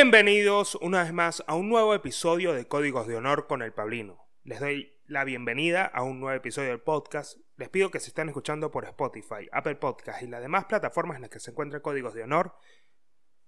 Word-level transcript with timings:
Bienvenidos 0.00 0.76
una 0.76 1.02
vez 1.02 1.12
más 1.12 1.42
a 1.48 1.56
un 1.56 1.68
nuevo 1.68 1.92
episodio 1.92 2.52
de 2.52 2.68
Códigos 2.68 3.08
de 3.08 3.16
Honor 3.16 3.48
con 3.48 3.62
el 3.62 3.72
Pablino. 3.72 4.28
Les 4.44 4.60
doy 4.60 4.96
la 5.06 5.24
bienvenida 5.24 5.84
a 5.86 6.04
un 6.04 6.20
nuevo 6.20 6.36
episodio 6.36 6.68
del 6.68 6.80
podcast. 6.80 7.36
Les 7.56 7.68
pido 7.68 7.90
que 7.90 7.98
se 7.98 8.10
estén 8.10 8.28
escuchando 8.28 8.70
por 8.70 8.84
Spotify, 8.84 9.48
Apple 9.50 9.74
Podcast 9.74 10.22
y 10.22 10.28
las 10.28 10.40
demás 10.40 10.66
plataformas 10.66 11.16
en 11.16 11.22
las 11.22 11.30
que 11.30 11.40
se 11.40 11.50
encuentran 11.50 11.82
Códigos 11.82 12.14
de 12.14 12.22
Honor, 12.22 12.54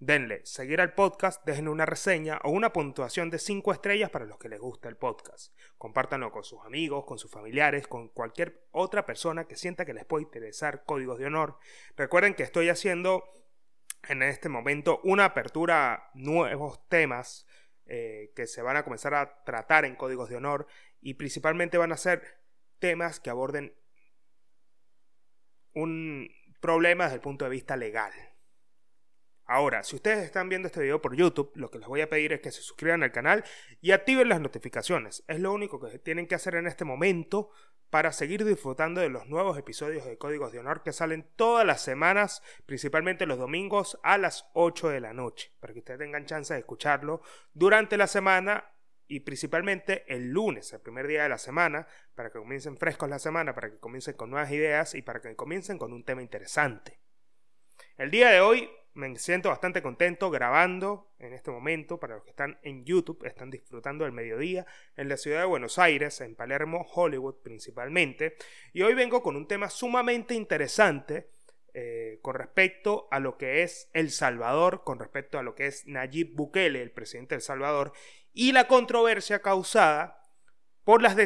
denle 0.00 0.44
seguir 0.44 0.80
al 0.80 0.92
podcast, 0.94 1.44
dejen 1.46 1.68
una 1.68 1.86
reseña 1.86 2.40
o 2.42 2.50
una 2.50 2.72
puntuación 2.72 3.30
de 3.30 3.38
5 3.38 3.72
estrellas 3.72 4.10
para 4.10 4.24
los 4.24 4.36
que 4.36 4.48
les 4.48 4.58
gusta 4.58 4.88
el 4.88 4.96
podcast. 4.96 5.54
Compártanlo 5.78 6.32
con 6.32 6.42
sus 6.42 6.58
amigos, 6.64 7.04
con 7.04 7.18
sus 7.18 7.30
familiares, 7.30 7.86
con 7.86 8.08
cualquier 8.08 8.66
otra 8.72 9.06
persona 9.06 9.44
que 9.46 9.54
sienta 9.54 9.84
que 9.84 9.94
les 9.94 10.04
puede 10.04 10.24
interesar 10.24 10.82
Códigos 10.84 11.20
de 11.20 11.26
Honor. 11.26 11.58
Recuerden 11.96 12.34
que 12.34 12.42
estoy 12.42 12.70
haciendo 12.70 13.22
en 14.08 14.22
este 14.22 14.48
momento 14.48 15.00
una 15.04 15.26
apertura 15.26 16.10
nuevos 16.14 16.88
temas 16.88 17.46
eh, 17.86 18.32
que 18.34 18.46
se 18.46 18.62
van 18.62 18.76
a 18.76 18.84
comenzar 18.84 19.14
a 19.14 19.42
tratar 19.44 19.84
en 19.84 19.96
códigos 19.96 20.28
de 20.28 20.36
honor 20.36 20.66
y 21.00 21.14
principalmente 21.14 21.78
van 21.78 21.92
a 21.92 21.96
ser 21.96 22.40
temas 22.78 23.20
que 23.20 23.30
aborden 23.30 23.74
un 25.74 26.28
problema 26.60 27.04
desde 27.04 27.16
el 27.16 27.22
punto 27.22 27.44
de 27.44 27.50
vista 27.50 27.76
legal. 27.76 28.12
Ahora, 29.52 29.82
si 29.82 29.96
ustedes 29.96 30.24
están 30.24 30.48
viendo 30.48 30.68
este 30.68 30.80
video 30.80 31.02
por 31.02 31.16
YouTube, 31.16 31.50
lo 31.56 31.72
que 31.72 31.80
les 31.80 31.88
voy 31.88 32.02
a 32.02 32.08
pedir 32.08 32.32
es 32.32 32.40
que 32.40 32.52
se 32.52 32.62
suscriban 32.62 33.02
al 33.02 33.10
canal 33.10 33.42
y 33.80 33.90
activen 33.90 34.28
las 34.28 34.40
notificaciones. 34.40 35.24
Es 35.26 35.40
lo 35.40 35.52
único 35.52 35.80
que 35.80 35.98
tienen 35.98 36.28
que 36.28 36.36
hacer 36.36 36.54
en 36.54 36.68
este 36.68 36.84
momento 36.84 37.50
para 37.90 38.12
seguir 38.12 38.44
disfrutando 38.44 39.00
de 39.00 39.08
los 39.08 39.26
nuevos 39.26 39.58
episodios 39.58 40.04
de 40.04 40.16
Códigos 40.18 40.52
de 40.52 40.60
Honor 40.60 40.84
que 40.84 40.92
salen 40.92 41.28
todas 41.34 41.66
las 41.66 41.82
semanas, 41.82 42.44
principalmente 42.64 43.26
los 43.26 43.38
domingos 43.38 43.98
a 44.04 44.18
las 44.18 44.48
8 44.52 44.90
de 44.90 45.00
la 45.00 45.14
noche, 45.14 45.52
para 45.58 45.72
que 45.72 45.80
ustedes 45.80 45.98
tengan 45.98 46.26
chance 46.26 46.54
de 46.54 46.60
escucharlo 46.60 47.20
durante 47.52 47.96
la 47.96 48.06
semana 48.06 48.70
y 49.08 49.18
principalmente 49.18 50.04
el 50.06 50.30
lunes, 50.30 50.72
el 50.72 50.80
primer 50.80 51.08
día 51.08 51.24
de 51.24 51.28
la 51.28 51.38
semana, 51.38 51.88
para 52.14 52.30
que 52.30 52.38
comiencen 52.38 52.76
frescos 52.76 53.10
la 53.10 53.18
semana, 53.18 53.52
para 53.52 53.68
que 53.68 53.80
comiencen 53.80 54.14
con 54.14 54.30
nuevas 54.30 54.52
ideas 54.52 54.94
y 54.94 55.02
para 55.02 55.20
que 55.20 55.34
comiencen 55.34 55.76
con 55.76 55.92
un 55.92 56.04
tema 56.04 56.22
interesante. 56.22 57.00
El 57.96 58.12
día 58.12 58.30
de 58.30 58.40
hoy 58.40 58.70
me 58.94 59.16
siento 59.18 59.48
bastante 59.48 59.82
contento 59.82 60.30
grabando 60.30 61.12
en 61.18 61.32
este 61.32 61.50
momento. 61.50 61.98
Para 61.98 62.16
los 62.16 62.24
que 62.24 62.30
están 62.30 62.58
en 62.62 62.84
YouTube, 62.84 63.24
están 63.24 63.50
disfrutando 63.50 64.04
del 64.04 64.12
mediodía 64.12 64.66
en 64.96 65.08
la 65.08 65.16
ciudad 65.16 65.40
de 65.40 65.46
Buenos 65.46 65.78
Aires, 65.78 66.20
en 66.20 66.34
Palermo, 66.34 66.86
Hollywood 66.94 67.36
principalmente. 67.42 68.36
Y 68.72 68.82
hoy 68.82 68.94
vengo 68.94 69.22
con 69.22 69.36
un 69.36 69.46
tema 69.46 69.70
sumamente 69.70 70.34
interesante 70.34 71.30
eh, 71.72 72.18
con 72.22 72.34
respecto 72.34 73.06
a 73.12 73.20
lo 73.20 73.38
que 73.38 73.62
es 73.62 73.90
El 73.92 74.10
Salvador, 74.10 74.82
con 74.84 74.98
respecto 74.98 75.38
a 75.38 75.42
lo 75.42 75.54
que 75.54 75.66
es 75.66 75.86
Nayib 75.86 76.34
Bukele, 76.34 76.82
el 76.82 76.90
presidente 76.90 77.36
del 77.36 77.42
Salvador, 77.42 77.92
y 78.32 78.52
la 78.52 78.66
controversia 78.66 79.40
causada 79.40 80.20
por 80.82 81.00
las, 81.00 81.16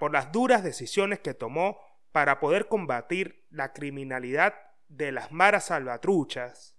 por 0.00 0.12
las 0.12 0.32
duras 0.32 0.64
decisiones 0.64 1.20
que 1.20 1.34
tomó 1.34 1.78
para 2.12 2.40
poder 2.40 2.68
combatir 2.68 3.44
la 3.50 3.72
criminalidad 3.72 4.54
de 4.88 5.12
las 5.12 5.32
maras 5.32 5.66
salvatruchas 5.66 6.73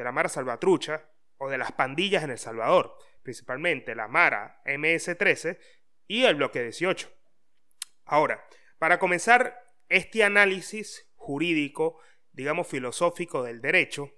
de 0.00 0.04
la 0.04 0.12
Mara 0.12 0.30
Salvatrucha 0.30 1.10
o 1.36 1.50
de 1.50 1.58
las 1.58 1.72
pandillas 1.72 2.24
en 2.24 2.30
El 2.30 2.38
Salvador, 2.38 2.96
principalmente 3.22 3.94
la 3.94 4.08
Mara 4.08 4.62
MS-13 4.64 5.58
y 6.06 6.24
el 6.24 6.36
Bloque 6.36 6.62
18. 6.62 7.12
Ahora, 8.06 8.42
para 8.78 8.98
comenzar 8.98 9.62
este 9.90 10.24
análisis 10.24 11.12
jurídico, 11.16 12.00
digamos 12.32 12.66
filosófico 12.66 13.42
del 13.42 13.60
derecho, 13.60 14.10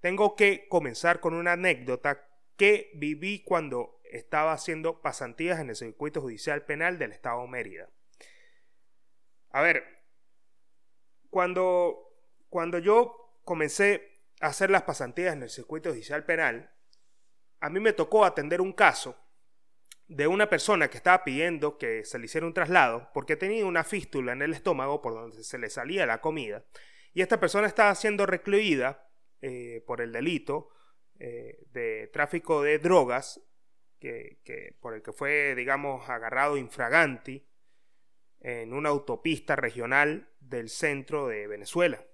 tengo 0.00 0.34
que 0.34 0.66
comenzar 0.68 1.20
con 1.20 1.34
una 1.34 1.52
anécdota 1.52 2.28
que 2.56 2.90
viví 2.94 3.44
cuando 3.44 4.00
estaba 4.10 4.52
haciendo 4.52 5.00
pasantías 5.00 5.60
en 5.60 5.70
el 5.70 5.76
circuito 5.76 6.20
judicial 6.20 6.64
penal 6.64 6.98
del 6.98 7.12
estado 7.12 7.46
Mérida. 7.46 7.88
A 9.50 9.62
ver, 9.62 9.84
cuando, 11.30 12.12
cuando 12.48 12.80
yo 12.80 13.38
comencé 13.44 14.07
hacer 14.40 14.70
las 14.70 14.82
pasantías 14.82 15.34
en 15.34 15.42
el 15.42 15.50
circuito 15.50 15.90
judicial 15.90 16.24
penal, 16.24 16.72
a 17.60 17.70
mí 17.70 17.80
me 17.80 17.92
tocó 17.92 18.24
atender 18.24 18.60
un 18.60 18.72
caso 18.72 19.16
de 20.06 20.26
una 20.26 20.48
persona 20.48 20.88
que 20.88 20.96
estaba 20.96 21.22
pidiendo 21.22 21.76
que 21.76 22.04
se 22.04 22.18
le 22.18 22.26
hiciera 22.26 22.46
un 22.46 22.54
traslado 22.54 23.10
porque 23.12 23.36
tenía 23.36 23.66
una 23.66 23.84
fístula 23.84 24.32
en 24.32 24.42
el 24.42 24.54
estómago 24.54 25.02
por 25.02 25.12
donde 25.12 25.44
se 25.44 25.58
le 25.58 25.68
salía 25.68 26.06
la 26.06 26.20
comida 26.20 26.64
y 27.12 27.20
esta 27.20 27.40
persona 27.40 27.66
estaba 27.66 27.94
siendo 27.94 28.26
recluida 28.26 29.10
eh, 29.40 29.82
por 29.86 30.00
el 30.00 30.12
delito 30.12 30.70
eh, 31.18 31.58
de 31.72 32.08
tráfico 32.12 32.62
de 32.62 32.78
drogas 32.78 33.40
que, 33.98 34.76
por 34.80 34.94
el 34.94 35.02
que 35.02 35.12
fue, 35.12 35.54
digamos, 35.56 36.08
agarrado 36.08 36.56
infraganti 36.56 37.44
en 38.40 38.72
una 38.72 38.90
autopista 38.90 39.56
regional 39.56 40.30
del 40.38 40.68
centro 40.68 41.26
de 41.26 41.48
Venezuela. 41.48 42.04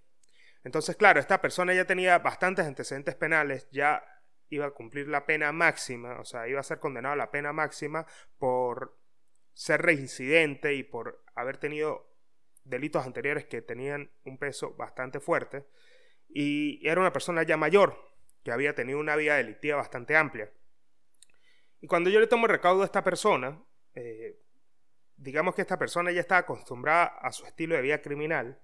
Entonces, 0.65 0.97
claro, 0.97 1.21
esta 1.21 1.41
persona 1.41 1.75
ya 1.75 1.85
tenía 1.85 2.19
bastantes 2.19 2.67
antecedentes 2.67 3.15
penales, 3.15 3.69
ya 3.71 4.03
iba 4.49 4.67
a 4.67 4.71
cumplir 4.71 5.09
la 5.09 5.27
pena 5.27 5.53
máxima, 5.53 6.19
o 6.19 6.25
sea, 6.25 6.49
iba 6.49 6.61
a 6.61 6.65
ser 6.65 6.81
condenado 6.81 7.13
a 7.13 7.17
la 7.17 7.31
pena 7.31 7.53
máxima 7.53 8.07
por 8.39 8.99
ser 9.53 9.83
reincidente 9.83 10.75
y 10.75 10.83
por 10.83 11.23
haber 11.35 11.59
tenido 11.59 12.11
delitos 12.65 13.05
anteriores 13.05 13.45
que 13.45 13.61
tenían 13.63 14.11
un 14.25 14.39
peso 14.39 14.75
bastante 14.75 15.21
fuerte. 15.21 15.67
Y 16.29 16.87
era 16.89 17.01
una 17.01 17.13
persona 17.13 17.43
ya 17.43 17.57
mayor, 17.57 17.97
que 18.43 18.51
había 18.51 18.75
tenido 18.75 18.99
una 18.99 19.17
vida 19.17 19.37
delictiva 19.37 19.77
bastante 19.77 20.17
amplia. 20.17 20.51
Y 21.81 21.87
cuando 21.87 22.09
yo 22.09 22.21
le 22.21 22.27
tomo 22.27 22.47
recaudo 22.47 22.83
a 22.83 22.87
esta 22.87 23.05
persona, 23.05 23.63
eh, 23.95 24.41
digamos 25.17 25.55
que 25.55 25.63
esta 25.63 25.79
persona 25.79 26.11
ya 26.11 26.21
estaba 26.21 26.41
acostumbrada 26.41 27.05
a 27.05 27.31
su 27.33 27.45
estilo 27.45 27.77
de 27.77 27.83
vida 27.83 28.01
criminal, 28.01 28.61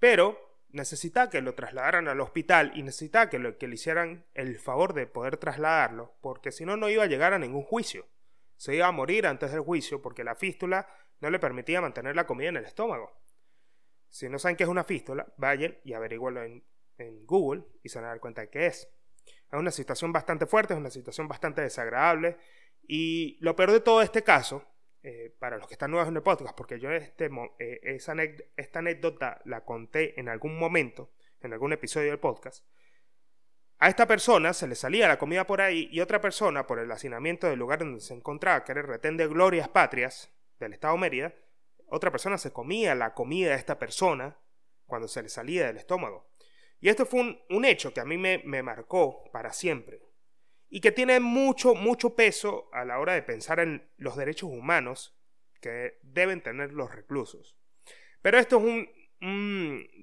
pero 0.00 0.49
necesitaba 0.72 1.30
que 1.30 1.40
lo 1.40 1.54
trasladaran 1.54 2.08
al 2.08 2.20
hospital 2.20 2.72
y 2.74 2.82
necesitaba 2.82 3.28
que, 3.28 3.38
lo, 3.38 3.58
que 3.58 3.68
le 3.68 3.74
hicieran 3.74 4.26
el 4.34 4.58
favor 4.58 4.94
de 4.94 5.06
poder 5.06 5.36
trasladarlo, 5.36 6.14
porque 6.20 6.52
si 6.52 6.64
no, 6.64 6.76
no 6.76 6.88
iba 6.88 7.04
a 7.04 7.08
llegar 7.08 7.32
a 7.32 7.38
ningún 7.38 7.62
juicio. 7.62 8.06
Se 8.56 8.74
iba 8.74 8.86
a 8.86 8.92
morir 8.92 9.26
antes 9.26 9.52
del 9.52 9.60
juicio 9.60 10.02
porque 10.02 10.24
la 10.24 10.34
fístula 10.34 10.86
no 11.20 11.30
le 11.30 11.38
permitía 11.38 11.80
mantener 11.80 12.14
la 12.14 12.26
comida 12.26 12.48
en 12.48 12.58
el 12.58 12.64
estómago. 12.64 13.12
Si 14.08 14.28
no 14.28 14.38
saben 14.38 14.56
qué 14.56 14.64
es 14.64 14.68
una 14.68 14.84
fístula, 14.84 15.32
vayan 15.36 15.78
y 15.84 15.92
averigüenlo 15.92 16.42
en, 16.42 16.64
en 16.98 17.26
Google 17.26 17.64
y 17.82 17.88
se 17.88 17.98
van 17.98 18.06
a 18.06 18.08
dar 18.08 18.20
cuenta 18.20 18.42
de 18.42 18.50
qué 18.50 18.66
es. 18.66 18.88
Es 19.26 19.58
una 19.58 19.70
situación 19.70 20.12
bastante 20.12 20.46
fuerte, 20.46 20.74
es 20.74 20.80
una 20.80 20.90
situación 20.90 21.28
bastante 21.28 21.62
desagradable. 21.62 22.36
Y 22.86 23.38
lo 23.40 23.56
peor 23.56 23.72
de 23.72 23.80
todo 23.80 24.02
este 24.02 24.22
caso 24.22 24.64
eh, 25.02 25.34
para 25.38 25.56
los 25.56 25.66
que 25.66 25.74
están 25.74 25.90
nuevos 25.90 26.08
en 26.08 26.16
el 26.16 26.22
podcast, 26.22 26.54
porque 26.54 26.78
yo 26.78 26.90
este, 26.90 27.30
eh, 27.58 27.98
esta 28.56 28.78
anécdota 28.78 29.40
la 29.46 29.64
conté 29.64 30.20
en 30.20 30.28
algún 30.28 30.58
momento, 30.58 31.10
en 31.40 31.54
algún 31.54 31.72
episodio 31.72 32.10
del 32.10 32.18
podcast. 32.18 32.66
A 33.78 33.88
esta 33.88 34.06
persona 34.06 34.52
se 34.52 34.66
le 34.68 34.74
salía 34.74 35.08
la 35.08 35.18
comida 35.18 35.46
por 35.46 35.62
ahí 35.62 35.88
y 35.90 36.00
otra 36.00 36.20
persona, 36.20 36.66
por 36.66 36.78
el 36.78 36.92
hacinamiento 36.92 37.46
del 37.46 37.58
lugar 37.58 37.78
donde 37.78 38.00
se 38.00 38.12
encontraba, 38.12 38.62
que 38.62 38.72
era 38.72 38.82
el 38.82 38.88
retén 38.88 39.16
de 39.16 39.26
Glorias 39.26 39.70
Patrias 39.70 40.30
del 40.58 40.74
Estado 40.74 40.98
Mérida, 40.98 41.34
otra 41.86 42.10
persona 42.10 42.36
se 42.36 42.52
comía 42.52 42.94
la 42.94 43.14
comida 43.14 43.52
de 43.52 43.56
esta 43.56 43.78
persona 43.78 44.36
cuando 44.84 45.08
se 45.08 45.22
le 45.22 45.30
salía 45.30 45.66
del 45.66 45.78
estómago. 45.78 46.28
Y 46.78 46.90
esto 46.90 47.06
fue 47.06 47.20
un, 47.20 47.40
un 47.48 47.64
hecho 47.64 47.94
que 47.94 48.00
a 48.00 48.04
mí 48.04 48.18
me, 48.18 48.42
me 48.44 48.62
marcó 48.62 49.24
para 49.32 49.54
siempre 49.54 50.09
y 50.70 50.80
que 50.80 50.92
tiene 50.92 51.18
mucho, 51.18 51.74
mucho 51.74 52.14
peso 52.14 52.70
a 52.72 52.84
la 52.84 53.00
hora 53.00 53.14
de 53.14 53.22
pensar 53.22 53.58
en 53.58 53.90
los 53.96 54.16
derechos 54.16 54.48
humanos 54.50 55.20
que 55.60 55.98
deben 56.02 56.40
tener 56.40 56.72
los 56.72 56.94
reclusos. 56.94 57.56
Pero 58.22 58.38
esto 58.38 58.58
es 58.58 58.64
un, 58.64 58.88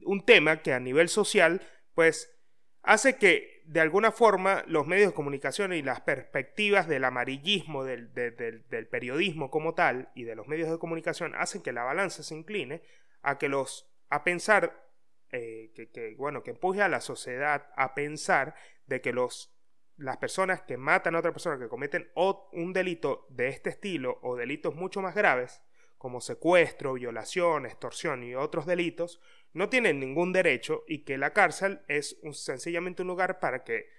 un, 0.06 0.26
tema 0.26 0.62
que 0.62 0.74
a 0.74 0.80
nivel 0.80 1.08
social, 1.08 1.62
pues, 1.96 2.38
hace 2.84 3.16
que 3.16 3.64
de 3.66 3.80
alguna 3.80 4.12
forma 4.12 4.64
los 4.68 4.88
medios 4.88 5.10
de 5.10 5.16
comunicación 5.16 5.74
y 5.74 5.82
las 5.82 6.02
perspectivas 6.02 6.88
del 6.88 7.06
amarillismo, 7.06 7.84
del, 7.84 8.14
del, 8.14 8.88
periodismo 8.88 9.50
como 9.50 9.74
tal 9.74 10.12
y 10.16 10.24
de 10.24 10.36
los 10.36 10.48
medios 10.48 10.70
de 10.70 10.80
comunicación 10.80 11.34
hacen 11.36 11.62
que 11.62 11.74
la 11.74 11.84
balanza 11.84 12.24
se 12.24 12.36
incline 12.36 12.82
a 13.22 13.38
que 13.38 13.50
los 13.50 13.92
a 14.10 14.24
pensar 14.24 14.88
eh, 15.32 15.74
que, 15.76 15.90
que, 15.90 16.16
bueno 16.16 16.44
que 16.44 16.52
empuje 16.52 16.82
a 16.82 16.88
la 16.88 17.02
sociedad 17.02 17.68
a 17.76 17.94
pensar 17.94 18.56
de 18.86 19.02
que 19.02 19.12
los 19.12 19.57
las 19.98 20.18
personas 20.18 20.62
que 20.62 20.78
matan 20.78 21.16
a 21.16 21.20
otra 21.20 21.34
persona, 21.34 21.58
que 21.58 21.68
cometen 21.68 22.12
un 22.16 22.72
delito 22.72 23.26
de 23.30 23.50
este 23.50 23.72
estilo 23.72 24.20
o 24.22 24.36
delitos 24.36 24.76
mucho 24.76 25.02
más 25.02 25.16
graves, 25.16 25.62
como 25.98 26.22
secuestro, 26.22 26.94
violación, 26.94 27.66
extorsión 27.66 28.24
y 28.24 28.36
otros 28.36 28.68
delitos, 28.68 29.20
no 29.54 29.70
tienen 29.70 30.00
ningún 30.00 30.32
derecho 30.32 30.84
y 30.88 31.04
que 31.04 31.18
la 31.18 31.34
cárcel 31.34 31.82
es 31.88 32.20
sencillamente 32.34 33.02
un 33.02 33.08
lugar 33.08 33.40
para 33.40 33.64
que 33.64 33.90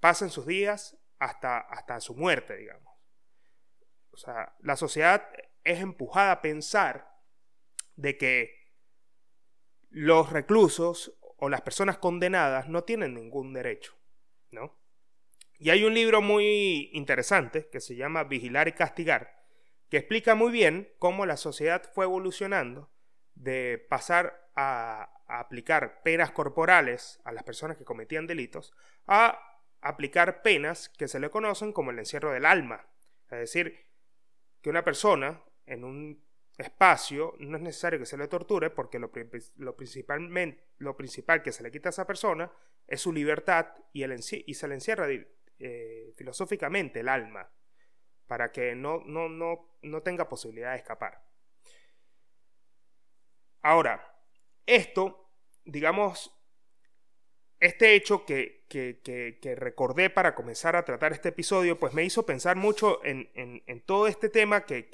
pasen 0.00 0.30
sus 0.30 0.46
días 0.46 0.98
hasta, 1.18 1.58
hasta 1.58 2.00
su 2.00 2.14
muerte, 2.16 2.56
digamos. 2.56 2.92
O 4.10 4.16
sea, 4.16 4.56
la 4.60 4.76
sociedad 4.76 5.28
es 5.62 5.80
empujada 5.80 6.32
a 6.32 6.42
pensar 6.42 7.16
de 7.94 8.18
que 8.18 8.72
los 9.90 10.32
reclusos 10.32 11.16
o 11.38 11.48
las 11.48 11.62
personas 11.62 11.98
condenadas 11.98 12.68
no 12.68 12.82
tienen 12.84 13.14
ningún 13.14 13.52
derecho, 13.52 13.94
¿no? 14.50 14.76
Y 15.58 15.70
hay 15.70 15.84
un 15.84 15.94
libro 15.94 16.20
muy 16.20 16.90
interesante 16.92 17.68
que 17.70 17.80
se 17.80 17.96
llama 17.96 18.24
Vigilar 18.24 18.68
y 18.68 18.72
Castigar, 18.72 19.42
que 19.88 19.96
explica 19.96 20.34
muy 20.34 20.52
bien 20.52 20.92
cómo 20.98 21.24
la 21.24 21.36
sociedad 21.36 21.82
fue 21.94 22.04
evolucionando 22.04 22.90
de 23.34 23.84
pasar 23.88 24.50
a, 24.54 25.12
aplicar 25.28 26.02
penas 26.04 26.30
corporales 26.30 27.20
a 27.24 27.32
las 27.32 27.42
personas 27.42 27.76
que 27.76 27.84
cometían 27.84 28.28
delitos 28.28 28.72
a 29.08 29.60
aplicar 29.80 30.40
penas 30.40 30.88
que 30.88 31.08
se 31.08 31.18
le 31.18 31.30
conocen 31.30 31.72
como 31.72 31.90
el 31.90 31.98
encierro 31.98 32.32
del 32.32 32.46
alma. 32.46 32.86
Es 33.24 33.38
decir, 33.38 33.86
que 34.60 34.70
una 34.70 34.84
persona 34.84 35.42
en 35.66 35.82
un 35.82 36.24
espacio 36.58 37.34
no 37.40 37.56
es 37.56 37.62
necesario 37.62 37.98
que 37.98 38.06
se 38.06 38.16
le 38.16 38.28
torture 38.28 38.70
porque 38.70 39.00
lo, 39.00 39.10
principalmente, 39.76 40.62
lo 40.78 40.96
principal 40.96 41.42
que 41.42 41.50
se 41.50 41.64
le 41.64 41.72
quita 41.72 41.88
a 41.88 41.90
esa 41.90 42.06
persona 42.06 42.52
es 42.86 43.00
su 43.00 43.12
libertad 43.12 43.66
y, 43.92 44.04
el, 44.04 44.12
y 44.12 44.54
se 44.54 44.68
le 44.68 44.74
encierra 44.74 45.08
eh, 45.58 46.12
filosóficamente 46.16 47.00
el 47.00 47.08
alma 47.08 47.50
para 48.26 48.50
que 48.52 48.74
no, 48.74 49.02
no, 49.06 49.28
no, 49.28 49.78
no 49.82 50.02
tenga 50.02 50.28
posibilidad 50.28 50.72
de 50.72 50.78
escapar. 50.78 51.24
Ahora, 53.62 54.16
esto, 54.66 55.30
digamos, 55.64 56.32
este 57.60 57.94
hecho 57.94 58.24
que, 58.26 58.64
recordé 59.56 60.10
para 60.10 60.34
comenzar 60.34 60.76
a 60.76 60.84
tratar 60.84 61.12
este 61.12 61.30
episodio, 61.30 61.78
pues 61.78 61.94
me 61.94 62.04
hizo 62.04 62.26
pensar 62.26 62.56
mucho 62.56 63.00
en, 63.04 63.82
todo 63.86 64.06
este 64.06 64.28
tema 64.28 64.66
que, 64.66 64.88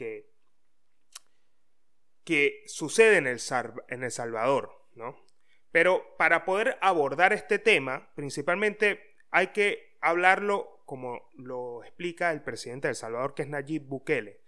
que, 2.24 2.62
sucede 2.66 3.16
en 3.16 3.26
el, 3.26 3.40
en 3.88 4.04
el 4.04 4.10
Salvador, 4.10 4.88
¿no? 4.94 5.22
Pero 5.70 6.16
para 6.18 6.44
poder 6.44 6.78
abordar 6.82 7.32
este 7.32 7.58
tema, 7.58 8.12
principalmente 8.14 9.16
hay 9.30 9.48
que 9.48 9.91
hablarlo 10.02 10.82
como 10.84 11.30
lo 11.34 11.82
explica 11.84 12.32
el 12.32 12.42
presidente 12.42 12.88
de 12.88 12.90
El 12.90 12.96
Salvador, 12.96 13.34
que 13.34 13.42
es 13.42 13.48
Nayib 13.48 13.86
Bukele. 13.86 14.42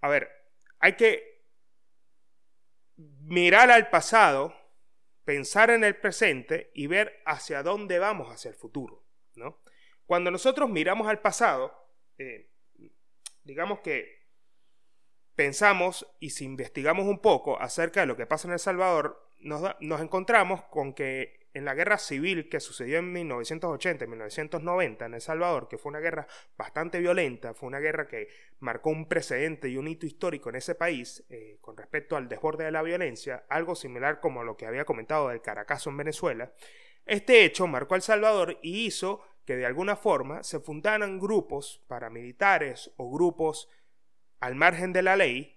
A 0.00 0.08
ver, 0.08 0.28
hay 0.80 0.96
que 0.96 1.44
mirar 2.96 3.70
al 3.70 3.90
pasado, 3.90 4.54
pensar 5.24 5.70
en 5.70 5.84
el 5.84 5.96
presente 5.96 6.70
y 6.74 6.86
ver 6.86 7.22
hacia 7.26 7.62
dónde 7.62 7.98
vamos 7.98 8.32
hacia 8.32 8.48
el 8.48 8.56
futuro. 8.56 9.04
¿no? 9.34 9.60
Cuando 10.06 10.30
nosotros 10.30 10.68
miramos 10.68 11.06
al 11.06 11.20
pasado, 11.20 11.72
eh, 12.18 12.50
digamos 13.44 13.80
que 13.80 14.20
pensamos 15.34 16.06
y 16.18 16.30
si 16.30 16.44
investigamos 16.44 17.06
un 17.06 17.20
poco 17.20 17.60
acerca 17.60 18.00
de 18.00 18.06
lo 18.06 18.16
que 18.16 18.26
pasa 18.26 18.48
en 18.48 18.54
El 18.54 18.58
Salvador, 18.58 19.28
nos 19.38 20.00
encontramos 20.00 20.64
con 20.64 20.92
que 20.92 21.39
en 21.52 21.64
la 21.64 21.74
guerra 21.74 21.98
civil 21.98 22.48
que 22.48 22.60
sucedió 22.60 22.98
en 22.98 23.12
1980 23.12 24.04
y 24.04 24.08
1990 24.08 25.06
en 25.06 25.14
El 25.14 25.20
Salvador, 25.20 25.68
que 25.68 25.78
fue 25.78 25.90
una 25.90 26.00
guerra 26.00 26.26
bastante 26.56 27.00
violenta, 27.00 27.54
fue 27.54 27.66
una 27.66 27.80
guerra 27.80 28.06
que 28.06 28.28
marcó 28.60 28.90
un 28.90 29.08
precedente 29.08 29.68
y 29.68 29.76
un 29.76 29.88
hito 29.88 30.06
histórico 30.06 30.50
en 30.50 30.56
ese 30.56 30.74
país 30.74 31.24
eh, 31.28 31.58
con 31.60 31.76
respecto 31.76 32.16
al 32.16 32.28
desborde 32.28 32.64
de 32.64 32.70
la 32.70 32.82
violencia, 32.82 33.44
algo 33.48 33.74
similar 33.74 34.20
como 34.20 34.44
lo 34.44 34.56
que 34.56 34.66
había 34.66 34.84
comentado 34.84 35.28
del 35.28 35.42
Caracazo 35.42 35.90
en 35.90 35.96
Venezuela, 35.96 36.52
este 37.06 37.44
hecho 37.44 37.66
marcó 37.66 37.94
a 37.94 37.96
El 37.96 38.02
Salvador 38.02 38.58
y 38.62 38.86
hizo 38.86 39.22
que 39.44 39.56
de 39.56 39.66
alguna 39.66 39.96
forma 39.96 40.44
se 40.44 40.60
fundaran 40.60 41.18
grupos 41.18 41.82
paramilitares 41.88 42.92
o 42.96 43.10
grupos 43.10 43.68
al 44.38 44.54
margen 44.54 44.92
de 44.92 45.02
la 45.02 45.16
ley 45.16 45.56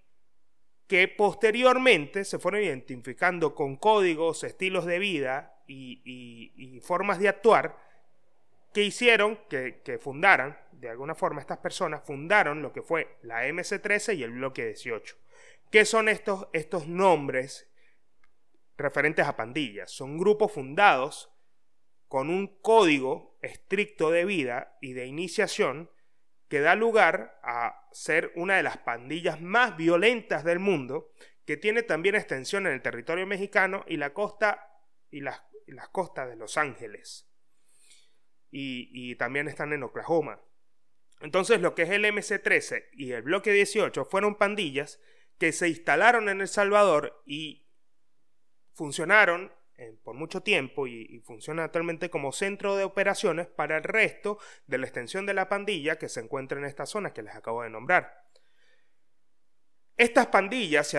que 0.88 1.08
posteriormente 1.08 2.26
se 2.26 2.40
fueron 2.40 2.64
identificando 2.64 3.56
con 3.56 3.78
códigos, 3.78 4.44
estilos 4.44 4.86
de 4.86 5.00
vida 5.00 5.53
y, 5.68 6.80
formas 6.84 7.20
de 7.20 7.30
actuar 7.30 7.78
que 8.74 8.84
hicieron 8.84 9.40
que, 9.50 10.00
fundaran, 10.02 10.58
de 10.72 10.90
alguna 10.90 11.16
forma 11.16 11.42
estas 11.42 11.60
personas 11.60 12.04
fundaron 12.04 12.62
lo 12.62 12.74
que 12.74 12.82
fue 12.82 13.18
la 13.22 13.48
MC13 13.48 14.18
y 14.18 14.24
el 14.24 14.32
bloque 14.32 14.66
18. 14.66 15.16
¿Qué 15.70 15.86
son 15.86 16.10
estos, 16.10 16.48
estos 16.54 16.88
nombres 16.88 17.70
referentes 18.78 19.26
a 19.26 19.36
pandillas? 19.36 19.92
Son 19.92 20.18
grupos 20.18 20.52
fundados 20.52 21.32
con 22.08 22.30
un 22.30 22.60
código 22.62 23.38
estricto 23.42 24.12
de 24.12 24.26
vida 24.26 24.78
y 24.82 24.94
de 24.94 25.06
iniciación 25.06 25.90
que 26.48 26.60
da 26.60 26.76
lugar 26.76 27.40
a 27.42 27.88
ser 27.92 28.32
una 28.36 28.58
de 28.58 28.62
las 28.62 28.78
pandillas 28.78 29.42
más 29.42 29.76
violentas 29.76 30.44
del 30.44 30.60
mundo, 30.60 31.12
que 31.46 31.58
tiene 31.58 31.82
también 31.82 32.14
extensión 32.14 32.68
en 32.68 32.74
el 32.74 32.82
territorio 32.84 33.26
mexicano 33.26 33.84
y 33.88 33.98
la 33.98 34.14
costa 34.14 34.70
y 35.10 35.22
las 35.22 35.42
las 35.76 35.90
costas 35.90 36.30
de 36.30 36.36
Los 36.36 36.58
Ángeles. 36.58 37.30
Y, 38.52 39.16
también 39.16 39.48
están 39.48 39.74
en 39.74 39.84
Oklahoma. 39.84 40.40
Entonces 41.22 41.62
lo 41.62 41.74
que 41.74 41.84
es 41.84 41.90
el 41.90 42.06
MC-13 42.06 42.90
y 42.92 43.14
el 43.14 43.24
Bloque 43.24 43.52
18 43.52 44.06
fueron 44.06 44.36
pandillas 44.36 45.00
que 45.40 45.52
se 45.52 45.70
instalaron 45.70 46.30
en 46.30 46.42
El 46.42 46.48
Salvador 46.48 47.24
y 47.26 47.68
funcionaron 48.74 49.52
eh, 49.78 49.98
por 50.04 50.16
mucho 50.16 50.44
tiempo 50.44 50.86
y, 50.86 51.08
y, 51.10 51.20
funcionan 51.22 51.66
actualmente 51.66 52.10
como 52.10 52.32
centro 52.32 52.76
de 52.76 52.84
operaciones 52.84 53.48
para 53.48 53.78
el 53.78 53.84
resto 53.84 54.38
de 54.68 54.78
la 54.78 54.86
extensión 54.86 55.26
de 55.26 55.34
la 55.34 55.50
pandilla 55.50 55.98
que 55.98 56.10
se 56.10 56.20
encuentra 56.20 56.60
en 56.60 56.66
estas 56.66 56.90
zonas 56.90 57.14
que 57.14 57.24
les 57.24 57.36
acabo 57.36 57.64
de 57.64 57.70
nombrar. 57.72 58.24
Estas 59.98 60.28
pandillas 60.28 60.88
se 60.88 60.98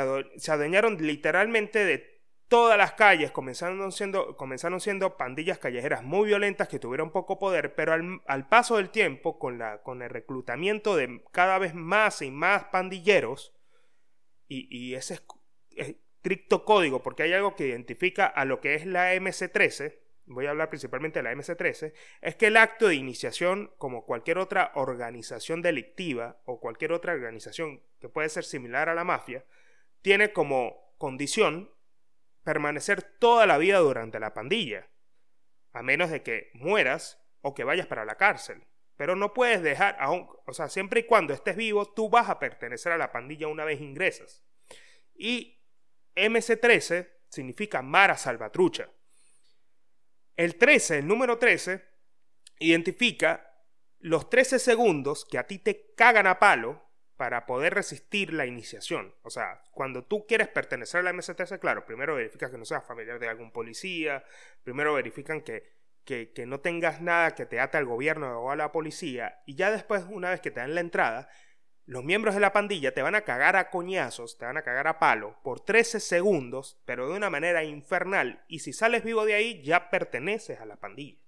adueñaron 0.50 0.97
literalmente 1.05 1.85
de 1.85 2.13
todas 2.54 2.78
las 2.78 2.92
calles 2.92 3.32
comenzaron 3.32 3.90
siendo, 3.90 4.36
siendo 4.78 5.16
pandillas 5.16 5.58
callejeras 5.58 6.04
muy 6.04 6.28
violentas 6.28 6.68
que 6.68 6.78
tuvieron 6.78 7.10
poco 7.10 7.36
poder, 7.36 7.74
pero 7.74 7.94
al, 8.26 8.48
paso 8.48 8.76
del 8.76 8.90
tiempo, 8.90 9.40
con, 9.40 9.58
la, 9.58 9.82
con 9.82 10.02
el 10.02 10.10
reclutamiento 10.10 10.94
de 10.94 11.20
cada 11.32 11.58
vez 11.58 11.74
más 11.74 12.22
y 12.22 12.30
más 12.30 12.66
pandilleros, 12.66 13.52
y, 14.46 14.94
ese 14.94 15.18
estricto 15.74 16.64
código, 16.64 17.02
porque 17.02 17.24
hay 17.24 17.32
algo 17.32 17.56
que 17.56 17.66
identifica 17.66 18.24
a 18.24 18.44
lo 18.44 18.60
que 18.60 18.76
es 18.76 18.86
la 18.86 19.12
MC13, 19.16 19.98
voy 20.26 20.46
a 20.46 20.50
hablar 20.50 20.68
principalmente 20.68 21.18
de 21.18 21.24
la 21.24 21.32
MC13, 21.32 21.92
es 22.20 22.36
que 22.36 22.46
el 22.46 22.56
acto 22.56 22.86
de 22.86 22.94
iniciación, 22.94 23.72
como 23.78 24.06
cualquier 24.06 24.38
otra 24.38 24.70
organización 24.76 25.60
delictiva 25.60 26.40
o 26.44 26.60
cualquier 26.60 26.92
otra 26.92 27.14
organización 27.14 27.82
que 27.98 28.08
puede 28.08 28.28
ser 28.28 28.44
similar 28.44 28.88
a 28.88 28.94
la 28.94 29.02
mafia, 29.02 29.44
tiene 30.02 30.32
como 30.32 30.94
condición 30.99 31.74
permanecer 32.44 33.02
toda 33.02 33.46
la 33.46 33.58
vida 33.58 33.78
durante 33.78 34.20
la 34.20 34.34
pandilla, 34.34 34.88
a 35.72 35.82
menos 35.82 36.10
de 36.10 36.22
que 36.22 36.50
mueras 36.54 37.20
o 37.40 37.54
que 37.54 37.64
vayas 37.64 37.86
para 37.86 38.04
la 38.04 38.16
cárcel. 38.16 38.64
Pero 38.96 39.16
no 39.16 39.34
puedes 39.34 39.62
dejar, 39.62 39.96
aún, 39.98 40.28
o 40.46 40.52
sea, 40.52 40.68
siempre 40.68 41.00
y 41.00 41.04
cuando 41.04 41.34
estés 41.34 41.56
vivo, 41.56 41.92
tú 41.92 42.08
vas 42.08 42.28
a 42.28 42.38
pertenecer 42.38 42.92
a 42.92 42.98
la 42.98 43.10
pandilla 43.10 43.48
una 43.48 43.64
vez 43.64 43.80
ingresas. 43.80 44.44
Y 45.14 45.60
MC13 46.14 47.10
significa 47.28 47.82
Mara 47.82 48.16
Salvatrucha. 48.16 48.88
El 50.36 50.56
13, 50.56 50.98
el 50.98 51.08
número 51.08 51.38
13, 51.38 51.84
identifica 52.60 53.50
los 53.98 54.30
13 54.30 54.58
segundos 54.58 55.24
que 55.24 55.38
a 55.38 55.46
ti 55.46 55.58
te 55.58 55.94
cagan 55.96 56.26
a 56.26 56.38
palo 56.38 56.84
para 57.16 57.47
poder 57.47 57.75
resistir 57.75 58.33
la 58.33 58.47
iniciación. 58.47 59.14
O 59.23 59.30
sea, 59.30 59.62
cuando 59.71 60.04
tú 60.04 60.26
quieres 60.26 60.49
pertenecer 60.49 61.00
a 61.00 61.02
la 61.04 61.12
MSTS, 61.12 61.59
claro, 61.59 61.87
primero 61.87 62.14
verificas 62.16 62.50
que 62.50 62.59
no 62.59 62.64
seas 62.64 62.85
familiar 62.85 63.18
de 63.18 63.28
algún 63.28 63.52
policía, 63.52 64.25
primero 64.62 64.94
verifican 64.94 65.42
que, 65.42 65.75
que, 66.04 66.47
no 66.47 66.61
tengas 66.61 67.00
nada 67.00 67.35
que 67.35 67.47
te 67.47 67.61
ate 67.61 67.78
al 67.78 67.87
gobierno 67.87 68.40
o 68.40 68.50
a 68.50 68.56
la 68.56 68.73
policía, 68.73 69.42
y 69.47 69.54
ya 69.54 69.71
después, 69.71 70.04
una 70.09 70.30
vez 70.30 70.40
que 70.40 70.50
te 70.50 70.61
dan 70.61 70.75
la 70.75 70.80
entrada, 70.80 71.28
los 71.87 72.02
miembros 72.02 72.35
de 72.35 72.40
la 72.40 72.52
pandilla 72.52 72.94
te 72.94 73.02
van 73.02 73.14
a 73.14 73.23
cagar 73.23 73.56
a 73.56 73.71
coñazos, 73.71 74.38
te 74.38 74.47
van 74.47 74.56
a 74.56 74.62
cagar 74.62 74.87
a 74.87 74.99
palo 74.99 75.38
por 75.42 75.61
13 75.61 76.00
segundos, 76.00 76.80
pero 76.85 77.09
de 77.09 77.16
una 77.16 77.30
manera 77.30 77.62
infernal, 77.62 78.44
y 78.49 78.61
si 78.61 78.73
sales 78.73 79.04
vivo 79.04 79.25
de 79.25 79.35
ahí, 79.35 79.62
ya 79.62 79.90
perteneces 79.90 80.61
a 80.61 80.66
la 80.66 80.76
pandilla. 80.76 81.21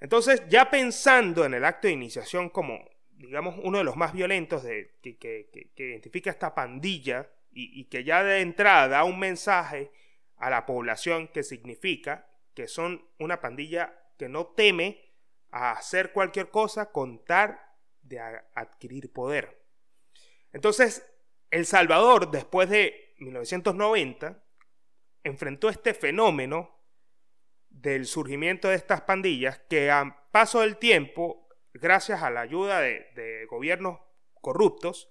Entonces, 0.00 0.42
ya 0.48 0.70
pensando 0.70 1.44
en 1.44 1.54
el 1.54 1.64
acto 1.64 1.86
de 1.86 1.94
iniciación 1.94 2.50
como 2.50 2.84
digamos, 3.16 3.56
uno 3.62 3.78
de 3.78 3.84
los 3.84 3.96
más 3.96 4.12
violentos 4.12 4.62
de, 4.62 4.98
que, 5.00 5.70
identifica 5.76 6.30
esta 6.30 6.54
pandilla 6.54 7.30
y, 7.50 7.84
que 7.84 8.04
ya 8.04 8.22
de 8.22 8.40
entrada 8.40 8.88
da 8.88 9.04
un 9.04 9.18
mensaje 9.18 9.90
a 10.36 10.50
la 10.50 10.66
población 10.66 11.28
que 11.28 11.42
significa 11.42 12.28
que 12.54 12.68
son 12.68 13.02
una 13.18 13.40
pandilla 13.40 13.98
que 14.18 14.28
no 14.28 14.48
teme 14.48 15.00
a 15.50 15.72
hacer 15.72 16.12
cualquier 16.12 16.50
cosa 16.50 16.92
contar 16.92 17.76
de 18.02 18.20
adquirir 18.54 19.12
poder. 19.12 19.64
Entonces, 20.52 21.06
El 21.50 21.64
Salvador, 21.64 22.30
después 22.30 22.68
de 22.68 23.14
1990, 23.18 24.42
enfrentó 25.24 25.70
este 25.70 25.94
fenómeno 25.94 26.76
del 27.70 28.06
surgimiento 28.06 28.68
de 28.68 28.76
estas 28.76 29.02
pandillas 29.02 29.58
que 29.68 29.90
a 29.90 30.28
paso 30.30 30.60
del 30.60 30.76
tiempo 30.76 31.45
gracias 31.80 32.22
a 32.22 32.30
la 32.30 32.40
ayuda 32.40 32.80
de, 32.80 33.46
gobiernos 33.48 34.00
corruptos, 34.40 35.10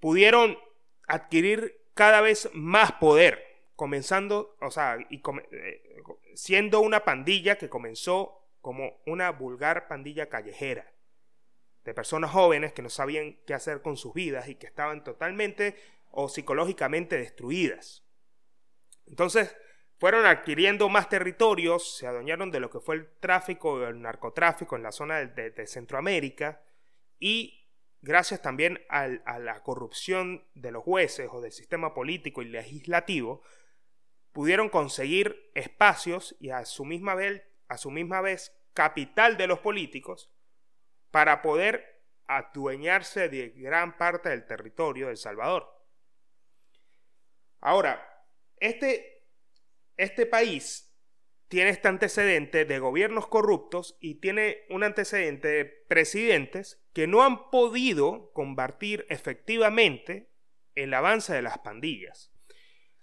pudieron 0.00 0.58
adquirir 1.06 1.88
cada 1.94 2.20
vez 2.20 2.50
más 2.52 2.92
poder, 2.92 3.42
comenzando, 3.76 4.56
o 4.60 4.70
sea, 4.70 4.96
eh, 4.98 6.02
siendo 6.34 6.80
una 6.80 7.04
pandilla 7.04 7.56
que 7.56 7.68
comenzó 7.68 8.48
como 8.60 9.02
una 9.06 9.30
vulgar 9.30 9.88
pandilla 9.88 10.28
callejera 10.28 10.92
de 11.84 11.94
personas 11.94 12.30
jóvenes 12.30 12.72
que 12.72 12.82
no 12.82 12.88
sabían 12.88 13.38
qué 13.44 13.54
hacer 13.54 13.82
con 13.82 13.96
sus 13.96 14.14
vidas 14.14 14.48
y 14.48 14.54
que 14.54 14.66
estaban 14.66 15.02
totalmente 15.02 15.76
o 16.10 16.28
psicológicamente 16.28 17.18
destruidas. 17.18 18.04
Entonces, 19.06 19.56
fueron 20.02 20.26
adquiriendo 20.26 20.88
más 20.88 21.08
territorios, 21.08 21.98
se 21.98 22.08
adueñaron 22.08 22.50
de 22.50 22.58
lo 22.58 22.68
que 22.68 22.80
fue 22.80 22.96
el 22.96 23.08
tráfico, 23.20 23.86
el 23.86 24.02
narcotráfico 24.02 24.74
en 24.74 24.82
la 24.82 24.90
zona 24.90 25.24
de, 25.24 25.66
Centroamérica 25.68 26.60
y 27.20 27.68
gracias 28.00 28.42
también 28.42 28.84
a 28.88 29.06
la 29.38 29.62
corrupción 29.62 30.44
de 30.54 30.72
los 30.72 30.82
jueces 30.82 31.28
o 31.30 31.40
del 31.40 31.52
sistema 31.52 31.94
político 31.94 32.42
y 32.42 32.46
legislativo, 32.46 33.42
pudieron 34.32 34.70
conseguir 34.70 35.52
espacios 35.54 36.34
y 36.40 36.50
a 36.50 36.64
su 36.64 36.84
misma 36.84 37.14
vez, 37.14 37.44
a 37.68 37.76
su 37.76 37.92
misma 37.92 38.20
vez 38.20 38.52
capital 38.74 39.36
de 39.36 39.46
los 39.46 39.60
políticos 39.60 40.32
para 41.12 41.42
poder 41.42 42.02
adueñarse 42.26 43.28
de 43.28 43.50
gran 43.50 43.96
parte 43.96 44.30
del 44.30 44.46
territorio 44.46 45.06
de 45.06 45.12
El 45.12 45.18
Salvador. 45.18 45.72
Ahora, 47.60 48.04
este, 48.58 49.11
este 50.02 50.26
país 50.26 50.92
tiene 51.48 51.70
este 51.70 51.88
antecedente 51.88 52.64
de 52.64 52.78
gobiernos 52.78 53.26
corruptos 53.26 53.98
y 54.00 54.16
tiene 54.16 54.64
un 54.70 54.84
antecedente 54.84 55.48
de 55.48 55.64
presidentes 55.64 56.82
que 56.94 57.06
no 57.06 57.22
han 57.22 57.50
podido 57.50 58.32
combatir 58.32 59.06
efectivamente 59.10 60.30
el 60.74 60.94
avance 60.94 61.34
de 61.34 61.42
las 61.42 61.58
pandillas. 61.58 62.32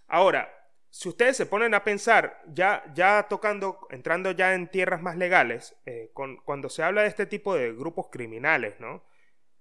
Ahora, 0.08 0.51
si 0.89 1.08
ustedes 1.10 1.38
se 1.38 1.46
ponen 1.46 1.75
a 1.75 1.84
pensar, 1.84 2.41
ya, 2.48 2.84
ya 2.96 3.27
tocando, 3.29 3.88
entrando 3.91 4.32
ya 4.32 4.56
en 4.56 4.72
tierras 4.72 5.03
más 5.03 5.18
legales, 5.18 5.75
eh, 5.86 6.12
cuando 6.44 6.70
se 6.70 6.82
habla 6.82 7.03
de 7.03 7.10
este 7.10 7.27
tipo 7.27 7.53
de 7.53 7.74
grupos 7.74 8.08
criminales, 8.12 8.79
¿no? 8.79 9.06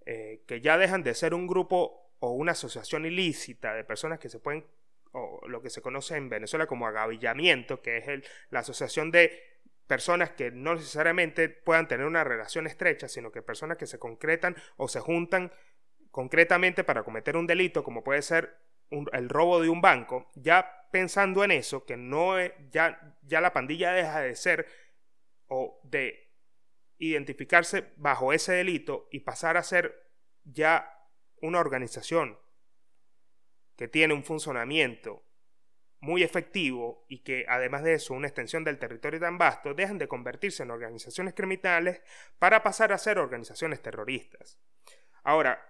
Eh, 0.06 0.42
que 0.46 0.62
ya 0.62 0.78
dejan 0.78 1.02
de 1.02 1.14
ser 1.14 1.34
un 1.34 1.46
grupo 1.46 2.14
o 2.20 2.32
una 2.32 2.52
asociación 2.52 3.04
ilícita 3.04 3.74
de 3.74 3.84
personas 3.84 4.18
que 4.18 4.30
se 4.30 4.40
pueden, 4.40 4.66
o 5.12 5.46
lo 5.48 5.62
que 5.62 5.70
se 5.70 5.82
conoce 5.82 6.16
en 6.16 6.28
Venezuela 6.28 6.66
como 6.66 6.86
agavillamiento, 6.86 7.82
que 7.82 7.98
es 7.98 8.08
el, 8.08 8.24
la 8.50 8.60
asociación 8.60 9.10
de 9.10 9.58
personas 9.86 10.30
que 10.30 10.50
no 10.50 10.74
necesariamente 10.74 11.48
puedan 11.48 11.88
tener 11.88 12.06
una 12.06 12.22
relación 12.22 12.66
estrecha, 12.66 13.08
sino 13.08 13.32
que 13.32 13.42
personas 13.42 13.78
que 13.78 13.86
se 13.86 13.98
concretan 13.98 14.56
o 14.76 14.86
se 14.86 15.00
juntan 15.00 15.52
concretamente 16.10 16.84
para 16.84 17.02
cometer 17.02 17.36
un 17.36 17.46
delito, 17.46 17.82
como 17.82 18.04
puede 18.04 18.22
ser 18.22 18.56
el 18.90 19.28
robo 19.28 19.60
de 19.60 19.68
un 19.68 19.80
banco, 19.80 20.30
ya 20.34 20.86
pensando 20.90 21.44
en 21.44 21.50
eso, 21.50 21.84
que 21.84 21.96
no 21.96 22.38
es, 22.38 22.52
ya, 22.70 23.16
ya 23.22 23.40
la 23.40 23.52
pandilla 23.52 23.92
deja 23.92 24.20
de 24.20 24.34
ser 24.34 24.66
o 25.48 25.80
de 25.84 26.32
identificarse 26.98 27.92
bajo 27.96 28.32
ese 28.32 28.52
delito 28.52 29.08
y 29.10 29.20
pasar 29.20 29.56
a 29.56 29.62
ser 29.62 29.94
ya 30.44 30.90
una 31.40 31.60
organización 31.60 32.38
que 33.78 33.88
tiene 33.88 34.12
un 34.12 34.24
funcionamiento 34.24 35.24
muy 36.00 36.22
efectivo 36.22 37.06
y 37.08 37.20
que 37.20 37.46
además 37.48 37.84
de 37.84 37.94
eso 37.94 38.12
una 38.12 38.26
extensión 38.26 38.64
del 38.64 38.78
territorio 38.78 39.20
tan 39.20 39.38
vasto, 39.38 39.72
dejan 39.72 39.98
de 39.98 40.08
convertirse 40.08 40.64
en 40.64 40.72
organizaciones 40.72 41.32
criminales 41.34 42.02
para 42.38 42.62
pasar 42.62 42.92
a 42.92 42.98
ser 42.98 43.18
organizaciones 43.18 43.80
terroristas. 43.80 44.58
Ahora, 45.22 45.64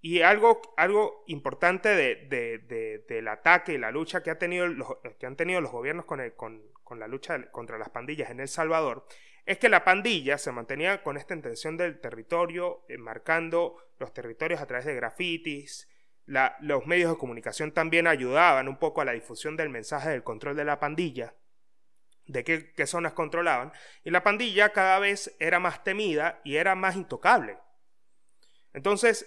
y 0.00 0.22
algo, 0.22 0.60
algo 0.76 1.24
importante 1.26 1.88
de, 1.88 3.04
del 3.08 3.28
ataque 3.28 3.74
y 3.74 3.78
la 3.78 3.90
lucha 3.90 4.22
que, 4.22 4.30
ha 4.30 4.38
tenido 4.38 5.00
que 5.18 5.26
han 5.26 5.36
tenido 5.36 5.60
los 5.60 5.72
gobiernos 5.72 6.04
con, 6.04 6.20
con, 6.36 7.00
la 7.00 7.08
lucha 7.08 7.50
contra 7.50 7.78
las 7.78 7.90
pandillas 7.90 8.30
en 8.30 8.38
El 8.38 8.48
Salvador 8.48 9.04
es 9.44 9.58
que 9.58 9.68
la 9.68 9.82
pandilla 9.82 10.38
se 10.38 10.52
mantenía 10.52 11.02
con 11.02 11.16
esta 11.16 11.34
intención 11.34 11.76
del 11.76 12.00
territorio, 12.00 12.84
eh, 12.88 12.98
marcando 12.98 13.76
los 13.98 14.12
territorios 14.12 14.60
a 14.60 14.66
través 14.66 14.84
de 14.84 14.94
grafitis. 14.94 15.88
Los 16.28 16.86
medios 16.86 17.10
de 17.10 17.18
comunicación 17.18 17.72
también 17.72 18.06
ayudaban 18.06 18.68
un 18.68 18.78
poco 18.78 19.00
a 19.00 19.04
la 19.04 19.12
difusión 19.12 19.56
del 19.56 19.70
mensaje 19.70 20.10
del 20.10 20.22
control 20.22 20.56
de 20.56 20.64
la 20.64 20.78
pandilla, 20.78 21.34
de 22.26 22.44
qué, 22.44 22.72
qué 22.72 22.86
zonas 22.86 23.14
controlaban. 23.14 23.72
Y 24.04 24.10
la 24.10 24.22
pandilla 24.22 24.72
cada 24.72 24.98
vez 24.98 25.34
era 25.40 25.58
más 25.58 25.82
temida 25.84 26.40
y 26.44 26.56
era 26.56 26.74
más 26.74 26.96
intocable. 26.96 27.58
Entonces, 28.74 29.26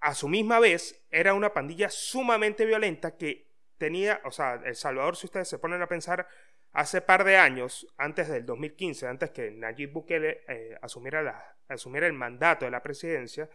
a 0.00 0.14
su 0.14 0.28
misma 0.28 0.60
vez 0.60 1.04
era 1.10 1.34
una 1.34 1.52
pandilla 1.52 1.90
sumamente 1.90 2.64
violenta 2.64 3.16
que 3.16 3.52
tenía, 3.76 4.20
o 4.24 4.30
sea, 4.30 4.54
El 4.64 4.76
Salvador, 4.76 5.16
si 5.16 5.26
ustedes 5.26 5.48
se 5.48 5.58
ponen 5.58 5.82
a 5.82 5.88
pensar, 5.88 6.26
hace 6.72 7.00
par 7.00 7.24
de 7.24 7.36
años, 7.36 7.86
antes 7.96 8.28
del 8.28 8.44
2015, 8.46 9.06
antes 9.06 9.30
que 9.30 9.50
Nayib 9.50 9.92
Bukele 9.92 10.44
eh, 10.48 10.78
asumiera, 10.80 11.22
la, 11.22 11.56
asumiera 11.68 12.06
el 12.06 12.12
mandato 12.12 12.64
de 12.64 12.70
la 12.70 12.82
presidencia, 12.82 13.48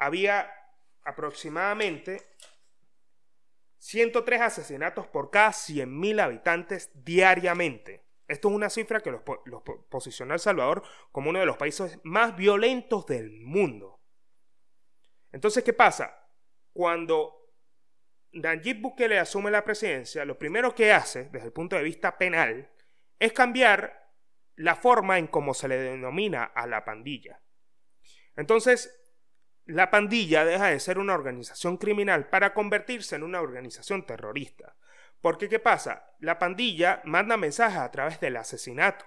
había 0.00 0.50
aproximadamente 1.04 2.22
103 3.78 4.40
asesinatos 4.40 5.06
por 5.06 5.30
cada 5.30 5.50
100.000 5.50 6.20
habitantes 6.20 6.90
diariamente. 6.94 8.02
Esto 8.26 8.48
es 8.48 8.54
una 8.54 8.70
cifra 8.70 9.00
que 9.00 9.10
los, 9.10 9.22
los 9.44 9.62
posiciona 9.88 10.34
El 10.34 10.40
Salvador 10.40 10.82
como 11.12 11.30
uno 11.30 11.38
de 11.38 11.46
los 11.46 11.56
países 11.56 11.98
más 12.02 12.34
violentos 12.34 13.06
del 13.06 13.40
mundo. 13.42 14.00
Entonces, 15.32 15.62
¿qué 15.62 15.74
pasa? 15.74 16.28
Cuando 16.72 17.52
Nayib 18.32 18.80
Bukele 18.80 19.18
asume 19.18 19.50
la 19.50 19.64
presidencia, 19.64 20.24
lo 20.24 20.38
primero 20.38 20.74
que 20.74 20.92
hace, 20.92 21.24
desde 21.24 21.46
el 21.46 21.52
punto 21.52 21.76
de 21.76 21.82
vista 21.82 22.16
penal, 22.16 22.70
es 23.18 23.32
cambiar 23.32 24.12
la 24.56 24.76
forma 24.76 25.18
en 25.18 25.26
cómo 25.26 25.52
se 25.52 25.68
le 25.68 25.76
denomina 25.76 26.44
a 26.44 26.66
la 26.66 26.84
pandilla. 26.84 27.42
Entonces, 28.36 28.96
la 29.66 29.90
pandilla 29.90 30.44
deja 30.44 30.66
de 30.66 30.80
ser 30.80 30.98
una 30.98 31.14
organización 31.14 31.76
criminal 31.76 32.28
para 32.28 32.54
convertirse 32.54 33.16
en 33.16 33.22
una 33.22 33.40
organización 33.40 34.04
terrorista. 34.04 34.76
Porque, 35.20 35.48
¿qué 35.48 35.58
pasa? 35.58 36.14
La 36.18 36.38
pandilla 36.38 37.02
manda 37.04 37.36
mensajes 37.36 37.78
a 37.78 37.90
través 37.90 38.20
del 38.20 38.36
asesinato. 38.36 39.04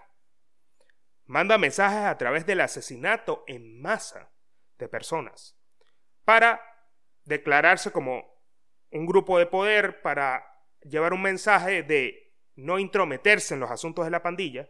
Manda 1.26 1.58
mensajes 1.58 2.06
a 2.06 2.18
través 2.18 2.46
del 2.46 2.62
asesinato 2.62 3.44
en 3.48 3.82
masa 3.82 4.32
de 4.78 4.88
personas 4.88 5.58
para 6.26 6.62
declararse 7.24 7.92
como 7.92 8.24
un 8.92 9.06
grupo 9.06 9.40
de 9.40 9.48
poder, 9.48 10.02
para 10.02 10.46
llevar 10.82 11.14
un 11.14 11.22
mensaje 11.22 11.84
de 11.84 12.34
no 12.56 12.78
intrometerse 12.78 13.54
en 13.54 13.60
los 13.60 13.72
asuntos 13.72 14.06
de 14.06 14.12
la 14.12 14.22
pandilla. 14.22 14.70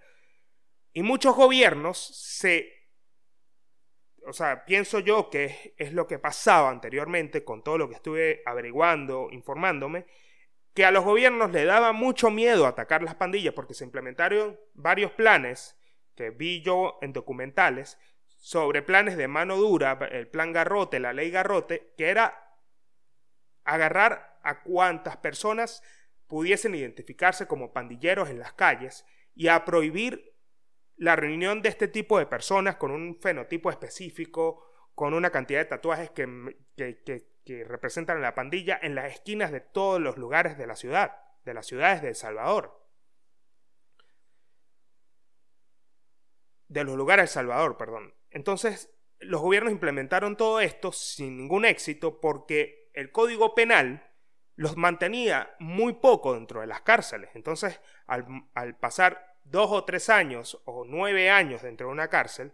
Y 0.93 1.03
muchos 1.03 1.35
gobiernos 1.35 1.97
se... 1.97 2.82
O 4.25 4.33
sea, 4.33 4.65
pienso 4.65 4.99
yo 4.99 5.29
que 5.29 5.73
es, 5.77 5.93
lo 5.93 6.07
que 6.07 6.19
pasaba 6.19 6.69
anteriormente 6.69 7.43
con 7.43 7.63
todo 7.63 7.77
lo 7.77 7.89
que 7.89 7.95
estuve 7.95 8.41
averiguando, 8.45 9.29
informándome, 9.31 10.05
que 10.73 10.85
a 10.85 10.91
los 10.91 11.03
gobiernos 11.03 11.51
le 11.51 11.65
daba 11.65 11.91
mucho 11.91 12.31
miedo 12.31 12.65
atacar 12.65 13.03
las 13.03 13.15
pandillas 13.15 13.53
porque 13.53 13.73
se 13.73 13.83
implementaron 13.83 14.59
varios 14.73 15.11
planes 15.11 15.77
que 16.15 16.29
vi 16.29 16.61
yo 16.61 16.97
en 17.01 17.13
documentales 17.13 17.97
sobre 18.25 18.81
planes 18.81 19.15
de 19.15 19.27
mano 19.27 19.55
dura, 19.55 19.97
el 20.11 20.27
plan 20.27 20.51
Garrote, 20.51 20.99
la 20.99 21.13
ley 21.13 21.31
Garrote, 21.31 21.93
que 21.97 22.09
era 22.09 22.57
agarrar 23.63 24.39
a 24.43 24.61
cuantas 24.63 25.17
personas 25.17 25.81
pudiesen 26.27 26.75
identificarse 26.75 27.47
como 27.47 27.71
pandilleros 27.71 28.29
en 28.29 28.39
las 28.39 28.53
calles 28.53 29.05
y 29.35 29.47
a 29.47 29.63
prohibir 29.65 30.32
la 31.03 31.17
reunión 31.17 31.61
de 31.61 31.67
este 31.67 31.89
tipo 31.89 32.17
de 32.17 32.25
personas 32.25 32.77
con 32.77 32.89
un 32.89 33.19
fenotipo 33.19 33.69
específico, 33.69 34.65
con 34.95 35.13
una 35.13 35.31
cantidad 35.31 35.59
de 35.59 35.65
tatuajes 35.65 36.11
que, 36.11 36.55
que, 36.77 37.63
representan 37.65 38.17
a 38.17 38.21
la 38.21 38.33
pandilla 38.33 38.79
en 38.81 38.95
las 38.95 39.11
esquinas 39.11 39.51
de 39.51 39.59
todos 39.59 39.99
los 39.99 40.17
lugares 40.17 40.57
de 40.57 40.65
la 40.65 40.77
ciudad, 40.77 41.17
de 41.43 41.53
las 41.53 41.67
ciudades 41.67 42.01
de 42.01 42.07
El 42.07 42.15
Salvador. 42.15 42.87
De 46.69 46.85
los 46.85 46.95
lugares 46.95 47.23
de 47.23 47.27
El 47.27 47.33
Salvador, 47.33 47.75
perdón. 47.75 48.13
Entonces, 48.31 48.95
los 49.19 49.41
gobiernos 49.41 49.73
implementaron 49.73 50.37
todo 50.37 50.61
esto 50.61 50.93
sin 50.93 51.35
ningún 51.35 51.65
éxito 51.65 52.21
porque 52.21 52.89
el 52.93 53.11
código 53.11 53.53
penal 53.55 54.09
los 54.55 54.77
mantenía 54.77 55.53
muy 55.59 55.95
poco 55.95 56.33
dentro 56.33 56.61
de 56.61 56.67
las 56.67 56.79
cárceles. 56.79 57.29
Entonces, 57.33 57.81
al, 58.07 58.77
pasar 58.79 59.32
dos 59.43 59.71
o 59.71 59.83
tres 59.83 60.09
años 60.09 60.61
o 60.65 60.85
nueve 60.85 61.29
años 61.29 61.61
dentro 61.61 61.87
de 61.87 61.93
una 61.93 62.09
cárcel, 62.09 62.53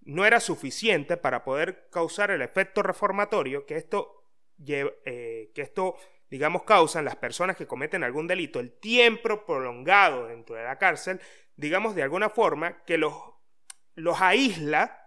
no 0.00 0.26
era 0.26 0.40
suficiente 0.40 1.16
para 1.16 1.44
poder 1.44 1.88
causar 1.90 2.30
el 2.30 2.42
efecto 2.42 2.82
reformatorio 2.82 3.64
que 3.64 3.76
esto, 3.76 4.24
eh, 4.66 5.50
que 5.54 5.62
esto 5.62 5.96
digamos, 6.30 6.64
causa 6.64 6.98
en 6.98 7.04
las 7.04 7.16
personas 7.16 7.56
que 7.56 7.66
cometen 7.66 8.02
algún 8.02 8.26
delito, 8.26 8.58
el 8.58 8.72
tiempo 8.72 9.44
prolongado 9.46 10.26
dentro 10.26 10.56
de 10.56 10.64
la 10.64 10.78
cárcel, 10.78 11.20
digamos, 11.56 11.94
de 11.94 12.02
alguna 12.02 12.28
forma, 12.28 12.82
que 12.84 12.98
los, 12.98 13.14
los 13.94 14.20
aísla 14.20 15.00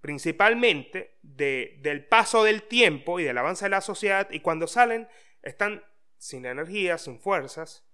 principalmente 0.00 1.18
del 1.22 2.06
paso 2.06 2.44
del 2.44 2.62
tiempo 2.62 3.20
y 3.20 3.24
del 3.24 3.36
avance 3.36 3.66
de 3.66 3.70
la 3.70 3.80
sociedad 3.80 4.28
y 4.30 4.40
cuando 4.40 4.66
salen 4.66 5.08
están 5.42 5.84
sin 6.16 6.46
energía, 6.46 6.98
sin 6.98 7.20
fuerzas 7.20 7.87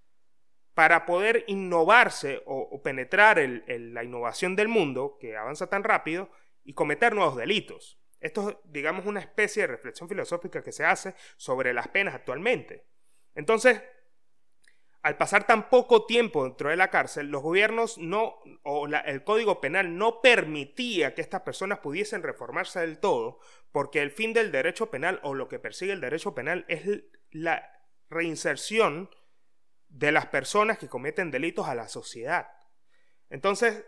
para 0.74 1.06
poder 1.06 1.44
innovarse 1.46 2.42
o, 2.46 2.82
penetrar 2.82 3.38
la 3.38 4.04
innovación 4.04 4.56
del 4.56 4.68
mundo, 4.68 5.16
que 5.20 5.36
avanza 5.36 5.68
tan 5.68 5.84
rápido, 5.84 6.30
y 6.64 6.74
cometer 6.74 7.14
nuevos 7.14 7.36
delitos. 7.36 8.00
Esto 8.20 8.50
es, 8.50 8.56
digamos, 8.64 9.06
una 9.06 9.20
especie 9.20 9.62
de 9.62 9.68
reflexión 9.68 10.08
filosófica 10.08 10.62
que 10.62 10.72
se 10.72 10.84
hace 10.84 11.14
sobre 11.36 11.72
las 11.72 11.88
penas 11.88 12.14
actualmente. 12.14 12.86
Entonces, 13.34 13.82
al 15.02 15.18
pasar 15.18 15.46
tan 15.46 15.68
poco 15.68 16.06
tiempo 16.06 16.44
dentro 16.44 16.70
de 16.70 16.76
la 16.76 16.88
cárcel, 16.88 17.28
los 17.28 17.42
gobiernos 17.42 17.98
no, 17.98 18.38
o 18.62 18.86
el 18.86 19.22
código 19.22 19.60
penal 19.60 19.98
no 19.98 20.22
permitía 20.22 21.14
que 21.14 21.20
estas 21.20 21.42
personas 21.42 21.80
pudiesen 21.80 22.22
reformarse 22.22 22.80
del 22.80 22.98
todo, 22.98 23.38
porque 23.70 24.00
el 24.00 24.10
fin 24.10 24.32
del 24.32 24.50
derecho 24.50 24.90
penal 24.90 25.20
o 25.22 25.34
lo 25.34 25.46
que 25.46 25.58
persigue 25.58 25.92
el 25.92 26.00
derecho 26.00 26.34
penal 26.34 26.64
es 26.68 27.04
la 27.30 27.70
reinserción 28.08 29.10
de 29.94 30.10
las 30.10 30.26
personas 30.26 30.76
que 30.76 30.88
cometen 30.88 31.30
delitos 31.30 31.68
a 31.68 31.74
la 31.74 31.86
sociedad. 31.86 32.48
Entonces, 33.30 33.84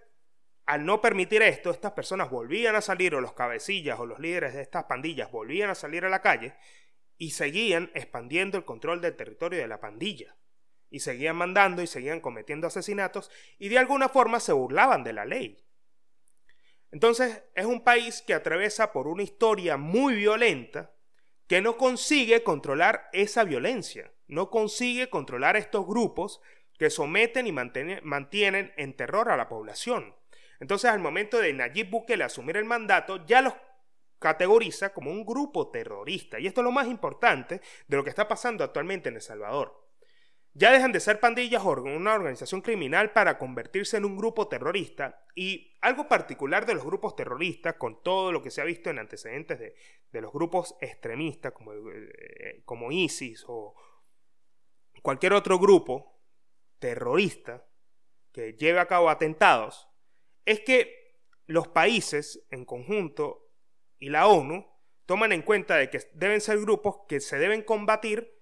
al 0.64 0.86
no 0.86 1.00
permitir 1.00 1.42
esto, 1.42 1.70
estas 1.70 1.92
personas 1.92 2.30
volvían 2.30 2.76
a 2.76 2.80
salir, 2.80 3.14
o 3.16 3.20
los 3.20 3.32
cabecillas 3.32 3.98
o 3.98 4.06
los 4.06 4.20
líderes 4.20 4.54
de 4.54 4.62
estas 4.62 4.84
pandillas 4.84 5.32
volvían 5.32 5.68
a 5.68 5.74
salir 5.74 6.04
a 6.04 6.08
la 6.08 6.22
calle 6.22 6.54
y 7.18 7.32
seguían 7.32 7.90
expandiendo 7.94 8.56
el 8.56 8.64
control 8.64 9.00
del 9.00 9.16
territorio 9.16 9.58
de 9.58 9.66
la 9.66 9.80
pandilla 9.80 10.36
y 10.90 11.00
seguían 11.00 11.36
mandando 11.36 11.82
y 11.82 11.88
seguían 11.88 12.20
cometiendo 12.20 12.68
asesinatos 12.68 13.30
y 13.58 13.68
de 13.68 13.78
alguna 13.78 14.08
forma 14.08 14.38
se 14.38 14.52
burlaban 14.52 15.02
de 15.02 15.12
la 15.12 15.24
ley. 15.24 15.58
Entonces 16.92 17.42
es 17.54 17.66
un 17.66 17.82
país 17.82 18.22
que 18.22 18.34
atraviesa 18.34 18.92
por 18.92 19.08
una 19.08 19.24
historia 19.24 19.76
muy 19.76 20.14
violenta 20.14 20.95
que 21.46 21.60
no 21.60 21.76
consigue 21.76 22.42
controlar 22.42 23.08
esa 23.12 23.44
violencia, 23.44 24.12
no 24.26 24.50
consigue 24.50 25.08
controlar 25.08 25.56
estos 25.56 25.86
grupos 25.86 26.40
que 26.78 26.90
someten 26.90 27.46
y 27.46 27.52
mantienen 27.52 28.72
en 28.76 28.96
terror 28.96 29.30
a 29.30 29.36
la 29.36 29.48
población. 29.48 30.14
Entonces 30.60 30.90
al 30.90 30.98
momento 31.00 31.38
de 31.38 31.52
Nayib 31.52 31.90
Bukele 31.90 32.24
asumir 32.24 32.56
el 32.56 32.64
mandato 32.64 33.24
ya 33.26 33.42
los 33.42 33.54
categoriza 34.18 34.92
como 34.92 35.10
un 35.10 35.24
grupo 35.24 35.68
terrorista. 35.70 36.40
Y 36.40 36.46
esto 36.46 36.60
es 36.60 36.64
lo 36.64 36.72
más 36.72 36.86
importante 36.86 37.60
de 37.86 37.96
lo 37.96 38.02
que 38.02 38.10
está 38.10 38.26
pasando 38.26 38.64
actualmente 38.64 39.08
en 39.08 39.16
El 39.16 39.22
Salvador. 39.22 39.85
Ya 40.58 40.72
dejan 40.72 40.90
de 40.90 41.00
ser 41.00 41.20
pandillas 41.20 41.62
o 41.66 41.72
una 41.82 42.14
organización 42.14 42.62
criminal 42.62 43.12
para 43.12 43.36
convertirse 43.36 43.98
en 43.98 44.06
un 44.06 44.16
grupo 44.16 44.48
terrorista. 44.48 45.22
Y 45.34 45.76
algo 45.82 46.08
particular 46.08 46.64
de 46.64 46.72
los 46.72 46.82
grupos 46.82 47.14
terroristas, 47.14 47.74
con 47.74 48.02
todo 48.02 48.32
lo 48.32 48.42
que 48.42 48.50
se 48.50 48.62
ha 48.62 48.64
visto 48.64 48.88
en 48.88 48.98
antecedentes 48.98 49.58
de, 49.58 49.74
los 50.22 50.32
grupos 50.32 50.74
extremistas 50.80 51.52
como, 51.52 51.74
eh, 51.74 52.62
como 52.64 52.90
ISIS 52.90 53.44
o 53.46 53.74
cualquier 55.02 55.34
otro 55.34 55.58
grupo 55.58 56.22
terrorista 56.78 57.68
que 58.32 58.54
lleve 58.54 58.80
a 58.80 58.86
cabo 58.86 59.10
atentados, 59.10 59.90
es 60.46 60.60
que 60.60 61.20
los 61.44 61.68
países 61.68 62.46
en 62.50 62.64
conjunto 62.64 63.50
y 63.98 64.08
la 64.08 64.26
ONU 64.26 64.66
toman 65.04 65.32
en 65.32 65.42
cuenta 65.42 65.76
de 65.76 65.90
que 65.90 66.00
deben 66.14 66.40
ser 66.40 66.58
grupos 66.60 67.00
que 67.06 67.20
se 67.20 67.36
deben 67.36 67.62
combatir 67.62 68.35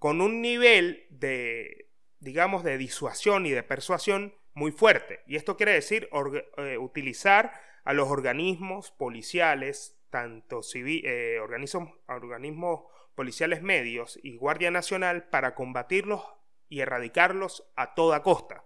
con 0.00 0.22
un 0.22 0.40
nivel 0.40 1.06
de, 1.10 1.90
digamos, 2.20 2.64
de 2.64 2.78
disuasión 2.78 3.44
y 3.44 3.50
de 3.50 3.62
persuasión 3.62 4.34
muy 4.54 4.72
fuerte. 4.72 5.20
Y 5.26 5.36
esto 5.36 5.58
quiere 5.58 5.74
decir 5.74 6.08
eh, 6.56 6.78
utilizar 6.78 7.52
a 7.84 7.92
los 7.92 8.08
organismos 8.08 8.92
policiales, 8.92 10.00
tanto 10.08 10.62
eh, 10.74 11.38
organismos 11.38 12.84
policiales 13.14 13.60
medios 13.60 14.18
y 14.22 14.36
Guardia 14.36 14.70
Nacional, 14.70 15.28
para 15.28 15.54
combatirlos 15.54 16.24
y 16.70 16.80
erradicarlos 16.80 17.70
a 17.76 17.94
toda 17.94 18.22
costa. 18.22 18.64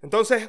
Entonces, 0.00 0.48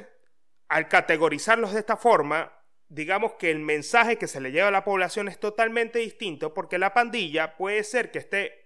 al 0.68 0.88
categorizarlos 0.88 1.74
de 1.74 1.80
esta 1.80 1.98
forma, 1.98 2.50
digamos 2.88 3.34
que 3.34 3.50
el 3.50 3.58
mensaje 3.58 4.16
que 4.16 4.26
se 4.26 4.40
le 4.40 4.52
lleva 4.52 4.68
a 4.68 4.72
la 4.72 4.84
población 4.84 5.28
es 5.28 5.38
totalmente 5.38 5.98
distinto 5.98 6.54
porque 6.54 6.78
la 6.78 6.94
pandilla 6.94 7.58
puede 7.58 7.84
ser 7.84 8.10
que 8.10 8.18
esté 8.18 8.61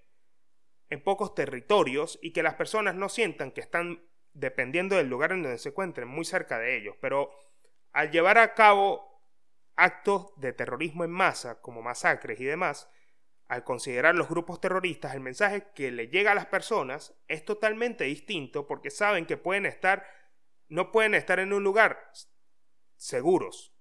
en 0.90 1.03
pocos 1.03 1.35
territorios 1.35 2.18
y 2.22 2.33
que 2.33 2.42
las 2.42 2.55
personas 2.55 2.94
no 2.94 3.09
sientan 3.09 3.51
que 3.51 3.61
están 3.61 4.03
dependiendo 4.33 4.96
del 4.96 5.09
lugar 5.09 5.33
en 5.33 5.42
donde 5.42 5.59
se 5.59 5.70
encuentren 5.70 6.09
muy 6.09 6.25
cerca 6.25 6.59
de 6.59 6.77
ellos. 6.77 6.96
Pero 7.01 7.31
al 7.92 8.11
llevar 8.11 8.38
a 8.38 8.55
cabo 8.55 9.22
actos 9.75 10.33
de 10.37 10.53
terrorismo 10.53 11.05
en 11.05 11.11
masa, 11.11 11.61
como 11.61 11.83
masacres 11.83 12.40
y 12.40 12.44
demás, 12.44 12.88
al 13.49 13.62
considerar 13.62 14.14
los 14.14 14.29
grupos 14.29 14.61
terroristas, 14.61 15.14
el 15.14 15.20
mensaje 15.20 15.68
que 15.75 15.92
le 15.92 16.09
llega 16.09 16.33
a 16.33 16.35
las 16.35 16.46
personas 16.46 17.14
es 17.29 17.44
totalmente 17.44 18.05
distinto 18.05 18.66
porque 18.66 18.90
saben 18.90 19.27
que 19.27 19.37
pueden 19.37 19.66
estar, 19.66 20.07
no 20.68 20.90
pueden 20.90 21.14
estar 21.14 21.38
en 21.38 21.53
un 21.53 21.62
lugar 21.62 22.11
seguros, 22.96 23.75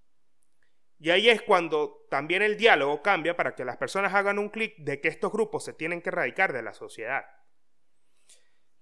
y 0.99 1.10
ahí 1.10 1.29
es 1.29 1.41
cuando 1.41 2.05
también 2.10 2.41
el 2.41 2.58
diálogo 2.58 3.01
cambia 3.01 3.36
para 3.36 3.55
que 3.55 3.65
las 3.65 3.77
personas 3.77 4.13
hagan 4.13 4.39
un 4.39 4.49
clic 4.49 4.77
de 4.77 5.01
que 5.01 5.10
estos 5.10 5.31
grupos 5.31 5.65
se 5.65 5.73
tienen 5.73 6.01
que 6.01 6.10
erradicar 6.10 6.53
de 6.53 6.63
la 6.63 6.73
sociedad. 6.73 7.25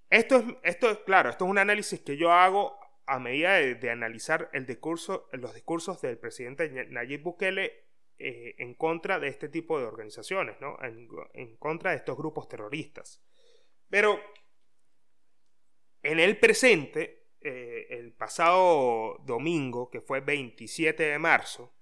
Esto 0.09 0.37
es, 0.37 0.45
esto 0.63 0.91
es 0.91 0.99
claro, 0.99 1.29
esto 1.29 1.45
es 1.45 1.51
un 1.51 1.57
análisis 1.57 2.01
que 2.01 2.17
yo 2.17 2.31
hago 2.31 2.77
a 3.05 3.19
medida 3.19 3.53
de, 3.55 3.89
analizar 3.89 4.49
los 4.53 5.53
discursos 5.53 6.01
del 6.01 6.17
presidente 6.17 6.87
Nayib 6.89 7.23
Bukele 7.23 7.83
eh, 8.17 8.55
en 8.59 8.75
contra 8.75 9.19
de 9.19 9.27
este 9.27 9.49
tipo 9.49 9.79
de 9.79 9.85
organizaciones, 9.85 10.55
¿no? 10.61 10.77
en, 11.33 11.57
contra 11.57 11.91
de 11.91 11.97
estos 11.97 12.15
grupos 12.15 12.47
terroristas. 12.47 13.21
Pero 13.89 14.19
en 16.03 16.19
el 16.19 16.39
presente, 16.39 17.31
eh, 17.41 17.87
el 17.89 18.13
pasado 18.13 19.17
domingo, 19.25 19.89
que 19.89 19.99
fue 19.99 20.21
27 20.21 21.03
de 21.03 21.19
marzo, 21.19 21.75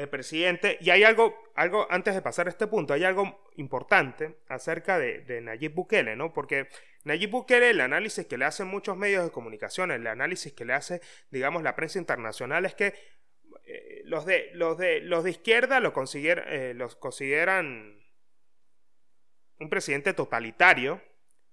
el 0.00 0.08
presidente, 0.08 0.78
y 0.80 0.90
hay 0.90 1.04
algo, 1.04 1.36
algo, 1.54 1.86
antes 1.90 2.14
de 2.14 2.22
pasar 2.22 2.46
a 2.46 2.50
este 2.50 2.66
punto, 2.66 2.94
hay 2.94 3.04
algo 3.04 3.44
importante 3.56 4.38
acerca 4.48 4.98
de, 4.98 5.40
Nayib 5.42 5.74
Bukele, 5.74 6.16
¿no? 6.16 6.32
Porque 6.32 6.68
Nayib 7.04 7.30
Bukele, 7.30 7.70
el 7.70 7.80
análisis 7.82 8.26
que 8.26 8.38
le 8.38 8.46
hacen 8.46 8.66
muchos 8.66 8.96
medios 8.96 9.24
de 9.24 9.30
comunicación, 9.30 9.90
el 9.90 10.06
análisis 10.06 10.54
que 10.54 10.64
le 10.64 10.72
hace, 10.72 11.02
digamos, 11.30 11.62
la 11.62 11.76
prensa 11.76 11.98
internacional 11.98 12.64
es 12.64 12.74
que 12.74 12.94
eh, 13.66 14.02
los, 14.04 14.24
de, 14.24 14.50
los, 14.54 14.78
de, 14.78 15.00
los 15.00 15.22
de 15.22 15.30
izquierda 15.30 15.80
lo 15.80 15.92
eh, 16.14 16.72
los 16.74 16.96
consideran 16.96 18.02
un 19.58 19.68
presidente 19.68 20.14
totalitario 20.14 21.02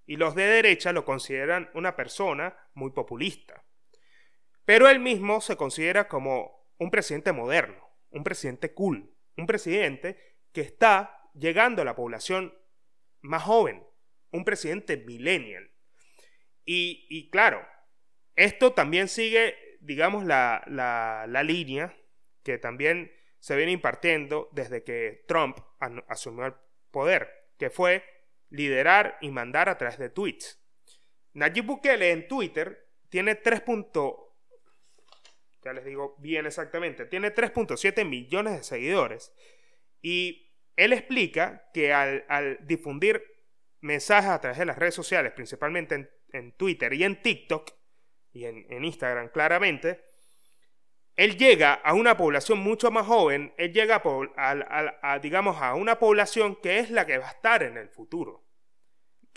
y 0.06 0.16
los 0.16 0.36
de 0.36 0.46
derecha 0.46 0.94
lo 0.94 1.04
consideran 1.04 1.70
una 1.74 1.98
persona 1.98 2.58
muy 2.76 2.92
populista. 2.92 3.66
Pero 4.64 4.88
él 4.88 5.00
mismo 5.00 5.42
se 5.42 5.58
considera 5.58 6.08
como 6.08 6.72
un 6.78 6.90
presidente 6.90 7.34
moderno 7.34 7.87
un 8.10 8.24
presidente 8.24 8.74
cool, 8.74 9.14
un 9.36 9.46
presidente 9.46 10.18
que 10.52 10.62
está 10.62 11.30
llegando 11.34 11.82
a 11.82 11.86
la 11.86 11.96
población 11.96 12.54
más 13.22 13.44
joven, 13.44 13.84
un 14.32 14.44
presidente 14.44 14.98
millennial. 14.98 15.72
Y, 16.70 17.30
claro, 17.30 17.66
esto 18.36 18.74
también 18.74 19.08
sigue, 19.08 19.56
digamos, 19.80 20.26
la, 20.26 20.64
la, 20.68 21.44
línea 21.44 21.96
que 22.44 22.58
también 22.58 23.12
se 23.40 23.56
viene 23.56 23.72
impartiendo 23.72 24.50
desde 24.52 24.84
que 24.84 25.24
Trump 25.28 25.58
asumió 26.10 26.46
el 26.48 26.54
poder, 26.92 27.30
que 27.58 27.70
fue 27.70 28.04
liderar 28.50 29.18
y 29.22 29.30
mandar 29.30 29.70
a 29.70 29.78
través 29.78 29.98
de 29.98 30.10
tweets. 30.10 30.62
Nayib 31.34 31.66
Bukele 31.66 32.12
en 32.12 32.28
Twitter 32.28 32.90
tiene 33.10 33.36
3 33.36 33.62
ya 35.68 35.74
les 35.74 35.84
digo 35.84 36.16
bien 36.20 36.46
exactamente, 36.46 37.06
tiene 37.06 37.36
3.7 37.36 38.06
millones 38.06 38.56
de 38.56 38.64
seguidores. 38.64 39.34
Y 40.02 40.54
él 40.78 40.94
explica 40.94 41.70
que 41.74 41.94
al, 41.94 42.58
difundir 42.66 43.22
mensajes 43.82 44.30
a 44.30 44.40
través 44.40 44.60
de 44.60 44.66
las 44.66 44.78
redes 44.78 44.96
sociales, 44.96 45.34
principalmente 45.34 46.10
en, 46.32 46.52
Twitter 46.54 46.94
y 46.94 47.04
en 47.04 47.22
TikTok, 47.22 47.72
y 48.32 48.46
en, 48.46 48.84
Instagram 48.86 49.28
claramente, 49.28 50.06
él 51.18 51.36
llega 51.38 51.74
a 51.74 51.94
una 51.94 52.16
población 52.16 52.60
mucho 52.60 52.90
más 52.90 53.06
joven, 53.06 53.54
él 53.58 53.74
llega 53.74 54.02
a, 54.38 55.20
digamos, 55.20 55.62
a 55.62 55.74
una 55.74 56.00
población 56.00 56.56
que 56.62 56.80
es 56.80 56.92
la 56.92 57.06
que 57.06 57.18
va 57.18 57.28
a 57.28 57.32
estar 57.32 57.62
en 57.64 57.76
el 57.76 57.90
futuro 57.90 58.47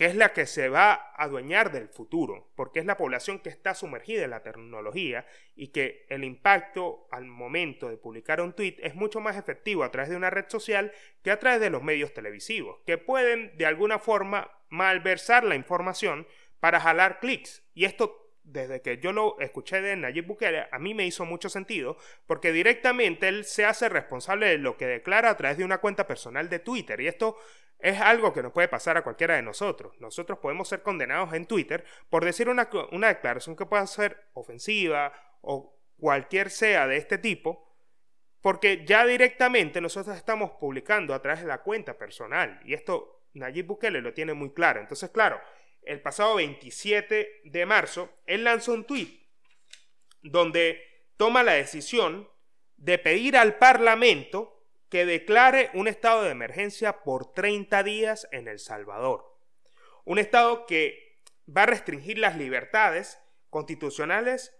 que 0.01 0.07
es 0.07 0.17
la 0.17 0.33
que 0.33 0.47
se 0.47 0.71
va 0.71 0.93
a 0.93 1.25
adueñar 1.25 1.73
del 1.73 1.91
futuro, 1.91 2.49
porque 2.55 2.79
es 2.79 2.87
la 2.87 2.97
población 2.97 3.39
que 3.39 3.51
está 3.51 3.75
sumergida 3.75 4.25
en 4.25 4.31
la 4.31 4.43
tecnología 4.43 5.27
y 5.55 5.67
que 5.73 6.07
el 6.09 6.25
impacto 6.25 7.07
al 7.11 7.27
momento 7.27 7.91
de 7.91 7.99
publicar 7.99 8.41
un 8.41 8.55
tweet 8.55 8.77
es 8.79 8.95
mucho 8.95 9.21
más 9.21 9.37
efectivo 9.37 9.85
a 9.85 9.91
través 9.91 10.09
de 10.09 10.17
una 10.17 10.31
red 10.31 10.47
social 10.49 10.91
que 11.23 11.31
a 11.31 11.39
través 11.39 11.61
de 11.61 11.69
los 11.69 11.83
medios 11.83 12.15
televisivos, 12.15 12.79
que 12.87 12.97
pueden 12.97 13.55
de 13.59 13.67
alguna 13.67 13.99
forma 13.99 14.51
malversar 14.71 15.45
la 15.45 15.55
información 15.55 16.27
para 16.61 16.81
jalar 16.81 17.21
clics. 17.21 17.63
Y 17.75 17.85
esto 17.85 18.30
desde 18.53 18.83
que 18.83 18.99
yo 18.99 19.13
lo 19.13 19.39
escuché 19.41 19.81
de 19.81 19.97
Nayib 19.97 20.27
Bukele, 20.27 20.67
a 20.71 20.79
mí 20.79 20.95
me 20.95 21.07
hizo 21.07 21.25
mucho 21.25 21.49
sentido, 21.49 21.97
porque 22.27 22.53
directamente 22.53 23.29
él 23.29 23.45
se 23.45 23.65
hace 23.65 23.89
responsable 23.89 24.49
de 24.49 24.59
lo 24.59 24.77
que 24.77 24.87
declara 24.87 25.31
a 25.31 25.37
través 25.37 25.59
de 25.59 25.65
una 25.65 25.79
cuenta 25.79 26.07
personal 26.07 26.49
de 26.49 26.59
Twitter. 26.59 27.01
Y 27.01 27.07
esto 27.07 27.37
es 27.79 28.01
algo 28.01 28.33
que 28.33 28.43
nos 28.43 28.53
puede 28.53 28.69
pasar 28.69 28.97
a 28.97 29.03
cualquiera 29.03 29.37
de 29.37 29.43
nosotros. 29.43 29.99
Nosotros 30.01 30.39
podemos 30.39 30.69
ser 30.69 30.83
condenados 30.83 31.33
en 31.33 31.47
Twitter 31.47 31.85
por 32.09 32.25
decir 32.25 32.49
una, 32.49 32.69
una 32.93 33.09
declaración 33.09 33.57
que 33.57 33.67
pueda 33.67 33.87
ser 33.87 34.29
ofensiva 34.35 35.13
o 35.41 35.79
cualquier 35.99 36.51
sea 36.51 36.87
de 36.87 36.97
este 36.97 37.19
tipo, 37.19 37.69
porque 38.41 38.85
ya 38.87 39.05
directamente 39.05 39.81
nosotros 39.81 40.17
estamos 40.17 40.53
publicando 40.53 41.15
a 41.15 41.23
través 41.23 41.43
de 41.43 41.49
la 41.49 41.63
cuenta 41.63 41.97
personal. 41.97 42.61
Y 42.65 42.75
esto 42.75 43.27
Nayib 43.35 43.67
Bukele 43.67 44.01
lo 44.01 44.13
tiene 44.13 44.35
muy 44.35 44.53
claro. 44.53 44.81
Entonces, 44.81 45.11
claro, 45.11 45.41
el 45.83 46.01
pasado 46.01 46.37
27 46.37 47.43
de 47.45 47.67
marzo, 47.67 48.11
él 48.27 48.45
lanzó 48.45 48.73
un 48.73 48.85
tuit 48.85 49.21
donde 50.23 50.83
toma 51.17 51.43
la 51.43 51.53
decisión 51.53 52.29
de 52.77 52.99
pedir 52.99 53.37
al 53.37 53.57
Parlamento 53.59 54.67
que 54.89 55.07
declare 55.07 55.71
un 55.75 55.89
estado 55.89 56.23
de 56.23 56.31
emergencia 56.31 57.03
por 57.03 57.33
30 57.33 57.83
días 57.83 58.29
en 58.33 58.49
El 58.49 58.59
Salvador. 58.59 59.39
Un 60.05 60.19
estado 60.19 60.67
que 60.67 61.23
va 61.47 61.63
a 61.63 61.67
restringir 61.67 62.19
las 62.19 62.37
libertades 62.37 63.21
constitucionales 63.51 64.57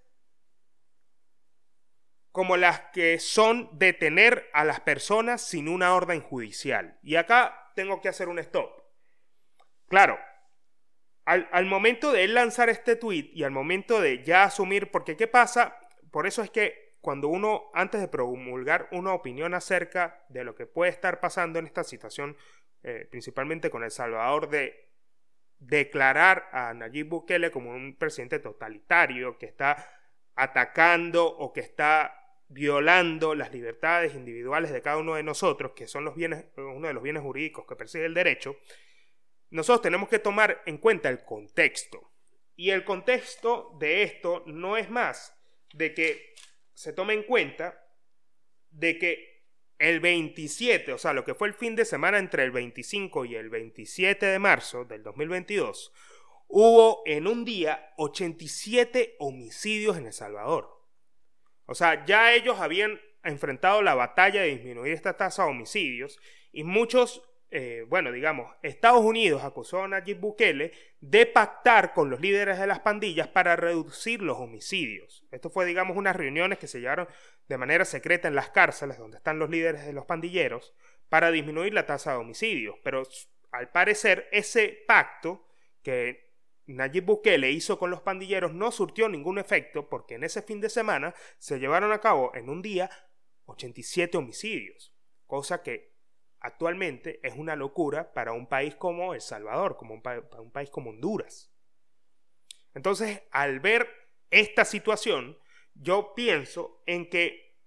como 2.33 2.57
las 2.57 2.81
que 2.93 3.19
son 3.19 3.69
detener 3.73 4.49
a 4.53 4.65
las 4.65 4.81
personas 4.81 5.43
sin 5.43 5.69
una 5.69 5.95
orden 5.95 6.21
judicial. 6.21 6.99
Y 7.03 7.17
acá 7.17 7.73
tengo 7.75 8.01
que 8.01 8.09
hacer 8.09 8.29
un 8.29 8.39
stop. 8.39 8.71
Claro, 9.89 10.19
al, 11.31 11.67
momento 11.67 12.13
de 12.13 12.25
él 12.25 12.35
lanzar 12.35 12.69
este 12.69 12.97
tweet 12.97 13.31
y 13.33 13.45
al 13.45 13.53
momento 13.53 14.01
de 14.01 14.23
ya 14.25 14.45
asumir, 14.45 14.91
porque 14.91 15.17
¿qué 15.17 15.29
pasa? 15.29 15.79
Por 16.11 16.27
eso 16.27 16.43
es 16.43 16.51
que 16.51 16.97
cuando 17.01 17.29
uno, 17.29 17.71
antes 17.73 18.01
de 18.01 18.09
promulgar 18.09 18.89
una 18.91 19.15
opinión 19.15 19.55
acerca 19.55 20.25
de 20.29 20.45
lo 20.45 20.55
que 20.55 20.67
puede 20.67 20.91
estar 20.91 21.21
pasando 21.21 21.59
en 21.59 21.67
esta 21.67 21.85
situación, 21.85 22.37
eh, 22.83 23.07
principalmente 23.11 23.71
con 23.71 23.85
El 23.85 23.93
Salvador, 23.93 24.49
de 24.49 24.91
declarar 25.59 26.49
a 26.53 26.75
Nayib 26.75 27.09
Bukele 27.09 27.51
como 27.51 27.71
un 27.71 27.97
presidente 27.97 28.41
totalitario 28.41 29.39
que 29.39 29.47
está 29.47 29.87
atacando 30.35 31.27
o 31.27 31.53
que 31.53 31.61
está 31.61 32.17
violando 32.49 33.37
las 33.37 33.53
libertades 33.53 34.15
individuales 34.15 34.73
de 34.73 34.83
cada 34.83 34.97
uno 34.97 35.15
de 35.15 35.23
nosotros, 35.23 35.73
que 35.77 35.87
son 35.87 36.05
los 36.05 36.17
bienes, 36.17 36.47
uno 36.57 36.89
de 36.89 36.95
los 36.95 37.03
bienes 37.03 37.23
jurídicos 37.23 37.67
que 37.67 37.77
persigue 37.77 38.07
el 38.07 38.15
derecho, 38.15 38.57
nosotros 39.51 39.83
tenemos 39.83 40.09
que 40.09 40.19
tomar 40.19 40.63
en 40.67 40.79
cuenta 40.79 41.09
el 41.09 41.25
contexto. 41.25 42.13
Y 42.57 42.71
el 42.71 42.85
contexto 42.85 43.77
de 43.79 44.03
esto 44.03 44.45
no 44.47 44.77
es 44.77 44.91
más 44.91 45.37
de 45.73 45.95
que 45.95 46.35
se 46.75 46.93
tome 46.93 47.15
en 47.15 47.25
cuenta 47.25 47.83
de 48.71 48.99
que 48.99 49.31
el 49.79 50.01
27, 50.01 50.93
o 50.93 50.99
sea, 50.99 51.13
lo 51.13 51.25
que 51.25 51.35
fue 51.35 51.49
el 51.49 51.55
fin 51.55 51.75
de 51.75 51.85
semana 51.85 52.19
entre 52.19 52.45
el 52.45 52.51
25 52.51 53.25
y 53.25 53.35
el 53.35 53.49
27 53.49 54.27
de 54.27 54.39
marzo 54.39 54.85
del 54.85 55.03
2022, 55.03 55.93
hubo 56.49 57.03
en 57.07 57.27
un 57.27 57.45
día 57.45 57.93
87 57.97 59.17
homicidios 59.19 59.97
en 59.97 60.07
El 60.07 60.13
Salvador. 60.13 60.87
O 61.65 61.75
sea, 61.75 62.05
ya 62.05 62.35
ellos 62.35 62.61
habían 62.61 63.01
enfrentado 63.23 63.81
la 63.81 63.95
batalla 63.95 64.43
de 64.43 64.49
disminuir 64.49 64.93
esta 64.93 65.17
tasa 65.17 65.45
de 65.45 65.51
homicidios 65.51 66.19
y 66.53 66.65
muchos 66.65 67.23
eh, 67.53 67.85
bueno, 67.89 68.13
digamos, 68.13 68.55
Estados 68.63 69.05
Unidos 69.05 69.43
acusó 69.43 69.83
a 69.83 69.89
Nayib 69.89 70.21
Bukele 70.21 70.73
de 71.01 71.27
pactar 71.27 71.93
con 71.93 72.09
los 72.09 72.21
líderes 72.21 72.61
de 72.61 72.67
las 72.69 72.79
pandillas 72.81 73.27
para 73.27 73.57
reducir 73.57 74.23
los 74.23 74.39
homicidios. 74.39 75.27
Esto 75.33 75.51
fue, 75.51 75.67
digamos, 75.67 75.97
unas 75.97 76.15
reuniones 76.15 76.59
que 76.59 76.69
se 76.69 76.81
llevaron 76.81 77.09
de 77.49 77.59
manera 77.59 77.85
secreta 77.85 78.29
en 78.29 78.37
las 78.37 78.51
cárceles 78.51 78.99
donde 78.99 79.17
están 79.17 79.41
los 79.41 79.51
líderes 79.51 79.85
de 79.85 79.93
los 79.93 80.05
pandilleros 80.05 80.75
para 81.09 81.33
disminuir 81.33 81.75
la 81.75 81.87
tasa 81.87 82.13
de 82.13 82.19
homicidios. 82.19 82.77
Pero 82.85 83.03
al 83.51 83.71
parecer 83.71 84.29
ese 84.31 84.85
pacto 84.87 85.45
que 85.83 86.31
Nayib 86.67 87.05
Bukele 87.05 87.51
hizo 87.51 87.81
con 87.81 87.91
los 87.91 88.01
pandilleros 88.01 88.55
no 88.55 88.71
surtió 88.71 89.09
ningún 89.09 89.39
efecto 89.39 89.89
porque 89.89 90.15
en 90.15 90.23
ese 90.23 90.43
fin 90.43 90.61
de 90.61 90.71
semana 90.71 91.15
se 91.39 91.59
llevaron 91.59 91.91
a 91.91 92.01
cabo 92.01 92.31
en 92.37 92.49
un 92.49 92.63
día 92.63 92.89
87 93.47 94.17
homicidios, 94.17 94.95
cosa 95.27 95.65
que 95.65 95.90
actualmente 96.41 97.21
es 97.23 97.35
una 97.37 97.55
locura 97.57 98.13
para 98.13 98.33
un 98.33 98.47
país 98.47 98.75
como 98.75 99.15
El 99.15 99.21
Salvador, 99.21 99.77
como 99.77 99.95
un 99.95 100.03
para 100.03 100.21
un 100.41 100.51
país 100.51 100.71
como 100.71 100.91
Honduras. 100.91 101.53
Entonces, 102.75 103.23
al 103.31 103.61
ver 103.61 103.89
esta 104.31 104.65
situación, 104.65 105.39
yo 105.75 106.15
pienso 106.15 106.83
en 106.87 107.09
que 107.09 107.59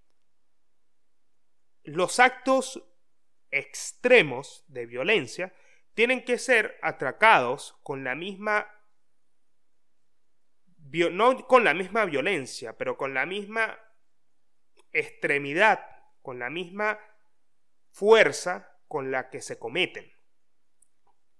los 1.83 2.19
actos 2.19 2.83
extremos 3.51 4.63
de 4.67 4.86
violencia 4.86 5.53
tienen 5.93 6.23
que 6.23 6.38
ser 6.38 6.79
atracados 6.81 7.77
con 7.83 8.03
la 8.03 8.15
misma 8.15 8.67
no 11.12 11.47
con 11.47 11.63
la 11.63 11.73
misma 11.73 12.05
violencia, 12.05 12.77
pero 12.77 12.97
con 12.97 13.13
la 13.13 13.25
misma 13.25 13.79
extremidad, 14.91 15.86
con 16.21 16.39
la 16.39 16.49
misma 16.49 16.99
fuerza 17.93 18.79
con 18.88 19.12
la 19.12 19.29
que 19.29 19.41
se 19.41 19.58
cometen. 19.58 20.12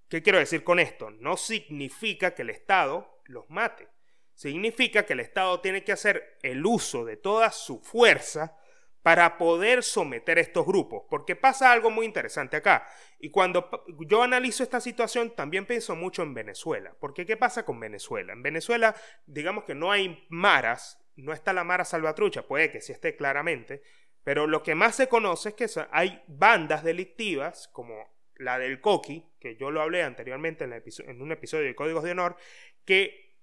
¿Qué 0.08 0.22
quiero 0.22 0.38
decir 0.38 0.64
con 0.64 0.80
esto? 0.80 1.10
No 1.10 1.36
significa 1.36 2.36
que 2.36 2.44
el 2.44 2.52
Estado 2.52 3.22
los 3.26 3.50
mate. 3.50 3.90
Significa 4.36 5.06
que 5.06 5.14
el 5.14 5.20
Estado 5.20 5.60
tiene 5.60 5.84
que 5.84 5.92
hacer 5.92 6.38
el 6.44 6.66
uso 6.66 7.06
de 7.06 7.18
toda 7.18 7.52
su 7.52 7.82
fuerza 7.82 8.58
para 9.02 9.38
poder 9.38 9.84
someter 9.84 10.38
a 10.38 10.42
estos 10.42 10.66
grupos. 10.66 11.04
Porque 11.10 11.36
pasa 11.36 11.72
algo 11.72 11.90
muy 11.90 12.06
interesante 12.06 12.58
acá. 12.58 12.88
Y 13.20 13.32
cuando 13.32 13.70
yo 14.08 14.22
analizo 14.22 14.62
esta 14.62 14.80
situación, 14.80 15.36
también 15.36 15.66
pienso 15.66 15.96
mucho 15.96 16.22
en 16.22 16.36
Venezuela. 16.36 16.96
Porque 17.00 17.26
¿qué 17.26 17.36
pasa 17.36 17.66
con 17.66 17.80
Venezuela? 17.80 18.34
En 18.34 18.44
Venezuela, 18.44 18.96
digamos 19.26 19.64
que 19.64 19.74
no 19.74 19.92
hay 19.92 20.26
maras, 20.30 21.04
no 21.16 21.34
está 21.34 21.54
la 21.54 21.64
mara 21.64 21.86
salvatrucha, 21.86 22.48
puede 22.48 22.72
que 22.72 22.82
sí 22.82 22.92
esté 22.92 23.16
claramente, 23.16 23.82
pero 24.24 24.48
lo 24.48 24.64
que 24.64 24.76
más 24.76 24.96
se 24.96 25.08
conoce 25.08 25.50
es 25.50 25.56
que 25.56 25.68
hay 25.92 26.24
bandas 26.28 26.84
delictivas, 26.84 27.68
como 27.68 28.14
la 28.36 28.58
del 28.58 28.80
Coqui, 28.80 29.26
que 29.40 29.56
yo 29.58 29.72
lo 29.72 29.82
hablé 29.82 30.04
anteriormente 30.04 30.64
en, 30.64 31.22
un 31.22 31.32
episodio 31.32 31.66
de 31.66 31.76
Códigos 31.76 32.04
de 32.04 32.12
Honor, 32.12 32.38
que 32.86 33.36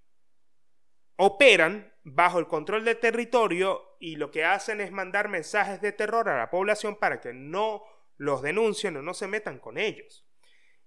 operan 1.17 1.93
bajo 2.03 2.39
el 2.39 2.47
control 2.47 2.85
del 2.85 2.99
territorio 2.99 3.97
y 4.01 4.17
lo 4.17 4.31
que 4.31 4.45
hacen 4.45 4.81
es 4.81 4.91
mandar 4.91 5.29
mensajes 5.29 5.81
de 5.83 5.93
terror 5.93 6.29
a 6.31 6.39
la 6.39 6.51
población 6.51 6.97
para 6.97 7.21
que 7.21 7.35
no 7.35 7.83
los 8.17 8.41
denuncien 8.41 8.97
o 8.97 9.03
no 9.03 9.13
se 9.13 9.27
metan 9.27 9.59
con 9.59 9.77
ellos. 9.77 10.27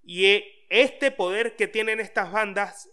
Y 0.01 0.25
eh, 0.25 0.65
este 0.69 1.11
poder 1.11 1.55
que 1.55 1.67
tienen 1.67 1.99
estas 1.99 2.31
bandas 2.31 2.89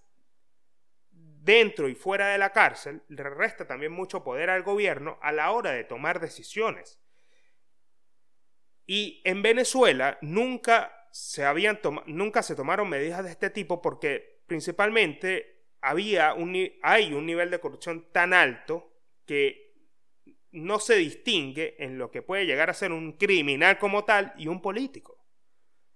dentro 1.42 1.88
y 1.88 1.94
fuera 1.94 2.28
de 2.28 2.38
la 2.38 2.52
cárcel, 2.52 3.02
le 3.08 3.22
resta 3.22 3.66
también 3.66 3.92
mucho 3.92 4.22
poder 4.22 4.50
al 4.50 4.62
gobierno 4.62 5.18
a 5.22 5.32
la 5.32 5.50
hora 5.52 5.72
de 5.72 5.84
tomar 5.84 6.20
decisiones. 6.20 7.00
Y 8.86 9.22
en 9.24 9.42
Venezuela 9.42 10.18
nunca 10.20 11.08
se, 11.12 11.44
habían 11.44 11.80
nunca 12.06 12.42
se 12.42 12.54
tomaron 12.54 12.88
medidas 12.88 13.24
de 13.24 13.30
este 13.30 13.50
tipo 13.50 13.80
porque 13.80 14.42
principalmente 14.46 15.68
había 15.80 16.34
un, 16.34 16.56
hay 16.82 17.14
un 17.14 17.24
nivel 17.24 17.50
de 17.50 17.60
corrupción 17.60 18.10
tan 18.12 18.34
alto 18.34 18.92
que 19.24 19.70
no 20.52 20.78
se 20.80 20.96
distingue 20.96 21.76
en 21.78 21.98
lo 21.98 22.10
que 22.10 22.22
puede 22.22 22.44
llegar 22.44 22.68
a 22.68 22.74
ser 22.74 22.92
un 22.92 23.12
criminal 23.12 23.78
como 23.78 24.04
tal 24.04 24.34
y 24.36 24.48
un 24.48 24.60
político. 24.60 25.24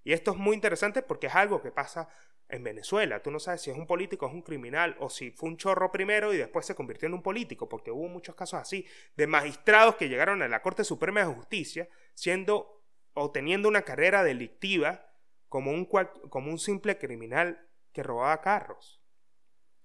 Y 0.04 0.12
esto 0.12 0.30
es 0.30 0.36
muy 0.36 0.54
interesante 0.54 1.02
porque 1.02 1.26
es 1.26 1.34
algo 1.34 1.60
que 1.60 1.72
pasa 1.72 2.08
en 2.48 2.62
Venezuela. 2.62 3.22
Tú 3.22 3.30
no 3.30 3.38
sabes 3.38 3.62
si 3.62 3.70
es 3.70 3.76
un 3.76 3.86
político 3.86 4.26
es 4.26 4.32
un 4.32 4.42
criminal 4.42 4.96
o 5.00 5.10
si 5.10 5.30
fue 5.30 5.48
un 5.48 5.56
chorro 5.56 5.90
primero 5.90 6.32
y 6.32 6.36
después 6.36 6.66
se 6.66 6.74
convirtió 6.74 7.06
en 7.06 7.14
un 7.14 7.22
político, 7.22 7.68
porque 7.68 7.90
hubo 7.90 8.08
muchos 8.08 8.34
casos 8.34 8.60
así 8.60 8.86
de 9.16 9.26
magistrados 9.26 9.96
que 9.96 10.08
llegaron 10.08 10.42
a 10.42 10.48
la 10.48 10.62
Corte 10.62 10.84
Suprema 10.84 11.20
de 11.20 11.26
Justicia 11.26 11.88
siendo 12.14 12.82
o 13.14 13.30
teniendo 13.30 13.68
una 13.68 13.82
carrera 13.82 14.24
delictiva 14.24 15.10
como 15.48 15.70
un, 15.70 15.86
como 15.86 16.50
un 16.50 16.58
simple 16.58 16.98
criminal 16.98 17.68
que 17.92 18.02
robaba 18.02 18.40
carros. 18.40 19.00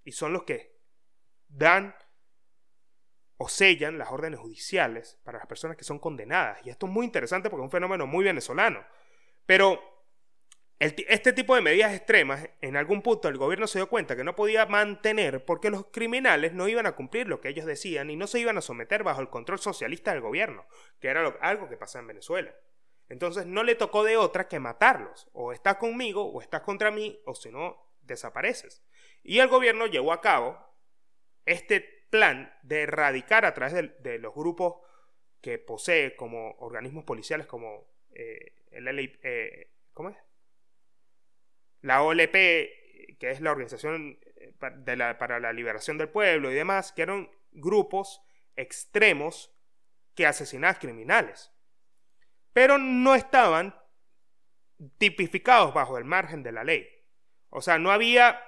Y 0.03 0.11
son 0.11 0.33
los 0.33 0.43
que 0.43 0.79
dan 1.47 1.95
o 3.37 3.47
sellan 3.47 3.97
las 3.97 4.11
órdenes 4.11 4.39
judiciales 4.39 5.19
para 5.23 5.37
las 5.37 5.47
personas 5.47 5.77
que 5.77 5.83
son 5.83 5.99
condenadas. 5.99 6.65
Y 6.65 6.69
esto 6.69 6.87
es 6.87 6.91
muy 6.91 7.05
interesante 7.05 7.49
porque 7.49 7.61
es 7.61 7.67
un 7.67 7.71
fenómeno 7.71 8.05
muy 8.05 8.25
venezolano. 8.25 8.83
Pero 9.45 9.98
este 10.79 11.33
tipo 11.33 11.55
de 11.55 11.61
medidas 11.61 11.93
extremas, 11.93 12.49
en 12.61 12.77
algún 12.77 13.01
punto 13.01 13.27
el 13.27 13.37
gobierno 13.37 13.67
se 13.67 13.79
dio 13.79 13.89
cuenta 13.89 14.15
que 14.15 14.23
no 14.23 14.35
podía 14.35 14.65
mantener 14.65 15.43
porque 15.43 15.69
los 15.69 15.87
criminales 15.87 16.53
no 16.53 16.69
iban 16.69 16.85
a 16.85 16.93
cumplir 16.93 17.27
lo 17.27 17.41
que 17.41 17.49
ellos 17.49 17.65
decían 17.65 18.09
y 18.09 18.15
no 18.15 18.27
se 18.27 18.39
iban 18.39 18.57
a 18.57 18.61
someter 18.61 19.03
bajo 19.03 19.19
el 19.19 19.29
control 19.29 19.59
socialista 19.59 20.11
del 20.11 20.21
gobierno, 20.21 20.65
que 21.01 21.09
era 21.09 21.27
algo 21.41 21.67
que 21.67 21.75
pasa 21.75 21.99
en 21.99 22.07
Venezuela. 22.07 22.55
Entonces 23.09 23.45
no 23.45 23.63
le 23.63 23.75
tocó 23.75 24.03
de 24.03 24.15
otra 24.15 24.47
que 24.47 24.59
matarlos. 24.59 25.27
O 25.33 25.51
estás 25.51 25.75
conmigo 25.75 26.23
o 26.23 26.41
estás 26.41 26.61
contra 26.61 26.91
mí 26.91 27.19
o 27.25 27.35
si 27.35 27.51
no, 27.51 27.91
desapareces. 28.03 28.81
Y 29.23 29.39
el 29.39 29.49
gobierno 29.49 29.87
llevó 29.87 30.13
a 30.13 30.21
cabo 30.21 30.57
este 31.45 31.81
plan 32.09 32.53
de 32.63 32.83
erradicar 32.83 33.45
a 33.45 33.53
través 33.53 33.91
de, 34.01 34.19
los 34.19 34.33
grupos 34.33 34.75
que 35.41 35.57
posee 35.57 36.15
como 36.15 36.51
organismos 36.59 37.03
policiales 37.03 37.47
como 37.47 37.87
eh, 38.11 38.53
el 38.71 39.19
eh, 39.23 39.71
¿cómo 39.93 40.09
es? 40.09 40.17
La 41.81 42.01
OLP, 42.01 42.33
que 42.33 43.31
es 43.31 43.41
la 43.41 43.51
Organización 43.51 44.19
eh, 44.37 44.53
para 44.57 45.39
la 45.39 45.53
Liberación 45.53 45.97
del 45.97 46.09
Pueblo 46.09 46.51
y 46.51 46.55
demás, 46.55 46.91
que 46.91 47.03
eran 47.03 47.29
grupos 47.51 48.21
extremos 48.55 49.51
que 50.15 50.25
asesinaban 50.25 50.75
criminales. 50.75 51.51
Pero 52.53 52.77
no 52.77 53.15
estaban 53.15 53.75
tipificados 54.97 55.73
bajo 55.73 55.97
el 55.97 56.05
margen 56.05 56.43
de 56.43 56.51
la 56.51 56.63
ley. 56.63 56.87
O 57.49 57.61
sea, 57.61 57.79
no 57.79 57.91
había 57.91 58.41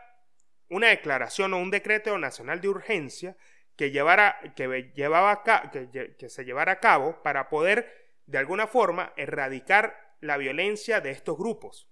una 0.69 0.87
declaración 0.87 1.53
o 1.53 1.57
un 1.57 1.71
decreto 1.71 2.17
nacional 2.17 2.61
de 2.61 2.69
urgencia 2.69 3.37
que, 3.75 3.91
llevara, 3.91 4.39
que, 4.55 4.91
llevaba 4.95 5.43
que, 5.43 6.15
que 6.17 6.29
se 6.29 6.45
llevara 6.45 6.73
a 6.73 6.79
cabo 6.79 7.21
para 7.23 7.49
poder, 7.49 8.11
de 8.25 8.37
alguna 8.37 8.67
forma, 8.67 9.13
erradicar 9.17 10.15
la 10.19 10.37
violencia 10.37 11.01
de 11.01 11.11
estos 11.11 11.37
grupos. 11.37 11.90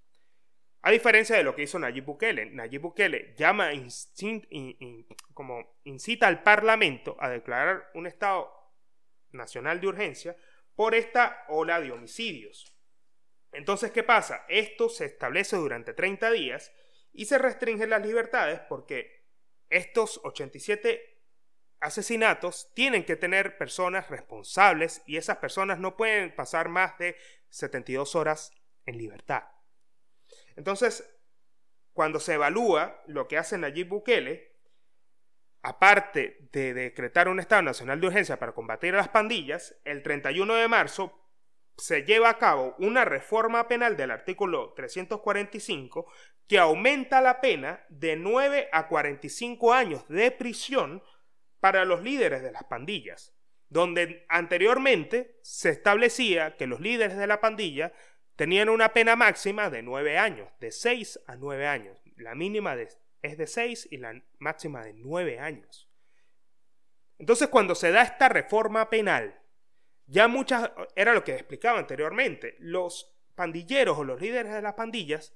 A 0.81 0.91
diferencia 0.91 1.35
de 1.35 1.43
lo 1.43 1.55
que 1.55 1.63
hizo 1.63 1.77
Nayib 1.77 2.05
Bukele, 2.05 2.45
Nayib 2.51 2.81
Bukele 2.81 3.35
llama, 3.37 3.69
como 5.33 5.77
incita 5.83 6.27
al 6.27 6.41
Parlamento 6.41 7.17
a 7.19 7.29
declarar 7.29 7.89
un 7.95 8.07
estado 8.07 8.49
nacional 9.31 9.81
de 9.81 9.87
urgencia 9.87 10.37
por 10.75 10.95
esta 10.95 11.43
ola 11.49 11.81
de 11.81 11.91
homicidios. 11.91 12.73
Entonces, 13.51 13.91
¿qué 13.91 14.03
pasa? 14.03 14.45
Esto 14.47 14.87
se 14.87 15.05
establece 15.05 15.57
durante 15.57 15.93
30 15.93 16.31
días 16.31 16.71
y 17.11 17.25
se 17.25 17.37
restringen 17.37 17.89
las 17.89 18.05
libertades 18.05 18.61
porque 18.69 19.27
estos 19.69 20.21
87 20.23 21.17
asesinatos 21.81 22.71
tienen 22.73 23.03
que 23.03 23.17
tener 23.17 23.57
personas 23.57 24.09
responsables 24.09 25.01
y 25.05 25.17
esas 25.17 25.37
personas 25.37 25.79
no 25.79 25.97
pueden 25.97 26.33
pasar 26.35 26.69
más 26.69 26.97
de 26.97 27.17
72 27.49 28.15
horas 28.15 28.51
en 28.85 28.97
libertad. 28.97 29.43
Entonces, 30.59 31.09
cuando 31.93 32.19
se 32.19 32.33
evalúa 32.33 33.01
lo 33.07 33.29
que 33.29 33.37
hace 33.37 33.57
Nayib 33.57 33.87
Bukele, 33.87 34.57
aparte 35.61 36.49
de 36.51 36.73
decretar 36.73 37.29
un 37.29 37.39
estado 37.39 37.61
nacional 37.61 38.01
de 38.01 38.07
urgencia 38.07 38.37
para 38.37 38.51
combatir 38.51 38.93
a 38.93 38.97
las 38.97 39.07
pandillas, 39.07 39.79
el 39.85 40.03
31 40.03 40.53
de 40.55 40.67
marzo 40.67 41.17
se 41.77 42.03
lleva 42.03 42.27
a 42.27 42.37
cabo 42.37 42.75
una 42.77 43.05
reforma 43.05 43.69
penal 43.69 43.95
del 43.95 44.11
artículo 44.11 44.73
345 44.73 46.11
que 46.45 46.59
aumenta 46.59 47.21
la 47.21 47.39
pena 47.39 47.85
de 47.87 48.17
9 48.17 48.67
a 48.73 48.89
45 48.89 49.73
años 49.73 50.05
de 50.09 50.29
prisión 50.31 51.01
para 51.61 51.85
los 51.85 52.03
líderes 52.03 52.41
de 52.41 52.51
las 52.51 52.65
pandillas, 52.65 53.33
donde 53.69 54.25
anteriormente 54.27 55.39
se 55.41 55.69
establecía 55.69 56.57
que 56.57 56.67
los 56.67 56.81
líderes 56.81 57.15
de 57.15 57.27
la 57.27 57.39
pandilla 57.39 57.93
tenían 58.39 58.69
una 58.69 58.93
pena 58.93 59.17
máxima 59.17 59.69
de 59.69 59.81
9 59.81 60.17
años, 60.17 60.47
de 60.61 60.71
6 60.71 61.19
a 61.27 61.35
9 61.35 61.67
años. 61.67 62.01
La 62.15 62.35
mínima 62.35 62.73
es 63.21 63.37
de 63.37 63.45
6 63.45 63.89
y 63.91 63.97
la 63.97 64.23
máxima 64.37 64.81
de 64.81 64.93
9 64.93 65.39
años. 65.39 65.89
Entonces 67.17 67.49
cuando 67.49 67.75
se 67.75 67.91
da 67.91 68.01
esta 68.01 68.29
reforma 68.29 68.89
penal, 68.89 69.37
ya 70.05 70.29
muchas, 70.29 70.71
era 70.95 71.13
lo 71.13 71.25
que 71.25 71.33
explicaba 71.33 71.79
anteriormente, 71.79 72.55
los 72.59 73.13
pandilleros 73.35 73.97
o 73.97 74.05
los 74.05 74.21
líderes 74.21 74.53
de 74.53 74.61
las 74.61 74.75
pandillas 74.75 75.33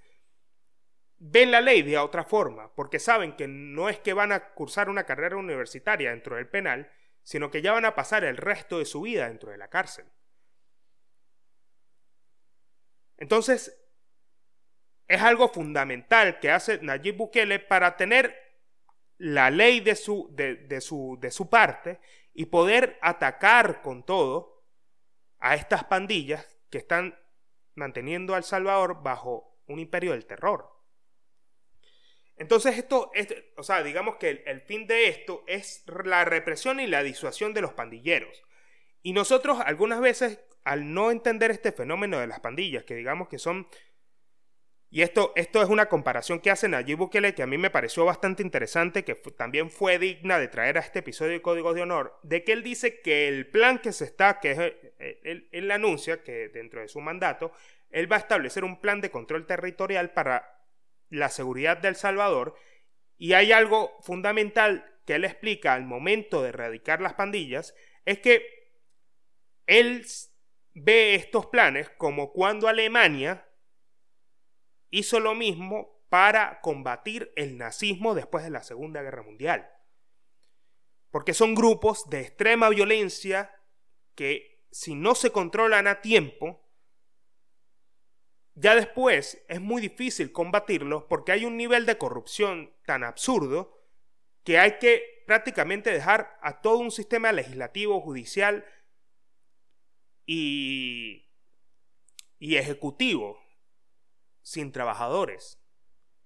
ven 1.17 1.51
la 1.51 1.59
ley 1.59 1.81
de 1.81 1.97
otra 1.97 2.23
forma, 2.23 2.73
porque 2.73 2.99
saben 2.99 3.35
que 3.35 3.49
no 3.49 3.89
es 3.89 3.99
que 3.99 4.13
van 4.13 4.31
a 4.31 4.53
cursar 4.53 4.87
una 4.87 5.05
carrera 5.05 5.35
universitaria 5.35 6.11
dentro 6.11 6.37
del 6.37 6.47
penal, 6.47 6.89
sino 7.21 7.51
que 7.51 7.61
ya 7.61 7.73
van 7.73 7.83
a 7.83 7.95
pasar 7.95 8.23
el 8.23 8.37
resto 8.37 8.79
de 8.79 8.85
su 8.85 9.01
vida 9.01 9.27
dentro 9.27 9.51
de 9.51 9.57
la 9.57 9.67
cárcel. 9.67 10.05
Entonces, 13.23 13.81
es 15.07 15.21
algo 15.21 15.47
fundamental 15.47 16.41
que 16.41 16.51
hace 16.51 16.79
Nayib 16.81 17.15
Bukele 17.15 17.57
para 17.57 17.95
tener 17.95 18.36
la 19.17 19.49
ley 19.49 19.79
de 19.79 19.95
su, 19.95 20.27
de, 20.33 20.81
su, 20.81 21.17
de 21.21 21.31
su 21.31 21.49
parte 21.49 22.01
y 22.33 22.47
poder 22.47 22.99
atacar 23.01 23.81
con 23.81 24.05
todo 24.05 24.65
a 25.39 25.55
estas 25.55 25.86
pandillas 25.86 26.59
que 26.69 26.79
están 26.79 27.17
manteniendo 27.75 28.36
a 28.36 28.39
El 28.39 28.43
Salvador 28.43 29.01
bajo 29.01 29.57
un 29.67 29.79
imperio 29.79 30.12
del 30.12 30.25
terror. 30.25 30.69
Entonces 32.36 32.77
esto, 32.77 33.09
o 33.55 33.63
sea, 33.63 33.83
digamos 33.83 34.17
que 34.17 34.43
el, 34.45 34.62
fin 34.63 34.86
de 34.86 35.07
esto 35.07 35.45
es 35.47 35.86
la 36.03 36.25
represión 36.25 36.81
y 36.81 36.88
la 36.88 37.03
disuasión 37.03 37.53
de 37.53 37.62
los 37.62 37.71
pandilleros. 37.71 38.43
Y 39.01 39.13
nosotros 39.13 39.62
algunas 39.63 40.01
veces, 40.01 40.41
al 40.63 40.93
no 40.93 41.12
entender 41.12 41.52
este 41.52 41.71
fenómeno 41.71 42.19
de 42.19 42.28
las 42.28 42.39
pandillas, 42.39 42.84
que 42.84 42.95
digamos 42.95 43.28
que 43.28 43.39
son 43.39 43.67
y 44.93 45.02
esto, 45.02 45.34
esto 45.36 45.63
es 45.63 45.69
una 45.69 45.88
comparación 45.88 46.39
que 46.39 46.52
hace 46.52 46.69
Nayib 46.69 46.99
Bukele 46.99 47.34
que 47.34 47.41
a 47.41 47.47
mí 47.47 47.58
me 47.58 47.71
pareció 47.71 48.06
bastante 48.06 48.43
interesante, 48.43 49.04
que 49.04 49.15
también 49.15 49.71
fue 49.71 49.97
digna 49.97 50.38
de 50.38 50.47
traer 50.47 50.78
a 50.78 50.82
este 50.82 50.99
episodio 50.99 51.32
de 51.32 51.41
Código 51.41 51.73
de 51.73 51.82
Honor, 51.82 52.19
de 52.21 52.43
que 52.43 52.52
él 52.52 52.62
dice 52.62 53.02
que 53.02 53.28
el 53.28 53.47
plan 53.47 53.80
que 53.80 53.91
se 53.91 54.06
está, 54.06 54.39
que 54.39 54.52
es, 54.52 54.60
eh, 54.60 55.19
él, 55.23 55.49
él 55.52 55.71
anuncia 55.71 56.21
que 56.21 56.47
dentro 56.49 56.82
de 56.82 56.88
su 56.88 57.02
mandato, 57.02 57.52
él 57.89 58.12
va 58.12 58.17
a 58.17 58.19
establecer 58.19 58.63
un 58.63 58.80
plan 58.82 59.02
de 59.02 59.10
control 59.10 59.47
territorial 59.47 60.12
para 60.12 60.60
la 61.10 61.30
seguridad 61.30 61.78
de 61.78 61.88
El 61.88 61.95
Salvador, 61.95 62.54
y 63.17 63.34
hay 63.34 63.52
algo 63.52 63.97
fundamental 64.02 64.86
que 65.08 65.15
él 65.15 65.26
explica 65.26 65.73
al 65.73 65.86
momento 65.86 66.43
de 66.43 66.49
erradicar 66.49 67.02
las 67.02 67.15
pandillas, 67.15 67.73
es 68.06 68.19
que 68.19 68.45
él 69.65 70.06
ve 70.73 71.15
estos 71.15 71.45
planes 71.47 71.89
como 71.97 72.31
cuando 72.31 72.67
Alemania 72.67 73.47
hizo 74.89 75.19
lo 75.19 75.36
mismo 75.36 76.03
para 76.09 76.62
combatir 76.62 77.31
el 77.36 77.57
nazismo 77.57 78.13
después 78.13 78.43
de 78.43 78.51
la 78.51 78.63
Segunda 78.63 79.01
Guerra 79.01 79.23
Mundial. 79.23 79.69
Porque 81.09 81.33
son 81.33 81.55
grupos 81.55 82.09
de 82.09 82.21
extrema 82.21 82.69
violencia 82.69 83.51
que 84.15 84.63
si 84.71 84.95
no 84.95 85.15
se 85.15 85.31
controlan 85.31 85.88
a 85.88 86.01
tiempo, 86.01 86.63
ya 88.55 88.75
después 88.75 89.43
es 89.47 89.62
muy 89.62 89.81
difícil 89.81 90.31
combatirlos 90.31 91.03
porque 91.05 91.31
hay 91.31 91.45
un 91.45 91.57
nivel 91.57 91.86
de 91.86 91.97
corrupción 91.97 92.71
tan 92.86 93.03
absurdo 93.03 93.79
que 94.43 94.59
hay 94.59 94.77
que 94.77 95.23
prácticamente 95.25 95.91
dejar 95.91 96.38
a 96.41 96.62
todo 96.62 96.77
un 96.77 96.91
sistema 96.91 97.31
legislativo, 97.31 98.01
judicial 98.01 98.65
y, 100.25 101.29
y 102.39 102.57
ejecutivo 102.57 103.41
sin 104.41 104.71
trabajadores. 104.71 105.59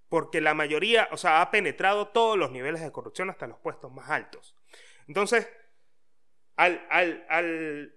Porque 0.08 0.40
la 0.40 0.54
mayoría, 0.54 1.08
o 1.12 1.16
sea, 1.16 1.42
ha 1.42 1.50
penetrado 1.50 2.08
todos 2.08 2.38
los 2.38 2.50
niveles 2.50 2.80
de 2.80 2.92
corrupción 2.92 3.30
hasta 3.30 3.46
los 3.46 3.58
puestos 3.58 3.92
más 3.92 4.08
altos. 4.10 4.56
Entonces, 5.06 5.48
al, 6.56 6.86
al, 6.90 7.26
al, 7.28 7.94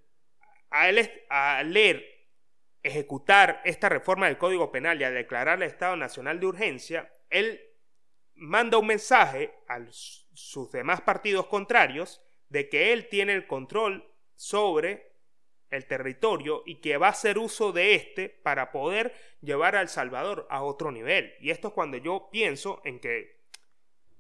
al 1.30 1.74
leer, 1.74 2.06
ejecutar 2.84 3.62
esta 3.64 3.90
reforma 3.90 4.28
del 4.28 4.38
Código 4.38 4.72
Penal 4.72 5.00
y 5.00 5.04
a 5.04 5.12
declarar 5.12 5.62
el 5.62 5.70
Estado 5.70 5.96
Nacional 5.96 6.40
de 6.40 6.48
Urgencia, 6.48 7.12
él 7.30 7.62
manda 8.34 8.78
un 8.78 8.88
mensaje 8.88 9.54
a 9.68 9.80
sus 9.90 10.72
demás 10.72 11.02
partidos 11.02 11.48
contrarios 11.48 12.22
de 12.50 12.70
que 12.70 12.92
él 12.92 13.08
tiene 13.08 13.34
el 13.34 13.48
control 13.48 14.06
sobre 14.36 15.11
el 15.72 15.88
territorio 15.88 16.64
y 16.66 16.76
que 16.76 16.98
va 16.98 17.08
a 17.08 17.12
hacer 17.12 17.38
uso 17.38 17.72
de 17.72 17.96
este 17.96 18.30
para 18.30 18.72
poder 18.72 19.14
llevar 19.42 19.76
a 19.76 19.82
El 19.82 19.88
Salvador 19.88 20.46
a 20.50 20.64
otro 20.64 20.92
nivel. 20.92 21.34
Y 21.40 21.50
esto 21.50 21.70
es 21.70 21.74
cuando 21.74 21.98
yo 21.98 22.30
pienso 22.32 22.82
en 22.84 23.00
que 23.00 23.42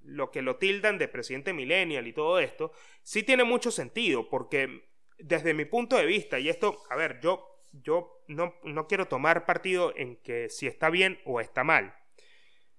lo 0.03 0.31
que 0.31 0.41
lo 0.41 0.55
tildan 0.55 0.97
de 0.97 1.07
presidente 1.07 1.53
millennial 1.53 2.07
y 2.07 2.13
todo 2.13 2.39
esto, 2.39 2.71
sí 3.03 3.23
tiene 3.23 3.43
mucho 3.43 3.69
sentido, 3.69 4.29
porque 4.29 4.89
desde 5.19 5.53
mi 5.53 5.65
punto 5.65 5.97
de 5.97 6.05
vista, 6.05 6.39
y 6.39 6.49
esto, 6.49 6.81
a 6.89 6.95
ver, 6.95 7.19
yo, 7.21 7.63
yo 7.71 8.23
no, 8.27 8.55
no 8.63 8.87
quiero 8.87 9.07
tomar 9.07 9.45
partido 9.45 9.93
en 9.95 10.15
que 10.17 10.49
si 10.49 10.65
está 10.65 10.89
bien 10.89 11.19
o 11.25 11.39
está 11.39 11.63
mal, 11.63 11.95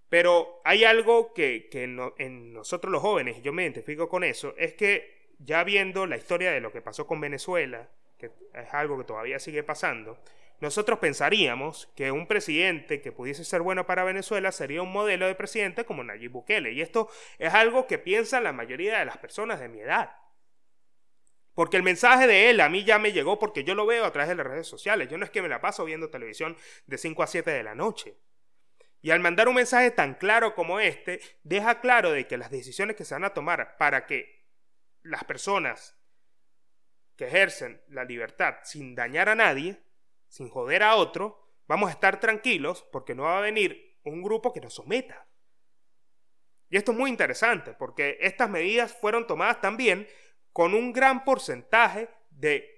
pero 0.09 0.61
hay 0.65 0.85
algo 0.85 1.33
que, 1.33 1.69
que 1.71 1.85
en 1.85 2.53
nosotros 2.53 2.91
los 2.91 3.01
jóvenes, 3.01 3.39
y 3.39 3.43
yo 3.43 3.53
me 3.53 3.63
identifico 3.63 4.09
con 4.09 4.25
eso, 4.25 4.55
es 4.59 4.75
que 4.75 5.23
ya 5.39 5.65
viendo 5.65 6.07
la 6.07 6.17
historia 6.17 6.51
de 6.53 6.61
lo 6.61 6.73
que 6.73 6.83
pasó 6.83 7.07
con 7.07 7.21
Venezuela, 7.21 7.89
que 8.23 8.31
es 8.55 8.73
algo 8.73 8.99
que 8.99 9.05
todavía 9.05 9.39
sigue 9.39 9.63
pasando, 9.63 10.19
nosotros 10.61 11.01
pensaríamos 11.01 11.89
que 11.97 12.13
un 12.13 12.29
presidente 12.29 13.01
que 13.01 13.11
pudiese 13.11 13.45
ser 13.45 13.63
bueno 13.63 13.85
para 13.85 14.05
Venezuela 14.05 14.53
sería 14.53 14.81
un 14.81 14.93
modelo 14.93 15.27
de 15.27 15.35
presidente 15.35 15.85
como 15.85 16.05
Nayib 16.05 16.31
Bukele. 16.31 16.71
Y 16.71 16.81
esto 16.81 17.11
es 17.39 17.53
algo 17.53 17.89
que 17.89 17.99
piensa 17.99 18.41
la 18.41 18.53
mayoría 18.53 19.01
de 19.01 19.05
las 19.05 19.19
personas 19.19 19.59
de 19.59 19.69
mi 19.69 19.81
edad. 19.81 20.17
Porque 21.55 21.77
el 21.77 21.83
mensaje 21.83 22.29
de 22.29 22.49
él 22.49 22.61
a 22.61 22.69
mí 22.69 22.85
ya 22.85 23.01
me 23.01 23.11
llegó 23.11 23.41
porque 23.41 23.65
yo 23.65 23.75
lo 23.75 23.87
veo 23.87 24.05
a 24.05 24.13
través 24.13 24.29
de 24.29 24.37
las 24.37 24.47
redes 24.47 24.69
sociales. 24.69 25.09
Yo 25.09 25.19
no 25.19 25.25
es 25.25 25.33
que 25.33 25.43
me 25.43 25.49
la 25.49 25.61
paso 25.61 25.85
viendo 25.85 26.11
televisión 26.11 26.57
de 26.87 26.97
5 26.97 27.23
a 27.25 27.27
7 27.27 27.51
de 27.51 27.63
la 27.65 27.75
noche. 27.75 28.17
Y 29.01 29.11
al 29.11 29.19
mandar 29.19 29.49
un 29.49 29.57
mensaje 29.57 29.91
tan 29.91 30.15
claro 30.15 30.55
como 30.55 30.79
este, 30.79 31.21
deja 31.43 31.81
claro 31.81 32.13
de 32.13 32.29
que 32.29 32.37
las 32.37 32.53
decisiones 32.53 32.95
que 32.95 33.05
se 33.05 33.15
van 33.15 33.25
a 33.25 33.35
tomar 33.35 33.77
para 33.79 34.07
que 34.07 34.47
las 35.03 35.25
personas 35.25 35.99
que 37.17 37.27
ejercen 37.27 37.83
la 37.89 38.05
libertad 38.05 38.57
sin 38.65 38.95
dañar 38.95 39.29
a 39.29 39.35
nadie, 39.35 39.83
sin 40.29 40.49
joder 40.49 40.83
a 40.83 40.97
otro, 40.97 41.43
vamos 41.67 41.89
a 41.89 41.93
estar 41.93 42.21
tranquilos 42.21 42.87
porque 42.93 43.15
no 43.15 43.25
va 43.25 43.39
a 43.39 43.43
venir 43.43 43.99
un 44.05 44.23
grupo 44.23 44.53
que 44.53 44.61
nos 44.61 44.75
someta. 44.75 45.27
Y 46.69 46.77
esto 46.77 46.93
es 46.93 46.99
muy 46.99 47.11
interesante 47.11 47.75
porque 47.75 48.17
estas 48.21 48.49
medidas 48.49 48.93
fueron 48.93 49.27
tomadas 49.27 49.61
también 49.61 50.09
con 50.53 50.75
un 50.75 50.93
gran 50.93 51.25
porcentaje 51.25 52.09
de 52.31 52.73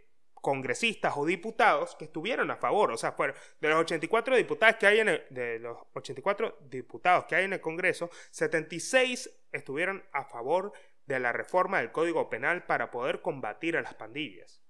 congresistas 0.45 1.15
o 1.17 1.25
diputados 1.25 1.97
que 1.97 2.05
estuvieron 2.05 2.51
a 2.51 2.57
favor. 2.57 2.93
O 2.93 2.97
sea, 2.97 3.13
fueron 3.13 3.35
de 3.61 3.69
los 3.69 3.81
84 3.81 4.37
diputados 4.37 4.77
que 4.77 4.87
hay 4.87 5.01
en 5.01 5.09
el, 5.09 5.25
de 5.31 5.59
los 5.59 5.79
84 5.95 6.59
diputados 6.69 7.25
que 7.25 7.37
hay 7.37 7.45
en 7.45 7.55
el 7.55 7.61
Congreso, 7.61 8.11
76 8.31 9.31
estuvieron 9.53 10.05
a 10.13 10.25
favor 10.25 10.73
de 11.07 11.19
la 11.19 11.33
reforma 11.33 11.79
del 11.79 11.93
Código 11.93 12.31
Penal 12.31 12.65
para 12.65 12.91
poder 12.91 13.21
combatir 13.21 13.77
a 13.77 13.83
las 13.83 13.95
pandillas. 13.95 14.63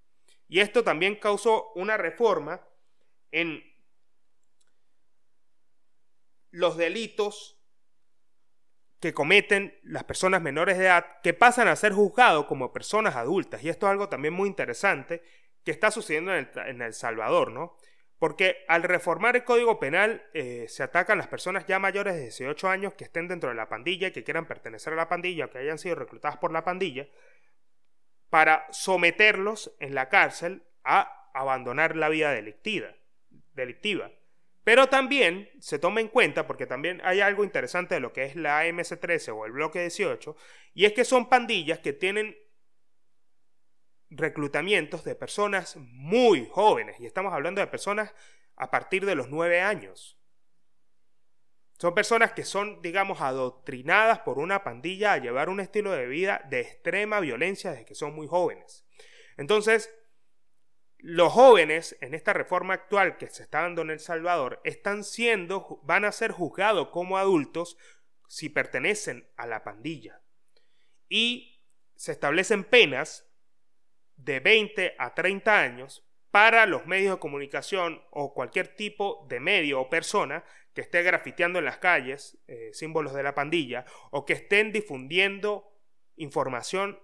Y 0.49 0.61
esto 0.61 0.85
también 0.85 1.17
causó 1.17 1.73
una 1.75 1.97
reforma 1.97 2.61
en 3.31 3.63
los 6.51 6.77
delitos 6.77 7.61
que 9.01 9.13
cometen 9.13 9.79
las 9.83 10.05
personas 10.05 10.41
menores 10.41 10.79
de 10.79 10.85
edad 10.85 11.21
que 11.23 11.35
pasan 11.35 11.69
a 11.69 11.77
ser 11.77 11.93
juzgados 11.93 12.47
como 12.47 12.73
personas 12.73 13.17
adultas. 13.17 13.63
Y 13.63 13.69
esto 13.69 13.87
es 13.87 13.91
algo 13.91 14.09
también 14.09 14.33
muy 14.33 14.49
interesante 14.49 15.23
que 15.63 15.73
está 15.73 15.91
sucediendo 15.91 16.35
en 16.35 16.83
El, 16.83 16.95
Salvador, 16.95 17.51
¿no? 17.51 17.77
Porque 18.19 18.65
al 18.69 18.83
reformar 18.83 19.37
el 19.37 19.45
Código 19.45 19.79
Penal 19.79 20.25
eh, 20.33 20.67
se 20.69 20.83
atacan 20.83 21.19
las 21.19 21.27
personas 21.27 21.67
ya 21.67 21.79
mayores 21.79 22.15
de 22.15 22.23
18 22.23 22.69
años 22.69 22.95
que 22.95 23.05
estén 23.05 23.29
dentro 23.29 23.51
de 23.51 23.57
la 23.57 23.69
pandilla 23.69 24.13
que 24.13 24.25
quieran 24.25 24.47
pertenecer 24.47 24.93
a 24.93 24.97
la 24.97 25.09
pandilla 25.09 25.49
que 25.49 25.59
hayan 25.59 25.79
sido 25.79 25.97
reclutadas 25.97 26.39
por 26.39 26.53
la 26.53 26.65
pandilla 26.65 27.09
para 28.31 28.67
someterlos 28.71 29.75
en 29.81 29.95
la 29.95 30.09
cárcel 30.09 30.63
a 30.85 31.31
abandonar 31.35 31.97
la 31.97 32.09
vida 32.09 32.33
delictiva. 32.33 32.95
delictiva. 33.53 34.11
Pero 34.65 34.89
también 34.89 35.51
se 35.61 35.79
toma 35.79 36.01
en 36.01 36.09
cuenta, 36.09 36.47
porque 36.47 36.67
también 36.67 37.01
hay 37.05 37.21
algo 37.21 37.45
interesante 37.45 37.97
de 37.97 38.01
lo 38.01 38.15
que 38.15 38.25
es 38.25 38.35
la 38.35 38.65
MS-13 38.67 39.37
o 39.37 39.45
el 39.45 39.53
bloque 39.53 39.81
18, 39.81 40.35
y 40.73 40.87
es 40.87 40.95
que 40.95 41.05
son 41.05 41.29
pandillas 41.29 41.81
que 41.81 41.93
tienen 41.93 42.35
reclutamientos 44.17 45.05
de 45.05 45.15
personas 45.15 45.77
muy 45.77 46.49
jóvenes, 46.51 46.99
y 47.01 47.07
estamos 47.07 47.33
hablando 47.33 47.61
de 47.61 47.67
personas 47.67 48.15
a 48.57 48.71
partir 48.71 49.05
de 49.07 49.15
los 49.15 49.29
nueve 49.29 49.61
años. 49.61 50.19
Son 51.79 51.95
personas 51.95 52.33
que 52.33 52.45
son, 52.45 52.81
digamos, 52.83 53.21
adoctrinadas 53.21 54.21
por 54.21 54.39
una 54.39 54.63
pandilla 54.63 55.13
a 55.13 55.19
llevar 55.19 55.49
un 55.49 55.61
estilo 55.61 55.91
de 55.91 56.07
vida 56.07 56.41
de 56.49 56.61
extrema 56.61 57.21
violencia 57.21 57.73
desde 57.73 57.85
que 57.85 57.97
son 57.97 58.15
muy 58.15 58.29
jóvenes. 58.29 58.87
Entonces, 59.37 59.93
los 60.99 61.33
jóvenes 61.33 61.99
en 62.01 62.15
esta 62.15 62.33
reforma 62.33 62.75
actual 62.75 63.19
que 63.19 63.29
se 63.29 63.43
está 63.43 63.63
dando 63.63 63.83
en 63.83 63.91
El 63.91 64.01
Salvador 64.01 64.61
están 64.65 65.05
siendo, 65.05 65.81
van 65.83 66.05
a 66.05 66.13
ser 66.13 66.31
juzgados 66.31 66.89
como 66.89 67.19
adultos 67.19 67.77
si 68.29 68.49
pertenecen 68.49 69.29
a 69.37 69.47
la 69.47 69.65
pandilla. 69.65 70.23
Y 71.09 71.61
se 71.97 72.13
establecen 72.13 72.65
penas 72.65 73.24
de 74.17 74.41
20 74.41 74.95
a 74.99 75.15
30 75.15 75.61
años 75.61 76.05
para 76.31 76.67
los 76.67 76.87
medios 76.87 77.15
de 77.15 77.21
comunicación 77.21 78.03
o 78.11 78.35
cualquier 78.35 78.69
tipo 78.69 79.27
de 79.29 79.39
medio 79.41 79.81
o 79.81 79.89
persona 79.89 80.45
que 80.75 80.81
esté 80.81 81.03
grafiteando 81.03 81.61
en 81.61 81.65
las 81.65 81.79
calles 81.79 82.39
eh, 82.49 82.71
símbolos 82.73 83.15
de 83.15 83.23
la 83.23 83.35
pandilla 83.35 83.85
o 84.11 84.25
que 84.25 84.33
estén 84.33 84.73
difundiendo 84.73 85.71
información 86.17 86.99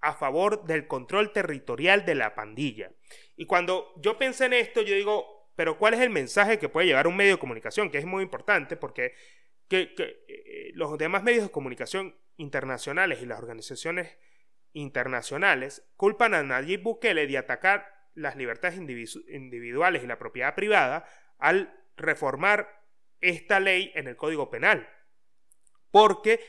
a 0.00 0.14
favor 0.14 0.64
del 0.64 0.86
control 0.86 1.32
territorial 1.32 2.04
de 2.04 2.14
la 2.16 2.34
pandilla. 2.34 2.90
Y 3.36 3.46
cuando 3.46 3.92
yo 3.98 4.18
pensé 4.18 4.46
en 4.46 4.54
esto, 4.54 4.82
yo 4.82 4.94
digo, 4.94 5.50
pero 5.54 5.78
¿cuál 5.78 5.94
es 5.94 6.00
el 6.00 6.10
mensaje 6.10 6.58
que 6.58 6.68
puede 6.68 6.86
llevar 6.86 7.06
un 7.06 7.16
medio 7.16 7.32
de 7.32 7.40
comunicación? 7.40 7.90
Que 7.90 7.98
es 7.98 8.04
muy 8.04 8.22
importante 8.22 8.76
porque 8.76 9.14
que, 9.68 9.94
eh, 10.28 10.70
los 10.74 10.96
demás 10.98 11.22
medios 11.22 11.44
de 11.44 11.50
comunicación 11.50 12.16
internacionales 12.36 13.20
y 13.22 13.26
las 13.26 13.38
organizaciones 13.38 14.16
internacionales 14.76 15.88
culpan 15.96 16.34
a 16.34 16.42
Nayib 16.42 16.82
Bukele 16.82 17.26
de 17.26 17.38
atacar 17.38 17.90
las 18.14 18.36
libertades 18.36 18.76
individuales 18.76 20.04
y 20.04 20.06
la 20.06 20.18
propiedad 20.18 20.54
privada 20.54 21.08
al 21.38 21.74
reformar 21.96 22.82
esta 23.20 23.58
ley 23.58 23.90
en 23.94 24.06
el 24.06 24.16
Código 24.16 24.50
Penal, 24.50 24.86
porque 25.90 26.40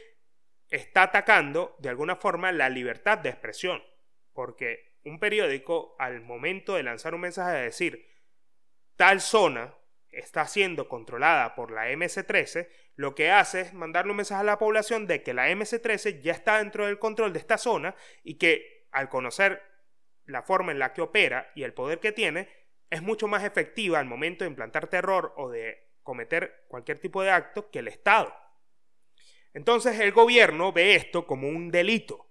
está 0.70 1.04
atacando 1.04 1.78
de 1.80 1.88
alguna 1.88 2.18
forma 2.18 2.52
la 2.52 2.68
libertad 2.68 3.18
de 3.18 3.30
expresión, 3.30 3.82
porque 4.34 4.98
un 5.06 5.20
periódico 5.20 5.96
al 5.98 6.20
momento 6.20 6.76
de 6.76 6.84
lanzar 6.84 7.16
un 7.16 7.22
mensaje 7.22 7.56
de 7.56 7.64
decir 7.64 8.12
tal 8.98 9.22
zona 9.22 9.74
está 10.18 10.46
siendo 10.46 10.88
controlada 10.88 11.56
por 11.56 11.72
la 11.72 11.90
MS-13, 11.90 12.68
lo 12.96 13.14
que 13.16 13.32
hace 13.32 13.62
es 13.62 13.74
mandarle 13.74 14.12
un 14.12 14.18
mensaje 14.18 14.42
a 14.42 14.46
la 14.46 14.58
población 14.58 15.06
de 15.08 15.22
que 15.22 15.34
la 15.34 15.50
MS-13 15.50 16.22
ya 16.22 16.34
está 16.34 16.58
dentro 16.58 16.86
del 16.86 17.00
control 17.00 17.34
de 17.34 17.40
esta 17.40 17.58
zona 17.58 17.96
y 18.24 18.36
que 18.36 18.88
al 18.92 19.10
conocer 19.10 19.62
la 20.26 20.44
forma 20.44 20.72
en 20.72 20.80
la 20.80 20.94
que 20.94 21.02
opera 21.02 21.52
y 21.56 21.64
el 21.64 21.74
poder 21.74 22.00
que 22.00 22.12
tiene, 22.12 22.50
es 22.90 23.02
mucho 23.02 23.28
más 23.28 23.44
efectiva 23.44 24.00
al 24.00 24.06
momento 24.06 24.44
de 24.44 24.50
implantar 24.50 24.88
terror 24.88 25.34
o 25.38 25.50
de 25.50 25.92
cometer 26.04 26.66
cualquier 26.68 27.00
tipo 27.00 27.22
de 27.22 27.32
acto 27.32 27.70
que 27.70 27.80
el 27.80 27.88
Estado. 27.88 28.34
Entonces 29.54 30.00
el 30.00 30.12
gobierno 30.12 30.72
ve 30.72 30.96
esto 30.96 31.26
como 31.26 31.48
un 31.48 31.70
delito. 31.70 32.30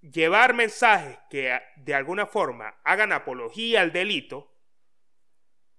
Llevar 0.00 0.54
mensajes 0.54 1.18
que 1.30 1.60
de 1.76 1.94
alguna 1.94 2.26
forma 2.26 2.80
hagan 2.84 3.12
apología 3.12 3.80
al 3.80 3.92
delito 3.92 4.51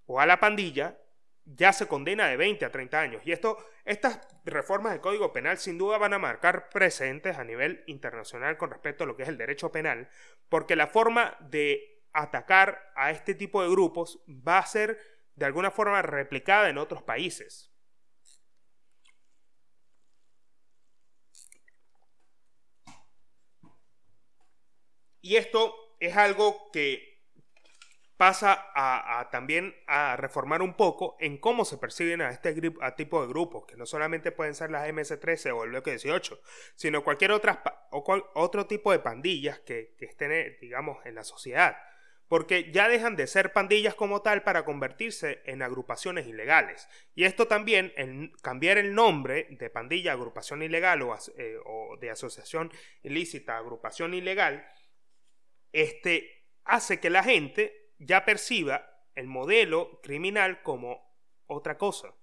o 0.06 0.20
a 0.20 0.26
la 0.26 0.40
pandilla, 0.40 0.98
ya 1.46 1.74
se 1.74 1.88
condena 1.88 2.28
de 2.28 2.38
20 2.38 2.66
a 2.66 2.72
30 2.72 3.00
años. 3.00 3.22
Y 3.26 3.32
esto, 3.32 3.58
estas 3.86 4.20
reformas 4.46 4.94
del 4.94 5.02
Código 5.02 5.34
Penal 5.34 5.58
sin 5.58 5.78
duda 5.78 5.98
van 5.98 6.14
a 6.14 6.20
marcar 6.20 6.70
presentes 6.70 7.38
a 7.38 7.44
nivel 7.44 7.84
internacional 7.88 8.58
con 8.58 8.72
respecto 8.72 9.04
a 9.04 9.08
lo 9.08 9.16
que 9.16 9.24
es 9.24 9.30
el 9.30 9.38
derecho 9.38 9.72
penal, 9.72 10.10
porque 10.50 10.76
la 10.76 10.88
forma 10.88 11.38
de 11.42 12.02
atacar 12.14 12.92
a 12.96 13.12
este 13.12 13.34
tipo 13.36 13.62
de 13.62 13.70
grupos 13.70 14.24
va 14.30 14.60
a 14.60 14.66
ser 14.66 15.00
de 15.36 15.46
alguna 15.46 15.72
forma 15.72 16.02
replicada 16.02 16.70
en 16.70 16.78
otros 16.78 17.02
países. 17.02 17.72
Y 25.22 25.38
esto 25.38 25.74
es 26.00 26.18
algo 26.18 26.70
que 26.72 27.13
pasa 28.18 28.72
a, 28.76 29.30
también 29.32 29.76
a 29.88 30.16
reformar 30.16 30.62
un 30.62 30.76
poco 30.76 31.18
en 31.20 31.38
cómo 31.38 31.66
se 31.66 31.78
perciben 31.78 32.22
a 32.22 32.30
este 32.30 32.54
tipo 32.96 33.22
de 33.22 33.28
grupos, 33.28 33.66
que 33.66 33.76
no 33.76 33.86
solamente 33.86 34.32
pueden 34.32 34.56
ser 34.56 34.72
las 34.72 34.88
MS-13 34.88 35.52
o 35.54 35.64
el 35.64 35.72
bloque 35.72 35.92
18, 35.92 36.40
sino 36.76 37.04
cualquier 37.04 37.32
otra, 37.32 37.64
otro 37.92 38.68
tipo 38.68 38.92
de 38.92 39.00
pandillas 39.00 39.60
que, 39.60 39.96
estén, 40.00 40.58
digamos, 40.62 41.04
en 41.06 41.16
la 41.16 41.24
sociedad. 41.24 41.76
Porque 42.28 42.72
ya 42.72 42.88
dejan 42.88 43.16
de 43.16 43.28
ser 43.28 43.52
pandillas 43.52 43.94
como 43.94 44.22
tal 44.22 44.44
para 44.44 44.64
convertirse 44.64 45.42
en 45.46 45.62
agrupaciones 45.62 46.26
ilegales. 46.26 46.88
Y 47.14 47.26
esto 47.26 47.48
también, 47.48 47.94
en 47.96 48.32
cambiar 48.42 48.78
el 48.78 48.96
nombre 48.96 49.48
de 49.52 49.70
pandilla, 49.70 50.14
agrupación 50.14 50.64
ilegal 50.64 51.02
o, 51.02 51.16
eh, 51.38 51.58
o 51.66 51.98
de 51.98 52.10
asociación 52.10 52.72
ilícita, 53.04 53.58
agrupación 53.58 54.14
ilegal, 54.14 54.66
este, 55.74 56.48
hace 56.64 57.00
que 57.00 57.10
la 57.10 57.24
gente 57.24 57.83
ya 58.06 58.26
perciba 58.26 58.90
el 59.16 59.28
modelo 59.28 60.00
criminal 60.02 60.62
como 60.64 61.16
otra 61.48 61.78
cosa. 61.78 62.14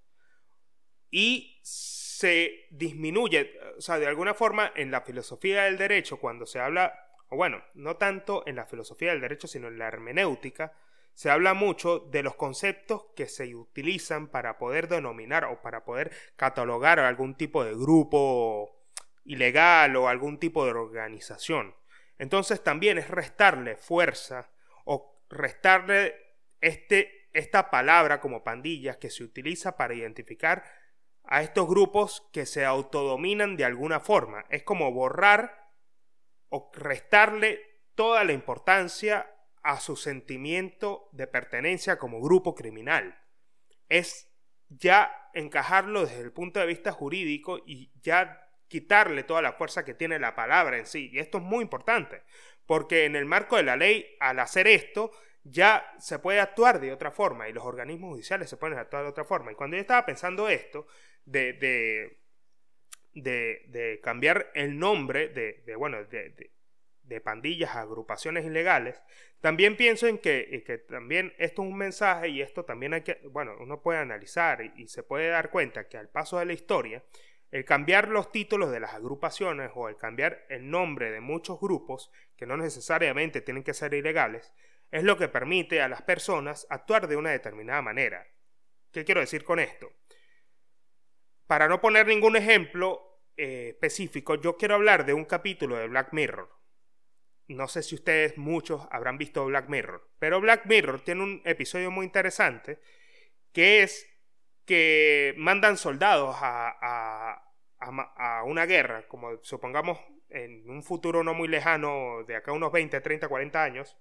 Y 1.11 1.61
se 1.63 2.67
disminuye, 2.71 3.59
o 3.77 3.81
sea, 3.81 3.99
de 3.99 4.07
alguna 4.07 4.35
forma 4.35 4.73
en 4.77 4.91
la 4.91 5.01
filosofía 5.01 5.65
del 5.65 5.79
derecho, 5.79 6.19
cuando 6.19 6.47
se 6.47 6.61
habla, 6.61 6.93
o 7.29 7.37
bueno, 7.37 7.63
no 7.75 7.97
tanto 7.97 8.45
en 8.47 8.57
la 8.57 8.67
filosofía 8.67 9.11
del 9.11 9.21
derecho, 9.21 9.49
sino 9.49 9.69
en 9.69 9.79
la 9.79 9.89
hermenéutica, 9.89 10.73
se 11.15 11.31
habla 11.31 11.55
mucho 11.55 11.99
de 11.99 12.23
los 12.23 12.37
conceptos 12.37 13.07
que 13.17 13.27
se 13.27 13.55
utilizan 13.55 14.29
para 14.29 14.59
poder 14.59 14.89
denominar 14.89 15.45
o 15.45 15.61
para 15.61 15.85
poder 15.85 16.13
catalogar 16.37 16.99
algún 16.99 17.35
tipo 17.35 17.65
de 17.65 17.73
grupo 17.73 18.81
ilegal 19.25 19.97
o 19.97 20.09
algún 20.09 20.39
tipo 20.39 20.65
de 20.65 20.71
organización. 20.71 21.75
Entonces 22.19 22.63
también 22.63 22.99
es 22.99 23.09
restarle 23.09 23.77
fuerza 23.77 24.51
o 24.85 25.20
restarle 25.31 26.15
este, 26.61 27.29
esta 27.33 27.71
palabra 27.71 28.21
como 28.21 28.45
pandillas 28.45 28.99
que 28.99 29.11
se 29.11 29.25
utiliza 29.25 29.77
para 29.77 29.95
identificar 29.95 30.65
a 31.25 31.43
estos 31.43 31.69
grupos 31.69 32.29
que 32.33 32.45
se 32.45 32.65
autodominan 32.65 33.57
de 33.57 33.65
alguna 33.65 34.01
forma. 34.01 34.45
Es 34.51 34.65
como 34.65 34.93
borrar 34.93 35.73
o 36.49 36.71
restarle 36.75 37.61
toda 37.95 38.25
la 38.25 38.33
importancia 38.33 39.31
a 39.63 39.79
su 39.79 39.97
sentimiento 39.97 41.09
de 41.13 41.27
pertenencia 41.27 41.99
como 41.99 42.21
grupo 42.21 42.55
criminal. 42.55 43.19
Es 43.89 44.29
ya 44.69 45.31
encajarlo 45.35 46.07
desde 46.07 46.23
el 46.23 46.33
punto 46.33 46.61
de 46.61 46.67
vista 46.67 46.93
jurídico 46.93 47.59
y 47.65 47.93
ya 48.01 48.49
quitarle 48.69 49.25
toda 49.25 49.43
la 49.43 49.53
fuerza 49.53 49.85
que 49.85 49.95
tiene 49.95 50.19
la 50.19 50.35
palabra 50.35 50.79
en 50.79 50.87
sí. 50.87 51.11
Y 51.13 51.19
esto 51.19 51.39
es 51.39 51.45
muy 51.45 51.63
importante, 51.63 52.23
porque 52.71 53.05
en 53.05 53.17
el 53.17 53.27
marco 53.27 53.57
de 53.57 53.65
la 53.65 53.75
ley, 53.75 54.17
al 54.21 54.39
hacer 54.39 54.69
esto, 54.69 55.11
ya 55.43 55.93
se 55.99 56.21
puede 56.21 56.39
actuar 56.39 56.79
de 56.79 56.93
otra 56.93 57.11
forma 57.11 57.49
y 57.49 57.53
los 57.53 57.65
organismos 57.65 58.11
judiciales 58.11 58.49
se 58.49 58.57
pueden 58.57 58.79
actuar 58.79 59.03
de 59.03 59.09
otra 59.09 59.25
forma. 59.25 59.51
Y 59.51 59.57
cuando 59.57 59.77
yo 59.77 59.81
estaba 59.81 60.07
pensando 60.07 60.49
esto, 60.49 60.87
de, 61.25 61.55
de, 63.13 63.67
de, 63.67 64.01
cambiar 64.01 64.53
el 64.55 64.79
nombre 64.79 65.31
de, 65.31 65.65
de 65.67 65.75
bueno, 65.75 66.05
de, 66.05 67.21
pandillas 67.25 67.75
agrupaciones 67.75 68.45
ilegales, 68.45 69.03
también 69.41 69.77
pienso 69.77 70.07
en 70.07 70.19
que, 70.19 70.63
que, 70.65 70.79
también 70.79 71.35
esto 71.39 71.63
es 71.63 71.69
un 71.69 71.77
mensaje 71.77 72.29
y 72.29 72.41
esto 72.41 72.65
también 72.65 72.95
hay 72.95 73.03
que, 73.03 73.19
bueno, 73.33 73.57
uno 73.59 73.83
puede 73.83 73.99
analizar 73.99 74.63
y 74.77 74.87
se 74.87 75.03
puede 75.03 75.27
dar 75.27 75.51
cuenta 75.51 75.89
que 75.89 75.99
al 75.99 76.09
paso 76.09 76.39
de 76.39 76.45
la 76.45 76.53
historia, 76.53 77.03
el 77.51 77.65
cambiar 77.65 78.09
los 78.09 78.31
títulos 78.31 78.71
de 78.71 78.81
las 78.81 78.95
agrupaciones 78.95 79.73
o 79.75 79.89
el 79.89 79.97
cambiar 79.97 80.47
el 80.49 80.71
nombre 80.71 81.11
de 81.11 81.21
muchos 81.21 81.59
grupos, 81.59 82.13
que 82.41 82.47
no 82.47 82.57
necesariamente 82.57 83.43
tienen 83.43 83.63
que 83.63 83.75
ser 83.75 83.93
ilegales, 83.93 84.51
es 84.91 85.05
lo 85.05 85.19
que 85.19 85.29
permite 85.29 85.83
a 85.83 85.91
las 85.91 86.01
personas 86.01 86.67
actuar 86.71 87.07
de 87.07 87.17
una 87.17 87.33
determinada 87.33 87.83
manera. 87.83 88.27
¿Qué 88.91 89.05
quiero 89.05 89.21
decir 89.21 89.45
con 89.45 89.59
esto? 89.59 89.93
Para 91.47 91.69
no 91.69 91.83
poner 91.83 92.07
ningún 92.07 92.37
ejemplo 92.37 93.21
eh, 93.37 93.73
específico, 93.75 94.37
yo 94.37 94.57
quiero 94.57 94.77
hablar 94.77 95.05
de 95.05 95.13
un 95.13 95.27
capítulo 95.27 95.77
de 95.77 95.89
Black 95.89 96.15
Mirror. 96.15 96.49
No 97.49 97.69
sé 97.69 97.83
si 97.83 97.95
ustedes 97.95 98.39
muchos 98.39 98.89
habrán 98.91 99.19
visto 99.19 99.45
Black 99.45 99.69
Mirror, 99.69 100.11
pero 100.19 100.41
Black 100.41 100.65
Mirror 100.65 101.03
tiene 101.03 101.23
un 101.23 101.43
episodio 101.45 101.91
muy 101.91 102.07
interesante 102.07 102.81
que 103.53 103.83
es 103.83 104.09
que 104.65 105.35
mandan 105.37 105.77
soldados 105.77 106.37
a, 106.41 107.45
a, 107.81 108.45
una 108.45 108.65
guerra, 108.65 109.07
como 109.09 109.37
supongamos 109.43 109.99
en 110.31 110.69
un 110.69 110.83
futuro 110.83 111.23
no 111.23 111.35
muy 111.35 111.49
lejano, 111.49 112.25
de 112.25 112.37
acá 112.37 112.53
unos 112.53 112.73
20, 112.73 113.01
30, 113.01 113.29
40 113.29 113.63
años, 113.63 113.97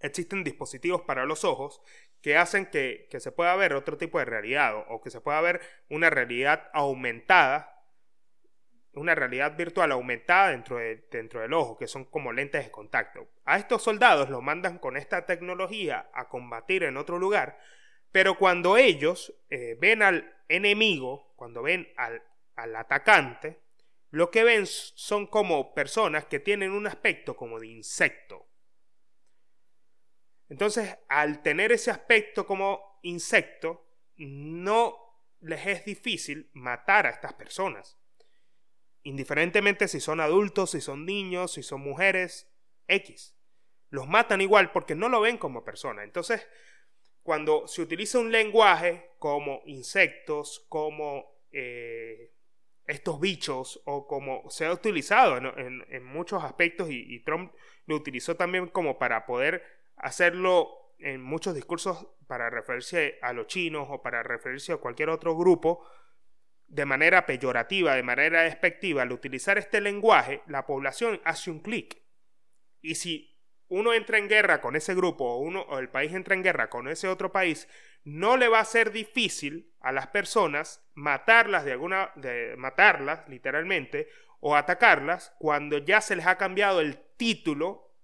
existen 0.00 0.44
dispositivos 0.44 1.02
para 1.02 1.26
los 1.26 1.44
ojos 1.44 1.80
que 2.22 2.36
hacen 2.36 2.66
que, 2.66 3.06
se 3.18 3.32
pueda 3.32 3.54
ver 3.56 3.74
otro 3.74 3.96
tipo 3.96 4.18
de 4.18 4.24
realidad 4.24 4.84
o, 4.88 5.00
que 5.00 5.10
se 5.10 5.20
pueda 5.20 5.40
ver 5.40 5.60
una 5.88 6.10
realidad 6.10 6.70
aumentada, 6.72 7.76
una 8.92 9.14
realidad 9.14 9.56
virtual 9.56 9.92
aumentada 9.92 10.50
dentro, 10.50 10.76
de, 10.76 11.06
dentro 11.10 11.40
del 11.40 11.52
ojo, 11.54 11.78
que 11.78 11.86
son 11.86 12.04
como 12.04 12.32
lentes 12.32 12.64
de 12.64 12.70
contacto. 12.70 13.28
A 13.44 13.56
estos 13.56 13.82
soldados 13.82 14.28
los 14.28 14.42
mandan 14.42 14.78
con 14.78 14.96
esta 14.96 15.24
tecnología 15.26 16.10
a 16.12 16.28
combatir 16.28 16.82
en 16.82 16.96
otro 16.96 17.18
lugar, 17.18 17.58
pero 18.12 18.36
cuando 18.36 18.76
ellos 18.76 19.34
eh, 19.48 19.76
ven 19.80 20.02
al 20.02 20.34
enemigo, 20.48 21.32
cuando 21.36 21.62
ven 21.62 21.88
al, 21.96 22.22
al 22.56 22.76
atacante, 22.76 23.60
lo 24.10 24.30
que 24.30 24.44
ven 24.44 24.66
son 24.66 25.26
como 25.26 25.74
personas 25.74 26.26
que 26.26 26.40
tienen 26.40 26.72
un 26.72 26.86
aspecto 26.86 27.36
como 27.36 27.58
de 27.58 27.68
insecto 27.68 28.50
entonces, 30.50 30.98
al 31.08 31.42
tener 31.42 31.70
ese 31.70 31.92
aspecto 31.92 32.44
como 32.44 32.98
insecto, 33.02 33.86
no 34.16 34.98
les 35.40 35.64
es 35.64 35.84
difícil 35.84 36.50
matar 36.52 37.06
a 37.06 37.10
estas 37.10 37.34
personas. 37.34 37.98
Indiferentemente 39.04 39.86
si 39.86 40.00
son 40.00 40.20
adultos, 40.20 40.72
si 40.72 40.80
son 40.80 41.06
niños, 41.06 41.52
si 41.52 41.62
son 41.62 41.80
mujeres, 41.80 42.52
X. 42.88 43.36
Los 43.90 44.08
matan 44.08 44.40
igual 44.40 44.72
porque 44.72 44.96
no 44.96 45.08
lo 45.08 45.20
ven 45.20 45.38
como 45.38 45.64
persona. 45.64 46.02
Entonces, 46.02 46.46
cuando 47.22 47.68
se 47.68 47.82
utiliza 47.82 48.18
un 48.18 48.32
lenguaje 48.32 49.12
como 49.20 49.62
insectos, 49.66 50.66
como 50.68 51.44
eh, 51.52 52.34
estos 52.90 53.20
bichos, 53.20 53.82
o 53.86 54.06
como 54.06 54.48
se 54.50 54.66
ha 54.66 54.72
utilizado 54.72 55.36
en, 55.36 56.04
muchos 56.04 56.42
aspectos, 56.44 56.90
y, 56.90 57.14
y 57.14 57.20
Trump 57.20 57.52
lo 57.86 57.96
utilizó 57.96 58.36
también 58.36 58.68
como 58.68 58.98
para 58.98 59.26
poder 59.26 59.62
hacerlo 59.96 60.94
en 60.98 61.22
muchos 61.22 61.54
discursos 61.54 62.06
para 62.26 62.50
referirse 62.50 63.18
a 63.22 63.32
los 63.32 63.46
chinos 63.46 63.88
o 63.90 64.02
para 64.02 64.22
referirse 64.22 64.72
a 64.72 64.76
cualquier 64.76 65.08
otro 65.08 65.36
grupo 65.36 65.84
de 66.70 66.86
manera 66.86 67.26
peyorativa, 67.26 67.96
de 67.96 68.02
manera 68.02 68.42
despectiva, 68.42 69.02
al 69.02 69.12
utilizar 69.12 69.58
este 69.58 69.80
lenguaje, 69.80 70.42
la 70.46 70.66
población 70.66 71.20
hace 71.24 71.50
un 71.50 71.60
clic. 71.60 71.98
Y 72.80 72.94
si 72.94 73.29
uno 73.70 73.94
entra 73.94 74.18
en 74.18 74.28
guerra 74.28 74.60
con 74.60 74.76
ese 74.76 74.94
grupo 74.94 75.24
o, 75.24 75.38
uno, 75.38 75.62
o 75.62 75.78
el 75.78 75.88
país 75.88 76.12
entra 76.12 76.34
en 76.34 76.42
guerra 76.42 76.68
con 76.68 76.88
ese 76.88 77.08
otro 77.08 77.32
país, 77.32 77.68
no 78.04 78.36
le 78.36 78.48
va 78.48 78.60
a 78.60 78.64
ser 78.64 78.90
difícil 78.92 79.72
a 79.80 79.92
las 79.92 80.08
personas 80.08 80.84
matarlas 80.94 81.64
de 81.64 81.72
alguna 81.72 82.10
de 82.16 82.54
matarlas 82.58 83.28
literalmente 83.28 84.08
o 84.40 84.56
atacarlas 84.56 85.34
cuando 85.38 85.78
ya 85.78 86.00
se 86.00 86.16
les 86.16 86.26
ha 86.26 86.36
cambiado 86.36 86.80
el 86.80 86.98
título 87.16 87.94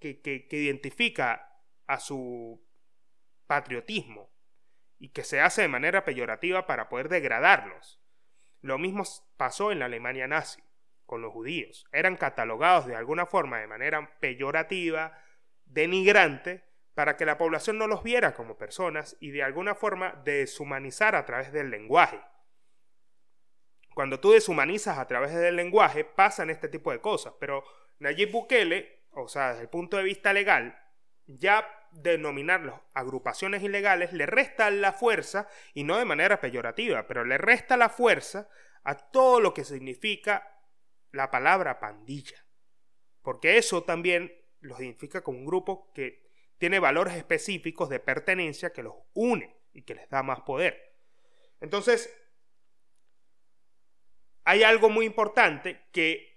que, 0.00 0.46
identifica 0.50 1.50
a 1.86 1.98
su 1.98 2.62
patriotismo 3.46 4.30
y 4.98 5.10
que 5.10 5.24
se 5.24 5.40
hace 5.40 5.62
de 5.62 5.68
manera 5.68 6.04
peyorativa 6.04 6.66
para 6.66 6.88
poder 6.88 7.08
degradarlos. 7.08 8.00
Lo 8.60 8.78
mismo 8.78 9.04
pasó 9.36 9.72
en 9.72 9.80
la 9.80 9.86
Alemania 9.86 10.26
nazi 10.26 10.62
con 11.06 11.22
los 11.22 11.32
judíos. 11.32 11.86
Eran 11.92 12.16
catalogados 12.16 12.86
de 12.86 12.96
alguna 12.96 13.26
forma 13.26 13.58
de 13.58 13.66
manera 13.66 14.18
peyorativa, 14.20 15.18
denigrante, 15.64 16.64
para 16.94 17.16
que 17.16 17.26
la 17.26 17.38
población 17.38 17.78
no 17.78 17.86
los 17.86 18.02
viera 18.02 18.34
como 18.34 18.56
personas 18.56 19.16
y 19.20 19.30
de 19.30 19.42
alguna 19.42 19.74
forma 19.74 20.22
deshumanizar 20.24 21.16
a 21.16 21.24
través 21.24 21.52
del 21.52 21.70
lenguaje. 21.70 22.20
Cuando 23.94 24.20
tú 24.20 24.32
deshumanizas 24.32 24.98
a 24.98 25.06
través 25.06 25.34
del 25.34 25.56
lenguaje 25.56 26.04
pasan 26.04 26.50
este 26.50 26.68
tipo 26.68 26.92
de 26.92 27.00
cosas, 27.00 27.34
pero 27.38 27.64
Nayib 27.98 28.30
Bukele 28.30 29.04
o 29.16 29.28
sea, 29.28 29.50
desde 29.50 29.62
el 29.62 29.68
punto 29.68 29.96
de 29.96 30.02
vista 30.02 30.32
legal, 30.32 30.78
ya 31.26 31.66
denominarlos 31.92 32.80
agrupaciones 32.92 33.62
ilegales 33.62 34.12
le 34.12 34.26
resta 34.26 34.70
la 34.70 34.92
fuerza, 34.92 35.48
y 35.72 35.84
no 35.84 35.98
de 35.98 36.04
manera 36.04 36.40
peyorativa, 36.40 37.06
pero 37.06 37.24
le 37.24 37.38
resta 37.38 37.76
la 37.76 37.88
fuerza 37.88 38.48
a 38.82 38.96
todo 38.96 39.40
lo 39.40 39.54
que 39.54 39.64
significa 39.64 40.53
la 41.14 41.30
palabra 41.30 41.80
pandilla. 41.80 42.44
Porque 43.22 43.56
eso 43.56 43.84
también 43.84 44.32
los 44.60 44.80
identifica 44.80 45.22
como 45.22 45.38
un 45.38 45.46
grupo 45.46 45.92
que 45.94 46.24
tiene 46.58 46.78
valores 46.78 47.14
específicos 47.14 47.88
de 47.88 48.00
pertenencia 48.00 48.72
que 48.72 48.82
los 48.82 48.94
une 49.12 49.56
y 49.72 49.82
que 49.82 49.94
les 49.94 50.08
da 50.08 50.22
más 50.22 50.40
poder. 50.40 50.98
Entonces, 51.60 52.12
hay 54.44 54.62
algo 54.62 54.90
muy 54.90 55.06
importante 55.06 55.86
que 55.92 56.34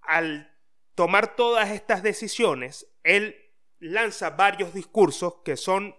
al 0.00 0.56
tomar 0.94 1.34
todas 1.34 1.70
estas 1.70 2.02
decisiones, 2.02 2.92
él 3.02 3.36
lanza 3.78 4.30
varios 4.30 4.72
discursos 4.72 5.42
que 5.44 5.56
son, 5.56 5.96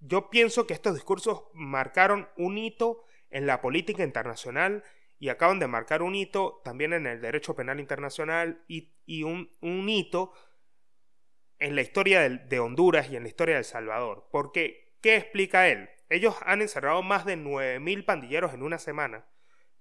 yo 0.00 0.30
pienso 0.30 0.66
que 0.66 0.74
estos 0.74 0.94
discursos 0.94 1.44
marcaron 1.54 2.28
un 2.36 2.58
hito 2.58 3.04
en 3.30 3.46
la 3.46 3.60
política 3.60 4.04
internacional 4.04 4.84
y 5.22 5.28
acaban 5.28 5.60
de 5.60 5.68
marcar 5.68 6.02
un 6.02 6.16
hito 6.16 6.60
también 6.64 6.92
en 6.92 7.06
el 7.06 7.20
derecho 7.20 7.54
penal 7.54 7.78
internacional 7.78 8.64
y, 8.66 9.22
un, 9.22 9.48
hito 9.88 10.32
en 11.60 11.76
la 11.76 11.82
historia 11.82 12.22
de, 12.22 12.38
de 12.38 12.58
Honduras 12.58 13.08
y 13.08 13.14
en 13.14 13.22
la 13.22 13.28
historia 13.28 13.54
de 13.54 13.60
El 13.60 13.64
Salvador. 13.64 14.26
Porque, 14.32 14.96
¿qué 15.00 15.14
explica 15.14 15.68
él? 15.68 15.88
Ellos 16.08 16.34
han 16.44 16.60
encerrado 16.60 17.04
más 17.04 17.24
de 17.24 17.36
9.000 17.36 18.04
pandilleros 18.04 18.52
en 18.52 18.64
una 18.64 18.80
semana 18.80 19.24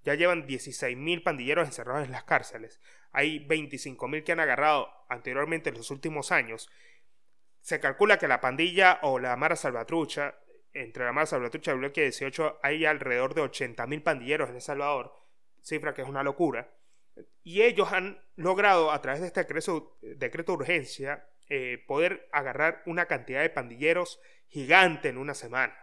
ya 0.03 0.13
llevan 0.13 0.47
16.000 0.47 1.23
pandilleros 1.23 1.67
encerrados 1.67 2.05
en 2.05 2.11
las 2.11 2.23
cárceles. 2.23 2.79
Hay 3.11 3.45
25.000 3.47 4.23
que 4.23 4.31
han 4.31 4.39
agarrado 4.39 4.89
anteriormente 5.09 5.69
en 5.69 5.77
los 5.77 5.89
últimos 5.89 6.31
años. 6.31 6.69
Se 7.61 7.79
calcula 7.79 8.19
que 8.19 8.27
la 8.27 8.41
pandilla 8.41 8.99
o 9.01 9.17
la 9.17 9.35
Mara 9.37 9.55
Salvatrucha, 9.55 10.35
entre 10.73 11.03
la 11.03 11.13
Mara 11.13 11.25
Salvatrucha 11.25 11.71
y 11.71 11.73
el 11.73 11.79
bloque 11.79 12.01
18, 12.01 12.59
hay 12.63 12.85
alrededor 12.85 13.33
de 13.33 13.41
80.000 13.41 14.03
pandilleros 14.03 14.49
en 14.49 14.55
El 14.55 14.61
Salvador, 14.61 15.20
cifra 15.61 15.93
que 15.93 16.01
es 16.01 16.07
una 16.07 16.23
locura. 16.23 16.73
Y 17.43 17.61
ellos 17.61 17.91
han 17.91 18.21
logrado, 18.35 18.91
a 18.91 19.01
través 19.01 19.21
de 19.21 19.27
este 19.27 19.41
decreto, 19.41 19.97
decreto 20.01 20.51
de 20.53 20.57
urgencia, 20.57 21.27
eh, 21.49 21.83
poder 21.87 22.29
agarrar 22.31 22.81
una 22.85 23.07
cantidad 23.07 23.41
de 23.41 23.49
pandilleros 23.49 24.19
gigante 24.47 25.09
en 25.09 25.17
una 25.17 25.33
semana. 25.33 25.75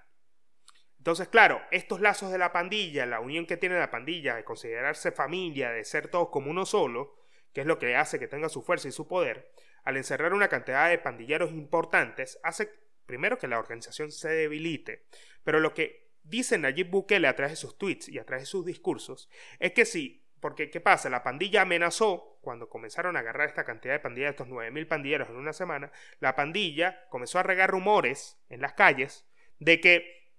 Entonces, 0.98 1.28
claro, 1.28 1.60
estos 1.70 2.00
lazos 2.00 2.30
de 2.32 2.38
la 2.38 2.52
pandilla, 2.52 3.06
la 3.06 3.20
unión 3.20 3.46
que 3.46 3.56
tiene 3.56 3.78
la 3.78 3.90
pandilla 3.90 4.34
de 4.34 4.44
considerarse 4.44 5.12
familia, 5.12 5.70
de 5.70 5.84
ser 5.84 6.08
todos 6.08 6.28
como 6.30 6.50
uno 6.50 6.66
solo, 6.66 7.16
que 7.52 7.62
es 7.62 7.66
lo 7.66 7.78
que 7.78 7.96
hace 7.96 8.18
que 8.18 8.28
tenga 8.28 8.48
su 8.48 8.62
fuerza 8.62 8.88
y 8.88 8.92
su 8.92 9.06
poder, 9.06 9.50
al 9.84 9.96
encerrar 9.96 10.34
una 10.34 10.48
cantidad 10.48 10.88
de 10.88 10.98
pandilleros 10.98 11.50
importantes, 11.50 12.38
hace 12.42 12.70
primero 13.06 13.38
que 13.38 13.48
la 13.48 13.58
organización 13.58 14.12
se 14.12 14.28
debilite. 14.28 15.06
Pero 15.44 15.60
lo 15.60 15.72
que 15.72 16.07
dice 16.28 16.58
Nayib 16.58 16.90
Bukele 16.90 17.28
a 17.28 17.36
través 17.36 17.52
de 17.52 17.56
sus 17.56 17.78
tweets 17.78 18.08
y 18.08 18.18
a 18.18 18.24
través 18.24 18.42
de 18.42 18.46
sus 18.46 18.64
discursos 18.64 19.28
es 19.58 19.72
que 19.72 19.84
sí, 19.84 20.24
porque 20.40 20.70
¿qué 20.70 20.80
pasa? 20.80 21.10
La 21.10 21.22
pandilla 21.22 21.62
amenazó, 21.62 22.38
cuando 22.40 22.68
comenzaron 22.68 23.16
a 23.16 23.20
agarrar 23.20 23.48
esta 23.48 23.64
cantidad 23.64 23.94
de 23.94 24.00
pandillas, 24.00 24.30
estos 24.30 24.48
9.000 24.48 24.86
pandilleros 24.86 25.28
en 25.28 25.36
una 25.36 25.52
semana, 25.52 25.90
la 26.20 26.36
pandilla 26.36 27.08
comenzó 27.08 27.38
a 27.38 27.42
regar 27.42 27.70
rumores 27.70 28.40
en 28.48 28.60
las 28.60 28.74
calles 28.74 29.26
de 29.58 29.80
que 29.80 30.32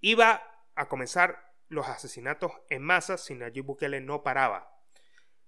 iba 0.00 0.42
a 0.74 0.88
comenzar 0.88 1.54
los 1.68 1.88
asesinatos 1.88 2.52
en 2.68 2.82
masa 2.82 3.16
si 3.16 3.34
Nayib 3.34 3.64
Bukele 3.64 4.00
no 4.00 4.22
paraba. 4.22 4.82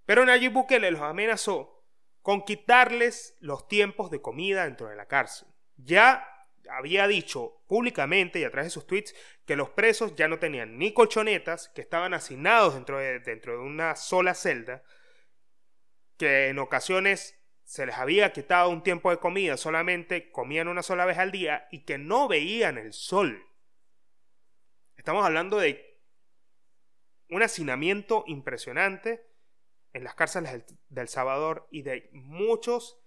Pero 0.04 0.24
Nayib 0.24 0.52
Bukele 0.52 0.90
los 0.90 1.02
amenazó 1.02 1.84
con 2.22 2.42
quitarles 2.42 3.36
los 3.40 3.68
tiempos 3.68 4.10
de 4.10 4.22
comida 4.22 4.64
dentro 4.64 4.88
de 4.88 4.96
la 4.96 5.06
cárcel. 5.06 5.48
Ya 5.76 6.35
había 6.70 7.06
dicho 7.06 7.62
públicamente 7.66 8.38
y 8.38 8.44
a 8.44 8.50
través 8.50 8.66
de 8.66 8.70
sus 8.70 8.86
tweets 8.86 9.14
que 9.44 9.56
los 9.56 9.70
presos 9.70 10.14
ya 10.14 10.28
no 10.28 10.38
tenían 10.38 10.78
ni 10.78 10.92
colchonetas, 10.92 11.68
que 11.68 11.80
estaban 11.80 12.14
hacinados 12.14 12.74
dentro 12.74 12.98
de, 12.98 13.20
dentro 13.20 13.52
de 13.52 13.58
una 13.58 13.96
sola 13.96 14.34
celda, 14.34 14.82
que 16.16 16.48
en 16.48 16.58
ocasiones 16.58 17.38
se 17.64 17.84
les 17.84 17.96
había 17.96 18.32
quitado 18.32 18.70
un 18.70 18.82
tiempo 18.82 19.10
de 19.10 19.18
comida, 19.18 19.56
solamente 19.56 20.30
comían 20.30 20.68
una 20.68 20.82
sola 20.82 21.04
vez 21.04 21.18
al 21.18 21.32
día 21.32 21.66
y 21.70 21.84
que 21.84 21.98
no 21.98 22.28
veían 22.28 22.78
el 22.78 22.92
sol. 22.92 23.44
Estamos 24.96 25.24
hablando 25.24 25.58
de 25.58 26.00
un 27.28 27.42
hacinamiento 27.42 28.24
impresionante 28.26 29.26
en 29.92 30.04
las 30.04 30.14
cárceles 30.14 30.64
del 30.88 31.08
Salvador 31.08 31.66
y 31.70 31.82
de 31.82 32.08
muchos 32.12 33.00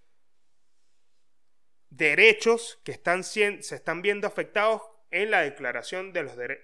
derechos 1.89 2.79
que 2.83 2.91
están, 2.91 3.23
se 3.23 3.57
están 3.57 4.01
viendo 4.01 4.27
afectados 4.27 4.81
en 5.11 5.31
la 5.31 5.41
Declaración 5.41 6.13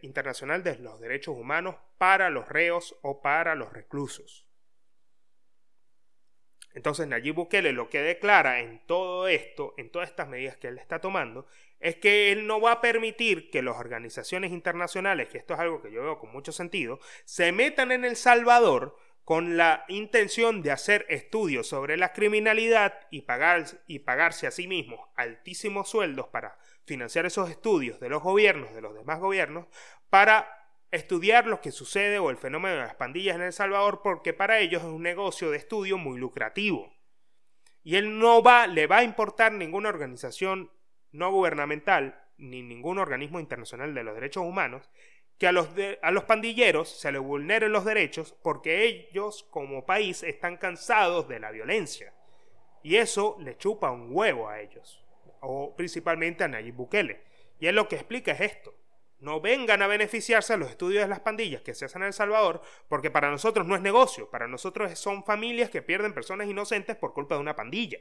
Internacional 0.02 0.64
de 0.64 0.78
los 0.78 1.00
Derechos 1.00 1.36
Humanos 1.36 1.76
para 1.98 2.30
los 2.30 2.48
reos 2.48 2.96
o 3.02 3.22
para 3.22 3.56
los 3.56 3.74
reclusos. 3.74 4.46
Entonces 6.76 7.08
Nayib 7.08 7.36
Bukele 7.36 7.72
lo 7.72 7.90
que 7.90 8.02
declara 8.02 8.60
en 8.60 8.86
todo 8.86 9.30
esto, 9.30 9.74
en 9.78 9.90
todas 9.90 10.10
estas 10.10 10.28
medidas 10.28 10.58
que 10.58 10.68
él 10.68 10.78
está 10.78 11.00
tomando, 11.00 11.48
es 11.80 11.96
que 11.96 12.32
él 12.32 12.48
no 12.48 12.60
va 12.60 12.74
a 12.74 12.82
permitir 12.82 13.50
que 13.50 13.62
las 13.62 13.78
organizaciones 13.78 14.52
internacionales, 14.52 15.30
que 15.30 15.38
esto 15.38 15.54
es 15.54 15.60
algo 15.62 15.82
que 15.82 15.92
yo 15.92 16.04
veo 16.04 16.20
con 16.20 16.32
mucho 16.32 16.52
sentido, 16.52 17.00
se 17.24 17.54
metan 17.54 17.94
en 17.94 18.04
El 18.04 18.18
Salvador 18.18 18.98
con 19.26 19.58
la 19.58 19.86
intención 19.88 20.62
de 20.62 20.72
hacer 20.72 21.08
estudios 21.10 21.68
sobre 21.68 21.98
la 21.98 22.14
criminalidad 22.14 22.94
y, 23.10 23.24
pagar, 23.24 23.66
y 23.88 24.00
pagarse 24.00 24.46
a 24.46 24.52
sí 24.52 24.68
mismos 24.68 25.00
altísimos 25.16 25.90
sueldos 25.90 26.28
para 26.28 26.58
financiar 26.86 27.26
esos 27.26 27.50
estudios 27.50 28.00
de 28.00 28.10
los 28.10 28.22
gobiernos, 28.22 28.74
de 28.76 28.82
los 28.82 28.94
demás 28.94 29.20
gobiernos, 29.20 29.66
para 30.12 30.48
estudiar 30.92 31.48
lo 31.48 31.60
que 31.60 31.72
sucede 31.72 32.20
o 32.20 32.30
el 32.30 32.38
fenómeno 32.38 32.76
de 32.76 32.84
las 32.84 32.94
pandillas 32.94 33.36
en 33.36 33.42
El 33.42 33.52
Salvador, 33.52 34.02
porque 34.04 34.34
para 34.34 34.60
ellos 34.60 34.84
es 34.84 34.90
un 34.90 35.02
negocio 35.02 35.50
de 35.50 35.58
estudio 35.58 35.98
muy 35.98 36.20
lucrativo. 36.20 36.94
Y 37.84 37.96
él 37.96 38.20
no 38.20 38.44
va, 38.44 38.68
le 38.68 38.86
va 38.86 38.98
a 38.98 39.04
importar 39.04 39.52
ninguna 39.52 39.90
organización 39.90 40.72
no 41.12 41.32
gubernamental 41.32 42.22
ni 42.38 42.62
ningún 42.62 43.00
organismo 43.00 43.40
internacional 43.40 43.96
de 43.96 44.04
los 44.04 44.14
derechos 44.14 44.44
humanos 44.44 44.88
que 45.38 45.48
a 45.48 45.52
los, 45.52 45.70
a 46.02 46.12
los 46.12 46.24
pandilleros 46.24 46.90
se 46.90 47.12
les 47.12 47.22
vulneren 47.22 47.72
los 47.72 47.86
derechos 47.86 48.36
porque 48.42 48.86
ellos 48.86 49.44
como 49.50 49.86
país 49.86 50.24
están 50.24 50.58
cansados 50.58 51.28
de 51.28 51.40
la 51.40 51.52
violencia. 51.52 52.14
Y 52.84 52.98
eso 52.98 53.36
le 53.40 53.58
chupa 53.58 53.92
un 53.92 54.10
huevo 54.12 54.48
a 54.48 54.62
ellos, 54.62 55.04
o 55.42 55.76
principalmente 55.76 56.44
a 56.44 56.48
Nayib 56.48 56.76
Bukele. 56.76 57.24
Y 57.60 57.68
él 57.68 57.76
lo 57.76 57.88
que 57.88 57.96
explica 57.96 58.32
es 58.32 58.42
esto. 58.42 58.76
No 59.20 59.42
vengan 59.42 59.82
a 59.82 59.88
beneficiarse 59.88 60.54
a 60.54 60.58
los 60.58 60.70
estudios 60.70 61.04
de 61.04 61.10
las 61.10 61.22
pandillas 61.22 61.62
que 61.62 61.74
se 61.74 61.86
hacen 61.86 62.04
en 62.04 62.08
El 62.08 62.14
Salvador, 62.14 62.62
porque 62.88 63.10
para 63.10 63.32
nosotros 63.32 63.66
no 63.66 63.76
es 63.76 63.82
negocio, 63.82 64.30
para 64.30 64.48
nosotros 64.48 64.98
son 65.00 65.24
familias 65.24 65.70
que 65.70 65.82
pierden 65.82 66.14
personas 66.14 66.48
inocentes 66.48 66.96
por 66.96 67.14
culpa 67.14 67.36
de 67.36 67.42
una 67.42 67.56
pandilla. 67.56 68.00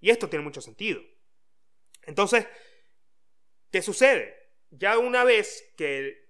Y 0.00 0.10
esto 0.10 0.28
tiene 0.28 0.44
mucho 0.44 0.60
sentido. 0.60 1.02
Entonces, 2.04 2.48
¿qué 3.70 3.82
sucede? 3.82 4.34
Ya 4.70 4.96
una 4.98 5.22
vez 5.22 5.74
que 5.76 6.21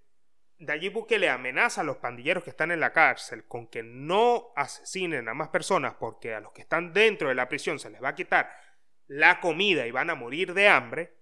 Nayib 0.63 0.93
Bukele 0.93 1.29
amenaza 1.29 1.81
a 1.81 1.85
los 1.85 1.97
pandilleros 1.97 2.45
que 2.45 2.51
están 2.51 2.71
en 2.71 2.81
la 2.81 2.93
cárcel 2.93 3.45
con 3.47 3.67
que 3.67 3.83
no 3.83 4.53
asesinen 4.55 5.29
a 5.29 5.35
más 5.35 5.49
personas 5.49 5.95
porque 5.99 6.35
a 6.35 6.41
los 6.41 6.53
que 6.53 6.63
están 6.63 6.93
dentro 6.93 7.29
de 7.29 7.35
la 7.35 7.49
prisión 7.49 7.79
se 7.79 7.91
les 7.91 8.03
va 8.03 8.11
a 8.11 8.15
quitar 8.15 8.51
la 9.07 9.41
comida 9.41 9.87
y 9.87 9.91
van 9.91 10.11
a 10.11 10.15
morir 10.15 10.55
de 10.55 10.69
hambre, 10.69 11.17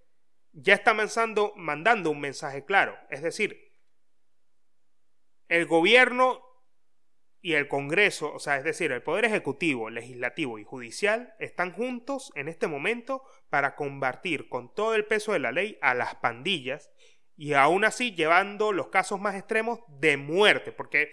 ya 0.53 0.75
está 0.75 0.93
mandando, 0.93 1.53
mandando 1.55 2.11
un 2.11 2.19
mensaje 2.19 2.63
claro. 2.65 2.97
Es 3.09 3.21
decir, 3.23 3.73
el 5.47 5.65
gobierno 5.65 6.41
y 7.41 7.53
el 7.53 7.67
Congreso, 7.67 8.31
o 8.33 8.39
sea, 8.39 8.57
es 8.57 8.63
decir, 8.63 8.91
el 8.91 9.01
Poder 9.01 9.25
Ejecutivo, 9.25 9.89
Legislativo 9.89 10.59
y 10.59 10.63
Judicial 10.63 11.33
están 11.39 11.71
juntos 11.71 12.31
en 12.35 12.47
este 12.47 12.67
momento 12.67 13.23
para 13.49 13.75
combatir 13.75 14.47
con 14.47 14.73
todo 14.73 14.93
el 14.93 15.05
peso 15.05 15.33
de 15.33 15.39
la 15.39 15.51
ley 15.51 15.79
a 15.81 15.95
las 15.95 16.15
pandillas 16.15 16.91
y 17.35 17.53
aún 17.53 17.85
así 17.85 18.13
llevando 18.13 18.71
los 18.71 18.89
casos 18.89 19.19
más 19.19 19.35
extremos 19.35 19.79
de 19.87 20.17
muerte, 20.17 20.71
porque 20.71 21.11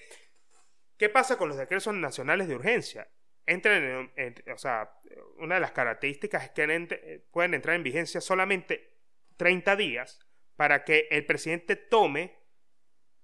¿qué 0.96 1.08
pasa 1.08 1.36
con 1.38 1.48
los 1.48 1.58
decretos 1.58 1.94
nacionales 1.94 2.48
de 2.48 2.54
urgencia? 2.54 3.08
Entran 3.46 4.12
o 4.52 4.58
sea, 4.58 4.92
una 5.38 5.54
de 5.54 5.62
las 5.62 5.72
características 5.72 6.44
es 6.44 6.50
que 6.50 7.24
pueden 7.30 7.54
entrar 7.54 7.76
en 7.76 7.82
vigencia 7.82 8.20
solamente 8.20 8.98
30 9.38 9.76
días 9.76 10.20
para 10.56 10.84
que 10.84 11.08
el 11.10 11.24
presidente 11.24 11.76
tome 11.76 12.36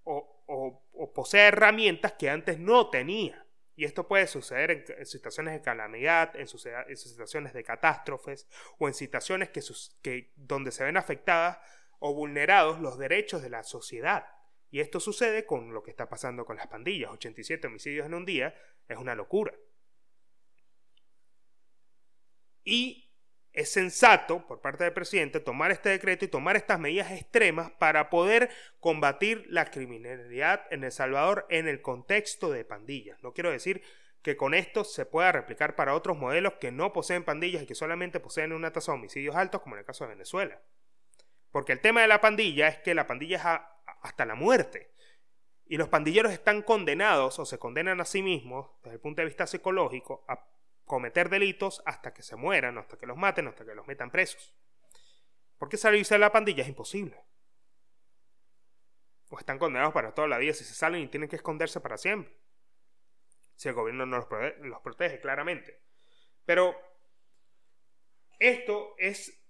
o, 0.05 1.11
posea 1.14 1.49
herramientas 1.49 2.12
que 2.12 2.30
antes 2.30 2.59
no 2.59 2.90
tenía. 2.90 3.45
Y 3.76 3.84
esto 3.84 4.07
puede 4.07 4.28
suceder 4.28 4.70
en, 4.70 5.05
situaciones 5.05 5.53
de 5.53 5.61
calamidad, 5.61 6.34
en, 6.36 6.47
situaciones 6.47 7.53
de 7.53 7.64
catástrofes 7.64 8.47
o 8.78 8.86
en 8.86 8.95
situaciones 8.95 9.51
que, 9.51 9.61
que 10.01 10.32
donde 10.36 10.70
se 10.70 10.84
ven 10.84 10.97
afectadas 10.97 11.59
o 11.99 12.14
vulnerados 12.14 12.80
los 12.80 12.99
derechos 12.99 13.42
de 13.42 13.51
la 13.51 13.62
sociedad. 13.62 14.26
Y 14.70 14.80
esto 14.80 14.99
sucede 15.01 15.47
con 15.47 15.72
lo 15.72 15.82
que 15.82 15.90
está 15.90 16.09
pasando 16.09 16.45
con 16.45 16.57
las 16.57 16.66
pandillas. 16.66 17.11
87 17.12 17.66
homicidios 17.66 18.07
en 18.07 18.14
un 18.14 18.24
día 18.24 18.55
es 18.88 18.99
una 18.99 19.14
locura. 19.14 19.55
Y 22.64 23.05
es 23.53 23.70
sensato 23.70 24.45
por 24.49 24.61
parte 24.61 24.82
del 24.82 24.92
presidente 24.92 25.38
tomar 25.38 25.70
este 25.70 25.90
decreto 25.90 26.24
y 26.24 26.28
tomar 26.28 26.57
estas 26.57 26.80
medidas 26.80 27.12
extremas 27.12 27.70
para 27.78 28.11
poder 28.11 28.51
combatir 28.80 29.47
la 29.49 29.70
criminalidad 29.70 30.62
en 30.70 30.82
El 30.82 30.90
Salvador 30.90 31.47
en 31.51 31.68
el 31.68 31.80
contexto 31.80 32.51
de 32.51 32.64
pandillas. 32.64 33.22
No 33.22 33.32
quiero 33.32 33.53
decir 33.53 33.80
que 34.22 34.36
con 34.36 34.55
esto 34.55 34.82
se 34.82 35.07
pueda 35.07 35.30
replicar 35.30 35.76
para 35.76 35.95
otros 35.95 36.18
modelos 36.18 36.55
que 36.55 36.72
no 36.72 36.92
poseen 36.92 37.24
pandillas 37.24 37.62
y 37.62 37.66
que 37.66 37.76
solamente 37.76 38.18
poseen 38.18 38.53
una 38.53 38.72
tasa 38.72 38.90
de 38.90 38.99
homicidios 38.99 39.36
altos, 39.36 39.61
como 39.61 39.76
en 39.76 39.80
el 39.80 39.84
caso 39.86 40.05
de 40.05 40.11
Venezuela. 40.11 40.61
Porque 41.55 41.70
el 41.70 41.80
tema 41.80 42.00
de 42.00 42.09
la 42.09 42.20
pandilla 42.20 42.66
es 42.66 42.78
que 42.78 42.96
la 42.96 43.07
pandilla 43.07 43.36
es 43.36 43.86
hasta 44.02 44.26
la 44.26 44.34
muerte. 44.34 44.92
Y 45.66 45.76
los 45.76 45.88
pandilleros 45.88 46.32
están 46.32 46.62
condenados 46.62 47.38
o 47.38 47.44
se 47.44 47.61
condenan 47.61 48.00
a 48.00 48.05
sí 48.05 48.22
mismos, 48.22 48.72
desde 48.82 48.96
el 48.96 49.00
punto 49.00 49.22
de 49.22 49.26
vista 49.26 49.46
psicológico, 49.46 50.24
a 50.26 50.48
cometer 50.84 51.28
delitos 51.28 51.80
hasta 51.86 52.12
que 52.12 52.24
se 52.24 52.34
mueran, 52.34 52.76
hasta 52.76 52.98
que 52.98 53.07
los 53.07 53.16
maten, 53.16 53.46
hasta 53.46 53.64
que 53.64 53.76
los 53.76 53.86
metan 53.86 54.11
presos. 54.11 54.52
Porque 55.57 55.76
salirse 55.76 56.16
de 56.16 56.18
la 56.18 56.32
pandilla 56.32 56.64
es 56.64 56.68
imposible. 56.68 57.24
O 59.30 59.38
están 59.38 59.61
condenados 59.61 59.94
para 59.94 60.12
toda 60.12 60.26
la 60.26 60.38
vida 60.38 60.55
si 60.55 60.64
se 60.64 60.74
salen 60.74 61.02
y 61.02 61.07
tienen 61.07 61.28
que 61.28 61.36
esconderse 61.36 61.80
para 61.80 61.96
siempre. 61.96 62.36
Si 63.55 63.68
el 63.68 63.76
gobierno 63.76 64.07
no 64.07 64.16
los, 64.16 64.26
los 64.59 64.80
protege, 64.80 65.20
claramente. 65.20 65.84
Pero 66.44 66.76
esto 68.40 68.96
es 68.98 69.43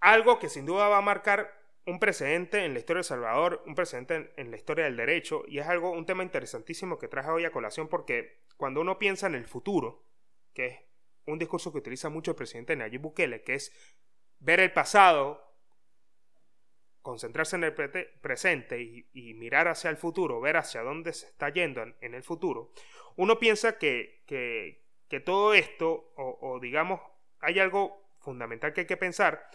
algo 0.00 0.38
que 0.38 0.48
sin 0.48 0.66
duda 0.66 0.88
va 0.88 0.98
a 0.98 1.02
marcar 1.02 1.58
un 1.88 1.98
precedente 1.98 2.64
en 2.64 2.74
la 2.74 2.80
historia 2.80 2.98
de 2.98 3.04
Salvador, 3.04 3.62
un 3.66 3.74
precedente 3.74 4.32
en, 4.36 4.50
la 4.50 4.56
historia 4.56 4.84
del 4.84 4.96
derecho, 4.96 5.44
y 5.48 5.58
es 5.58 5.66
algo, 5.66 5.90
un 5.90 6.04
tema 6.04 6.22
interesantísimo 6.22 6.98
que 6.98 7.08
traje 7.08 7.30
hoy 7.30 7.44
a 7.46 7.50
colación 7.50 7.88
porque 7.88 8.42
cuando 8.56 8.82
uno 8.82 8.98
piensa 8.98 9.26
en 9.26 9.34
el 9.34 9.46
futuro, 9.46 10.04
que 10.52 10.66
es 10.66 10.78
un 11.24 11.38
discurso 11.38 11.72
que 11.72 11.78
utiliza 11.78 12.10
mucho 12.10 12.32
el 12.32 12.36
presidente 12.36 12.76
Nayib 12.76 13.00
Bukele, 13.00 13.42
que 13.42 13.54
es 13.54 13.72
ver 14.38 14.60
el 14.60 14.70
pasado, 14.70 15.56
concentrarse 17.00 17.56
en 17.56 17.64
el 17.64 17.72
presente 17.72 18.82
y, 18.82 19.34
mirar 19.34 19.68
hacia 19.68 19.88
el 19.88 19.96
futuro, 19.96 20.42
ver 20.42 20.58
hacia 20.58 20.82
dónde 20.82 21.14
se 21.14 21.26
está 21.26 21.48
yendo 21.48 21.82
en, 22.00 22.14
el 22.14 22.22
futuro, 22.22 22.72
uno 23.16 23.38
piensa 23.38 23.78
que, 23.78 24.24
que, 24.26 25.20
todo 25.20 25.54
esto, 25.54 26.12
o 26.16 26.58
digamos, 26.60 27.00
hay 27.40 27.58
algo 27.60 28.12
fundamental 28.18 28.74
que 28.74 28.82
hay 28.82 28.86
que 28.86 28.98
pensar, 28.98 29.48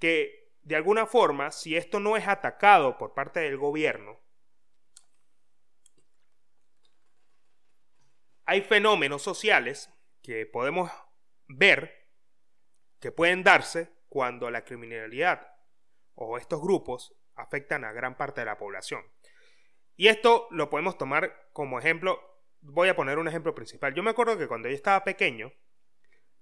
que 0.00 0.40
de 0.62 0.76
alguna 0.76 1.06
forma, 1.06 1.52
si 1.52 1.76
esto 1.76 2.00
no 2.00 2.16
es 2.16 2.26
atacado 2.26 2.98
por 2.98 3.14
parte 3.14 3.40
del 3.40 3.56
gobierno, 3.56 4.20
hay 8.44 8.62
fenómenos 8.62 9.22
sociales 9.22 9.92
que 10.22 10.46
podemos 10.46 10.90
ver 11.46 12.08
que 12.98 13.12
pueden 13.12 13.42
darse 13.44 13.92
cuando 14.08 14.50
la 14.50 14.64
criminalidad 14.64 15.54
o 16.14 16.36
estos 16.36 16.60
grupos 16.60 17.14
afectan 17.36 17.84
a 17.84 17.92
gran 17.92 18.16
parte 18.16 18.40
de 18.40 18.46
la 18.46 18.58
población. 18.58 19.04
Y 19.96 20.08
esto 20.08 20.48
lo 20.50 20.68
podemos 20.68 20.98
tomar 20.98 21.48
como 21.52 21.78
ejemplo, 21.78 22.20
voy 22.60 22.88
a 22.88 22.96
poner 22.96 23.18
un 23.18 23.28
ejemplo 23.28 23.54
principal. 23.54 23.94
Yo 23.94 24.02
me 24.02 24.10
acuerdo 24.10 24.36
que 24.36 24.48
cuando 24.48 24.68
yo 24.68 24.74
estaba 24.74 25.04
pequeño, 25.04 25.52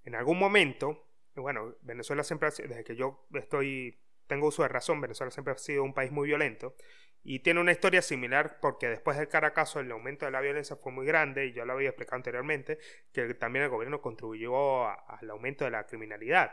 en 0.05 0.15
algún 0.15 0.39
momento, 0.39 1.08
bueno, 1.43 1.77
Venezuela 1.83 2.23
siempre, 2.23 2.51
desde 2.51 2.85
que 2.85 2.97
yo 2.97 3.27
estoy 3.35 3.99
tengo 4.29 4.47
uso 4.47 4.63
de 4.63 4.69
razón, 4.69 5.01
Venezuela 5.01 5.31
siempre 5.33 5.55
ha 5.55 5.59
sido 5.59 5.83
un 5.83 5.95
país 5.95 6.13
muy 6.13 6.29
violento. 6.29 6.77
Y 7.25 7.41
tiene 7.41 7.61
una 7.61 7.73
historia 7.73 8.01
similar 8.01 8.61
porque 8.61 8.89
después 8.89 9.17
del 9.17 9.29
Caracazo 9.29 9.81
el 9.81 9.91
aumento 9.91 10.25
de 10.25 10.31
la 10.31 10.41
violencia 10.41 10.77
fue 10.77 10.93
muy 10.93 11.05
grande, 11.05 11.47
y 11.47 11.53
yo 11.53 11.65
lo 11.65 11.73
había 11.73 11.89
explicado 11.89 12.17
anteriormente, 12.17 12.79
que 13.13 13.35
también 13.35 13.65
el 13.65 13.71
gobierno 13.71 14.01
contribuyó 14.01 14.87
al 14.87 15.31
aumento 15.31 15.65
de 15.65 15.73
la 15.73 15.87
criminalidad. 15.87 16.53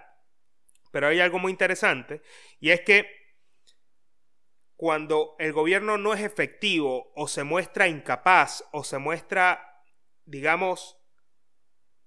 Pero 0.92 1.08
hay 1.08 1.20
algo 1.20 1.38
muy 1.38 1.52
interesante, 1.52 2.22
y 2.60 2.72
es 2.72 2.82
que 2.82 3.08
cuando 4.76 5.36
el 5.40 5.54
gobierno 5.54 5.98
no 5.98 6.14
es 6.14 6.22
efectivo 6.22 7.12
o 7.16 7.28
se 7.28 7.44
muestra 7.44 7.88
incapaz 7.88 8.68
o 8.72 8.84
se 8.84 8.98
muestra, 8.98 9.84
digamos, 10.26 10.98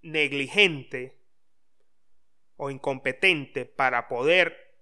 negligente 0.03 1.18
o 2.59 2.71
incompetente 2.71 3.65
para 3.65 4.09
poder 4.09 4.75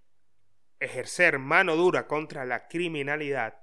ejercer 0.80 1.38
mano 1.38 1.76
dura 1.76 2.06
contra 2.06 2.44
la 2.44 2.68
criminalidad 2.68 3.60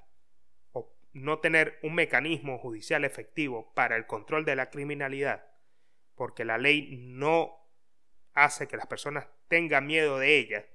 o 0.72 0.96
no 1.14 1.40
tener 1.40 1.80
un 1.84 1.96
mecanismo 1.96 2.58
judicial 2.60 3.06
efectivo 3.06 3.74
para 3.74 3.98
el 3.98 4.06
control 4.06 4.46
de 4.46 4.56
la 4.56 4.70
criminalidad, 4.70 5.46
porque 6.16 6.46
la 6.46 6.58
ley 6.58 6.96
no 6.98 7.58
hace 8.34 8.68
que 8.68 8.78
las 8.78 8.88
personas 8.88 9.28
tengan 9.48 9.88
miedo 9.88 10.20
de 10.20 10.38
ella, 10.38 10.66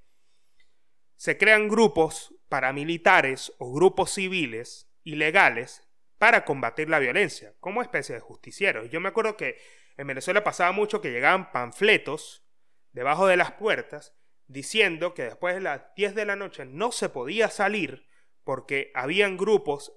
se 1.16 1.38
crean 1.38 1.68
grupos 1.68 2.34
paramilitares 2.48 3.52
o 3.58 3.72
grupos 3.72 4.12
civiles 4.12 4.90
ilegales 5.04 5.88
para 6.18 6.44
combatir 6.44 6.90
la 6.90 6.98
violencia, 6.98 7.54
como 7.60 7.82
especie 7.82 8.16
de 8.16 8.20
justicieros. 8.20 8.90
Yo 8.90 9.00
me 9.00 9.08
acuerdo 9.08 9.36
que 9.36 9.58
en 9.96 10.08
Venezuela 10.08 10.42
pasaba 10.42 10.72
mucho 10.72 11.00
que 11.00 11.10
llegaban 11.10 11.52
panfletos 11.52 12.47
debajo 12.92 13.26
de 13.26 13.36
las 13.36 13.52
puertas 13.52 14.14
diciendo 14.46 15.14
que 15.14 15.24
después 15.24 15.54
de 15.54 15.60
las 15.60 15.94
10 15.94 16.14
de 16.14 16.24
la 16.24 16.36
noche 16.36 16.64
no 16.64 16.90
se 16.90 17.08
podía 17.08 17.48
salir 17.48 18.08
porque 18.44 18.90
habían 18.94 19.36
grupos 19.36 19.92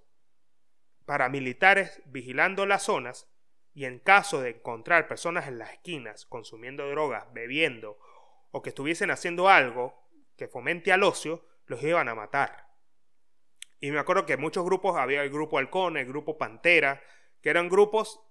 paramilitares 1.06 2.02
vigilando 2.06 2.66
las 2.66 2.84
zonas 2.84 3.30
y 3.74 3.86
en 3.86 4.00
caso 4.00 4.42
de 4.42 4.50
encontrar 4.50 5.08
personas 5.08 5.48
en 5.48 5.58
las 5.58 5.72
esquinas 5.72 6.26
consumiendo 6.26 6.89
drogas, 6.89 7.32
bebiendo 7.34 7.98
o 8.52 8.62
que 8.62 8.70
estuviesen 8.70 9.12
haciendo 9.12 9.48
algo 9.48 10.10
que 10.36 10.50
fomente 10.50 10.92
al 10.92 11.04
ocio, 11.04 11.46
los 11.66 11.82
iban 11.84 12.10
a 12.10 12.16
matar. 12.16 12.68
Y 13.80 13.92
me 13.92 14.00
acuerdo 14.00 14.26
que 14.26 14.38
muchos 14.38 14.66
grupos, 14.66 14.98
había 14.98 15.24
el 15.24 15.30
grupo 15.30 15.58
Halcón, 15.58 15.96
el 15.96 16.06
grupo 16.06 16.38
Pantera, 16.38 17.02
que 17.42 17.50
eran 17.50 17.70
grupos 17.70 18.22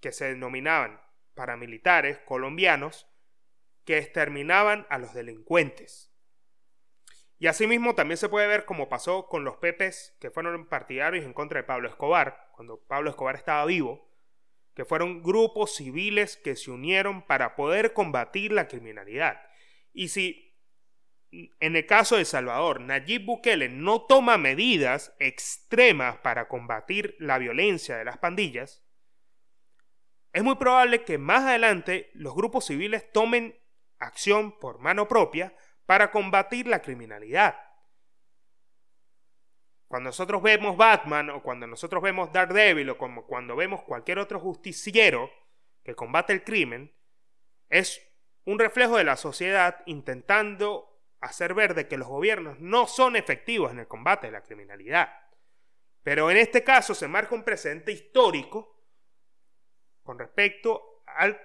que 0.00 0.12
se 0.12 0.26
denominaban 0.26 1.00
paramilitares 1.34 2.18
colombianos 2.20 3.09
que 3.90 3.98
exterminaban 3.98 4.86
a 4.88 4.98
los 4.98 5.14
delincuentes. 5.14 6.14
Y 7.40 7.48
asimismo 7.48 7.96
también 7.96 8.18
se 8.18 8.28
puede 8.28 8.46
ver 8.46 8.64
como 8.64 8.88
pasó 8.88 9.26
con 9.26 9.42
los 9.42 9.56
pepes 9.56 10.16
que 10.20 10.30
fueron 10.30 10.68
partidarios 10.68 11.24
en 11.24 11.32
contra 11.32 11.58
de 11.58 11.66
Pablo 11.66 11.88
Escobar, 11.88 12.52
cuando 12.52 12.78
Pablo 12.86 13.10
Escobar 13.10 13.34
estaba 13.34 13.64
vivo, 13.64 14.08
que 14.74 14.84
fueron 14.84 15.24
grupos 15.24 15.74
civiles 15.74 16.36
que 16.36 16.54
se 16.54 16.70
unieron 16.70 17.26
para 17.26 17.56
poder 17.56 17.92
combatir 17.92 18.52
la 18.52 18.68
criminalidad. 18.68 19.42
Y 19.92 20.06
si 20.06 20.56
en 21.32 21.74
el 21.74 21.84
caso 21.84 22.16
de 22.16 22.24
Salvador, 22.24 22.80
Nayib 22.80 23.24
Bukele 23.24 23.70
no 23.70 24.02
toma 24.02 24.38
medidas 24.38 25.16
extremas 25.18 26.18
para 26.18 26.46
combatir 26.46 27.16
la 27.18 27.38
violencia 27.38 27.96
de 27.96 28.04
las 28.04 28.18
pandillas, 28.18 28.84
es 30.32 30.44
muy 30.44 30.54
probable 30.54 31.02
que 31.02 31.18
más 31.18 31.42
adelante 31.42 32.12
los 32.14 32.36
grupos 32.36 32.66
civiles 32.66 33.10
tomen 33.10 33.59
acción 34.00 34.58
por 34.58 34.80
mano 34.80 35.06
propia 35.06 35.54
para 35.86 36.10
combatir 36.10 36.66
la 36.66 36.82
criminalidad. 36.82 37.56
Cuando 39.86 40.08
nosotros 40.08 40.42
vemos 40.42 40.76
Batman 40.76 41.30
o 41.30 41.42
cuando 41.42 41.66
nosotros 41.66 42.02
vemos 42.02 42.32
Daredevil 42.32 42.90
o 42.90 42.98
como 42.98 43.26
cuando 43.26 43.56
vemos 43.56 43.82
cualquier 43.82 44.18
otro 44.18 44.38
justiciero 44.38 45.30
que 45.82 45.94
combate 45.94 46.32
el 46.32 46.44
crimen, 46.44 46.94
es 47.68 48.00
un 48.44 48.58
reflejo 48.58 48.96
de 48.96 49.04
la 49.04 49.16
sociedad 49.16 49.82
intentando 49.86 50.90
hacer 51.20 51.54
ver 51.54 51.74
de 51.74 51.88
que 51.88 51.98
los 51.98 52.08
gobiernos 52.08 52.60
no 52.60 52.86
son 52.86 53.16
efectivos 53.16 53.72
en 53.72 53.80
el 53.80 53.88
combate 53.88 54.28
de 54.28 54.32
la 54.32 54.42
criminalidad. 54.42 55.10
Pero 56.02 56.30
en 56.30 56.36
este 56.36 56.64
caso 56.64 56.94
se 56.94 57.08
marca 57.08 57.34
un 57.34 57.44
precedente 57.44 57.92
histórico 57.92 58.84
con 60.02 60.18
respecto 60.18 61.02
al, 61.06 61.38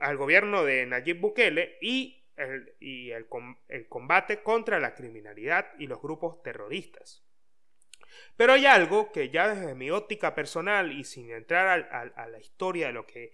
al 0.00 0.16
gobierno 0.16 0.64
de 0.64 0.86
Nayib 0.86 1.20
Bukele 1.20 1.78
y, 1.80 2.26
el, 2.36 2.74
y 2.80 3.10
el, 3.10 3.26
combate 3.88 4.42
contra 4.42 4.80
la 4.80 4.94
criminalidad 4.94 5.72
y 5.78 5.86
los 5.86 6.00
grupos 6.00 6.42
terroristas. 6.42 7.24
Pero 8.36 8.54
hay 8.54 8.66
algo 8.66 9.12
que 9.12 9.30
ya 9.30 9.54
desde 9.54 9.74
mi 9.74 9.90
óptica 9.90 10.34
personal 10.34 10.92
y 10.92 11.04
sin 11.04 11.30
entrar 11.30 11.88
a 11.90 12.26
la 12.26 12.38
historia 12.38 12.88
de 12.88 12.92
lo 12.92 13.06
que 13.06 13.32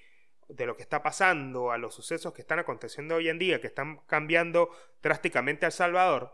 de 0.48 0.66
lo 0.66 0.76
que 0.76 0.82
está 0.82 1.02
pasando, 1.02 1.70
a 1.70 1.78
los 1.78 1.94
sucesos 1.94 2.32
que 2.32 2.42
están 2.42 2.58
aconteciendo 2.58 3.16
hoy 3.16 3.28
en 3.28 3.38
día, 3.38 3.60
que 3.60 3.66
están 3.66 3.98
cambiando 4.06 4.70
drásticamente 5.02 5.66
a 5.66 5.68
El 5.68 5.72
Salvador, 5.72 6.32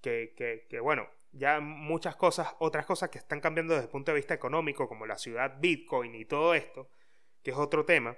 que, 0.00 0.34
que, 0.68 0.80
bueno, 0.80 1.08
ya 1.32 1.60
muchas 1.60 2.16
cosas, 2.16 2.54
otras 2.58 2.86
cosas 2.86 3.10
que 3.10 3.18
están 3.18 3.40
cambiando 3.40 3.74
desde 3.74 3.86
el 3.86 3.90
punto 3.90 4.12
de 4.12 4.16
vista 4.16 4.34
económico, 4.34 4.88
como 4.88 5.06
la 5.06 5.18
ciudad 5.18 5.58
Bitcoin 5.60 6.14
y 6.14 6.24
todo 6.24 6.54
esto, 6.54 6.90
que 7.42 7.50
es 7.50 7.56
otro 7.56 7.84
tema. 7.84 8.16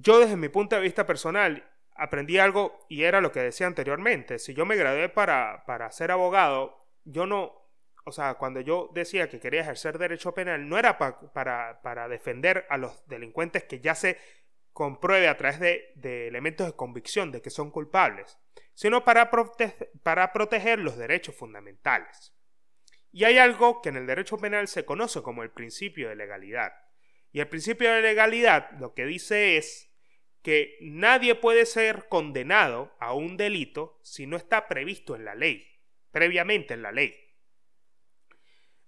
Yo 0.00 0.20
desde 0.20 0.36
mi 0.36 0.48
punto 0.48 0.76
de 0.76 0.82
vista 0.82 1.06
personal 1.06 1.68
aprendí 1.96 2.38
algo 2.38 2.86
y 2.88 3.02
era 3.02 3.20
lo 3.20 3.32
que 3.32 3.40
decía 3.40 3.66
anteriormente. 3.66 4.38
Si 4.38 4.54
yo 4.54 4.64
me 4.64 4.76
gradué 4.76 5.08
para, 5.08 5.64
para 5.66 5.90
ser 5.90 6.12
abogado, 6.12 6.78
yo 7.04 7.26
no, 7.26 7.52
o 8.04 8.12
sea, 8.12 8.34
cuando 8.34 8.60
yo 8.60 8.90
decía 8.94 9.28
que 9.28 9.40
quería 9.40 9.62
ejercer 9.62 9.98
derecho 9.98 10.34
penal, 10.34 10.68
no 10.68 10.78
era 10.78 10.98
para, 10.98 11.82
para, 11.82 12.08
defender 12.08 12.64
a 12.70 12.76
los 12.76 13.04
delincuentes 13.08 13.64
que 13.64 13.80
ya 13.80 13.96
se 13.96 14.18
compruebe 14.72 15.26
a 15.26 15.36
través 15.36 15.58
de, 15.58 15.92
de 15.96 16.28
elementos 16.28 16.68
de 16.68 16.76
convicción 16.76 17.32
de 17.32 17.42
que 17.42 17.50
son 17.50 17.72
culpables, 17.72 18.38
sino 18.74 19.04
para, 19.04 19.32
para 20.04 20.32
proteger 20.32 20.78
los 20.78 20.96
derechos 20.96 21.34
fundamentales. 21.34 22.32
Y 23.10 23.24
hay 23.24 23.38
algo 23.38 23.82
que 23.82 23.88
en 23.88 23.96
el 23.96 24.06
derecho 24.06 24.38
penal 24.38 24.68
se 24.68 24.84
conoce 24.84 25.22
como 25.22 25.42
el 25.42 25.50
principio 25.50 26.08
de 26.08 26.14
legalidad. 26.14 26.72
Y 27.32 27.40
el 27.40 27.48
principio 27.48 27.92
de 27.92 28.00
legalidad 28.00 28.70
lo 28.78 28.94
que 28.94 29.04
dice 29.04 29.56
es 29.56 29.87
que 30.42 30.78
nadie 30.80 31.34
puede 31.34 31.66
ser 31.66 32.08
condenado 32.08 32.94
a 33.00 33.12
un 33.12 33.36
delito 33.36 33.98
si 34.02 34.26
no 34.26 34.36
está 34.36 34.68
previsto 34.68 35.16
en 35.16 35.24
la 35.24 35.34
ley, 35.34 35.66
previamente 36.10 36.74
en 36.74 36.82
la 36.82 36.92
ley. 36.92 37.14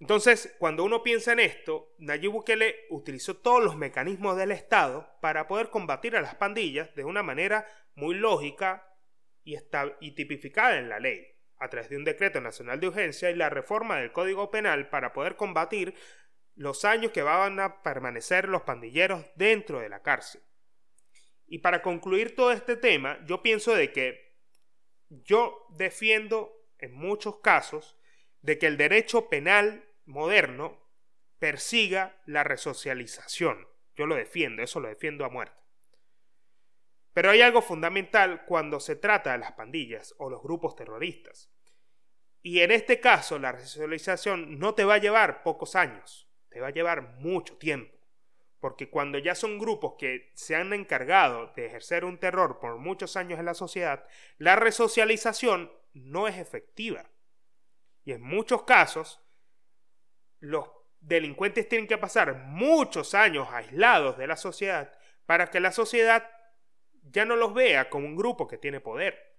Entonces, 0.00 0.56
cuando 0.58 0.82
uno 0.82 1.02
piensa 1.02 1.32
en 1.32 1.40
esto, 1.40 1.94
Nayib 1.98 2.32
Bukele 2.32 2.86
utilizó 2.88 3.36
todos 3.36 3.62
los 3.62 3.76
mecanismos 3.76 4.36
del 4.36 4.50
Estado 4.50 5.18
para 5.20 5.46
poder 5.46 5.68
combatir 5.68 6.16
a 6.16 6.22
las 6.22 6.34
pandillas 6.36 6.94
de 6.94 7.04
una 7.04 7.22
manera 7.22 7.66
muy 7.94 8.14
lógica 8.14 8.96
y, 9.44 9.58
y 10.00 10.12
tipificada 10.12 10.78
en 10.78 10.88
la 10.88 11.00
ley, 11.00 11.26
a 11.58 11.68
través 11.68 11.90
de 11.90 11.98
un 11.98 12.04
decreto 12.04 12.40
nacional 12.40 12.80
de 12.80 12.88
urgencia 12.88 13.30
y 13.30 13.34
la 13.34 13.50
reforma 13.50 13.98
del 13.98 14.12
Código 14.12 14.50
Penal 14.50 14.88
para 14.88 15.12
poder 15.12 15.36
combatir 15.36 15.94
los 16.54 16.86
años 16.86 17.12
que 17.12 17.22
van 17.22 17.60
a 17.60 17.82
permanecer 17.82 18.48
los 18.48 18.62
pandilleros 18.62 19.26
dentro 19.34 19.80
de 19.80 19.90
la 19.90 20.00
cárcel. 20.00 20.40
Y 21.50 21.58
para 21.58 21.82
concluir 21.82 22.36
todo 22.36 22.52
este 22.52 22.76
tema, 22.76 23.18
yo 23.26 23.42
pienso 23.42 23.74
de 23.74 23.90
que 23.92 24.36
yo 25.08 25.66
defiendo 25.70 26.52
en 26.78 26.94
muchos 26.94 27.40
casos 27.40 27.98
de 28.40 28.56
que 28.56 28.68
el 28.68 28.76
derecho 28.76 29.28
penal 29.28 29.84
moderno 30.06 30.78
persiga 31.40 32.22
la 32.24 32.44
resocialización. 32.44 33.66
Yo 33.96 34.06
lo 34.06 34.14
defiendo, 34.14 34.62
eso 34.62 34.78
lo 34.78 34.88
defiendo 34.88 35.24
a 35.24 35.28
muerte. 35.28 35.60
Pero 37.12 37.30
hay 37.30 37.42
algo 37.42 37.62
fundamental 37.62 38.44
cuando 38.46 38.78
se 38.78 38.94
trata 38.94 39.32
de 39.32 39.38
las 39.38 39.52
pandillas 39.52 40.14
o 40.18 40.30
los 40.30 40.40
grupos 40.40 40.76
terroristas. 40.76 41.50
Y 42.42 42.60
en 42.60 42.70
este 42.70 43.00
caso, 43.00 43.40
la 43.40 43.50
resocialización 43.50 44.60
no 44.60 44.74
te 44.76 44.84
va 44.84 44.94
a 44.94 44.98
llevar 44.98 45.42
pocos 45.42 45.74
años, 45.74 46.30
te 46.48 46.60
va 46.60 46.68
a 46.68 46.72
llevar 46.72 47.16
mucho 47.16 47.58
tiempo. 47.58 47.99
Porque 48.60 48.90
cuando 48.90 49.18
ya 49.18 49.34
son 49.34 49.58
grupos 49.58 49.94
que 49.98 50.30
se 50.34 50.54
han 50.54 50.72
encargado 50.74 51.52
de 51.56 51.66
ejercer 51.66 52.04
un 52.04 52.18
terror 52.18 52.60
por 52.60 52.76
muchos 52.76 53.16
años 53.16 53.38
en 53.38 53.46
la 53.46 53.54
sociedad, 53.54 54.06
la 54.36 54.54
resocialización 54.54 55.72
no 55.94 56.28
es 56.28 56.36
efectiva. 56.36 57.10
Y 58.04 58.12
en 58.12 58.22
muchos 58.22 58.62
casos, 58.64 59.20
los 60.40 60.68
delincuentes 61.00 61.68
tienen 61.68 61.88
que 61.88 61.98
pasar 61.98 62.34
muchos 62.34 63.14
años 63.14 63.48
aislados 63.50 64.18
de 64.18 64.26
la 64.26 64.36
sociedad 64.36 64.92
para 65.24 65.50
que 65.50 65.60
la 65.60 65.72
sociedad 65.72 66.28
ya 67.02 67.24
no 67.24 67.36
los 67.36 67.54
vea 67.54 67.88
como 67.88 68.06
un 68.06 68.16
grupo 68.16 68.46
que 68.46 68.58
tiene 68.58 68.80
poder. 68.80 69.38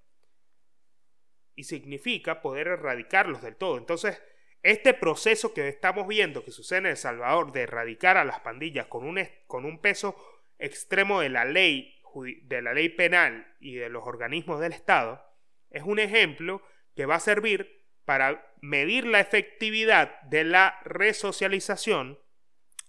Y 1.55 1.65
significa 1.65 2.41
poder 2.41 2.67
erradicarlos 2.67 3.41
del 3.41 3.55
todo. 3.55 3.77
Entonces, 3.77 4.21
este 4.63 4.93
proceso 4.93 5.53
que 5.53 5.67
estamos 5.67 6.07
viendo 6.07 6.45
que 6.45 6.51
sucede 6.51 6.79
en 6.79 6.85
El 6.87 6.97
Salvador 6.97 7.51
de 7.51 7.61
erradicar 7.61 8.17
a 8.17 8.25
las 8.25 8.39
pandillas 8.41 8.87
con 8.87 9.05
un, 9.05 9.19
con 9.47 9.65
un 9.65 9.79
peso 9.79 10.15
extremo 10.59 11.21
de 11.21 11.29
la 11.29 11.45
ley 11.45 11.97
de 12.43 12.61
la 12.61 12.73
ley 12.73 12.89
penal 12.89 13.55
y 13.61 13.75
de 13.75 13.87
los 13.87 14.05
organismos 14.05 14.59
del 14.59 14.73
Estado 14.73 15.25
es 15.69 15.83
un 15.83 15.99
ejemplo 15.99 16.61
que 16.95 17.05
va 17.05 17.15
a 17.15 17.19
servir 17.19 17.85
para 18.05 18.53
medir 18.59 19.05
la 19.05 19.21
efectividad 19.21 20.21
de 20.23 20.43
la 20.43 20.79
resocialización 20.83 22.19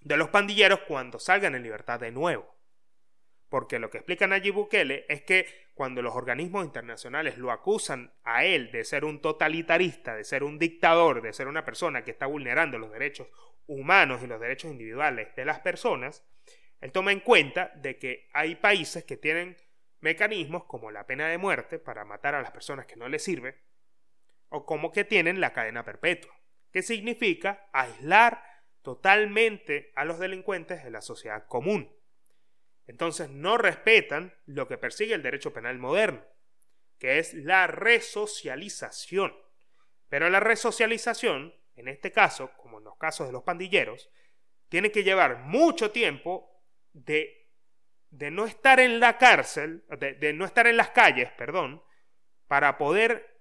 de 0.00 0.16
los 0.16 0.30
pandilleros 0.30 0.80
cuando 0.80 1.20
salgan 1.20 1.54
en 1.54 1.62
libertad 1.62 2.00
de 2.00 2.10
nuevo. 2.10 2.52
Porque 3.52 3.78
lo 3.78 3.90
que 3.90 3.98
explica 3.98 4.26
Nayib 4.26 4.54
Bukele 4.54 5.04
es 5.10 5.24
que 5.24 5.68
cuando 5.74 6.00
los 6.00 6.16
organismos 6.16 6.64
internacionales 6.64 7.36
lo 7.36 7.50
acusan 7.50 8.10
a 8.24 8.46
él 8.46 8.72
de 8.72 8.82
ser 8.82 9.04
un 9.04 9.20
totalitarista, 9.20 10.16
de 10.16 10.24
ser 10.24 10.42
un 10.42 10.58
dictador, 10.58 11.20
de 11.20 11.34
ser 11.34 11.48
una 11.48 11.62
persona 11.62 12.02
que 12.02 12.12
está 12.12 12.24
vulnerando 12.24 12.78
los 12.78 12.90
derechos 12.90 13.28
humanos 13.66 14.22
y 14.22 14.26
los 14.26 14.40
derechos 14.40 14.70
individuales 14.70 15.36
de 15.36 15.44
las 15.44 15.60
personas, 15.60 16.24
él 16.80 16.92
toma 16.92 17.12
en 17.12 17.20
cuenta 17.20 17.70
de 17.74 17.98
que 17.98 18.30
hay 18.32 18.54
países 18.54 19.04
que 19.04 19.18
tienen 19.18 19.58
mecanismos 20.00 20.64
como 20.64 20.90
la 20.90 21.04
pena 21.04 21.28
de 21.28 21.36
muerte 21.36 21.78
para 21.78 22.06
matar 22.06 22.34
a 22.34 22.40
las 22.40 22.52
personas 22.52 22.86
que 22.86 22.96
no 22.96 23.06
les 23.06 23.22
sirve, 23.22 23.58
o 24.48 24.64
como 24.64 24.90
que 24.92 25.04
tienen 25.04 25.42
la 25.42 25.52
cadena 25.52 25.84
perpetua, 25.84 26.34
que 26.72 26.80
significa 26.80 27.68
aislar 27.74 28.42
totalmente 28.80 29.92
a 29.94 30.06
los 30.06 30.18
delincuentes 30.18 30.82
de 30.82 30.90
la 30.90 31.02
sociedad 31.02 31.46
común. 31.46 31.94
Entonces 32.86 33.30
no 33.30 33.58
respetan 33.58 34.34
lo 34.46 34.66
que 34.66 34.78
persigue 34.78 35.14
el 35.14 35.22
derecho 35.22 35.52
penal 35.52 35.78
moderno, 35.78 36.24
que 36.98 37.18
es 37.18 37.34
la 37.34 37.66
resocialización. 37.66 39.34
Pero 40.08 40.28
la 40.28 40.40
resocialización, 40.40 41.54
en 41.76 41.88
este 41.88 42.12
caso, 42.12 42.52
como 42.56 42.78
en 42.78 42.84
los 42.84 42.96
casos 42.96 43.26
de 43.26 43.32
los 43.32 43.44
pandilleros, 43.44 44.10
tiene 44.68 44.90
que 44.90 45.04
llevar 45.04 45.38
mucho 45.38 45.90
tiempo 45.90 46.62
de, 46.92 47.50
de 48.10 48.30
no 48.30 48.46
estar 48.46 48.80
en 48.80 49.00
la 49.00 49.18
cárcel, 49.18 49.84
de, 49.98 50.14
de 50.14 50.32
no 50.32 50.44
estar 50.44 50.66
en 50.66 50.76
las 50.76 50.90
calles, 50.90 51.30
perdón, 51.32 51.82
para 52.46 52.76
poder 52.76 53.40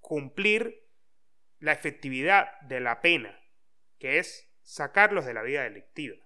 cumplir 0.00 0.88
la 1.58 1.72
efectividad 1.72 2.60
de 2.62 2.80
la 2.80 3.00
pena, 3.00 3.40
que 3.98 4.18
es 4.18 4.50
sacarlos 4.62 5.24
de 5.24 5.34
la 5.34 5.42
vida 5.42 5.62
delictiva. 5.62 6.16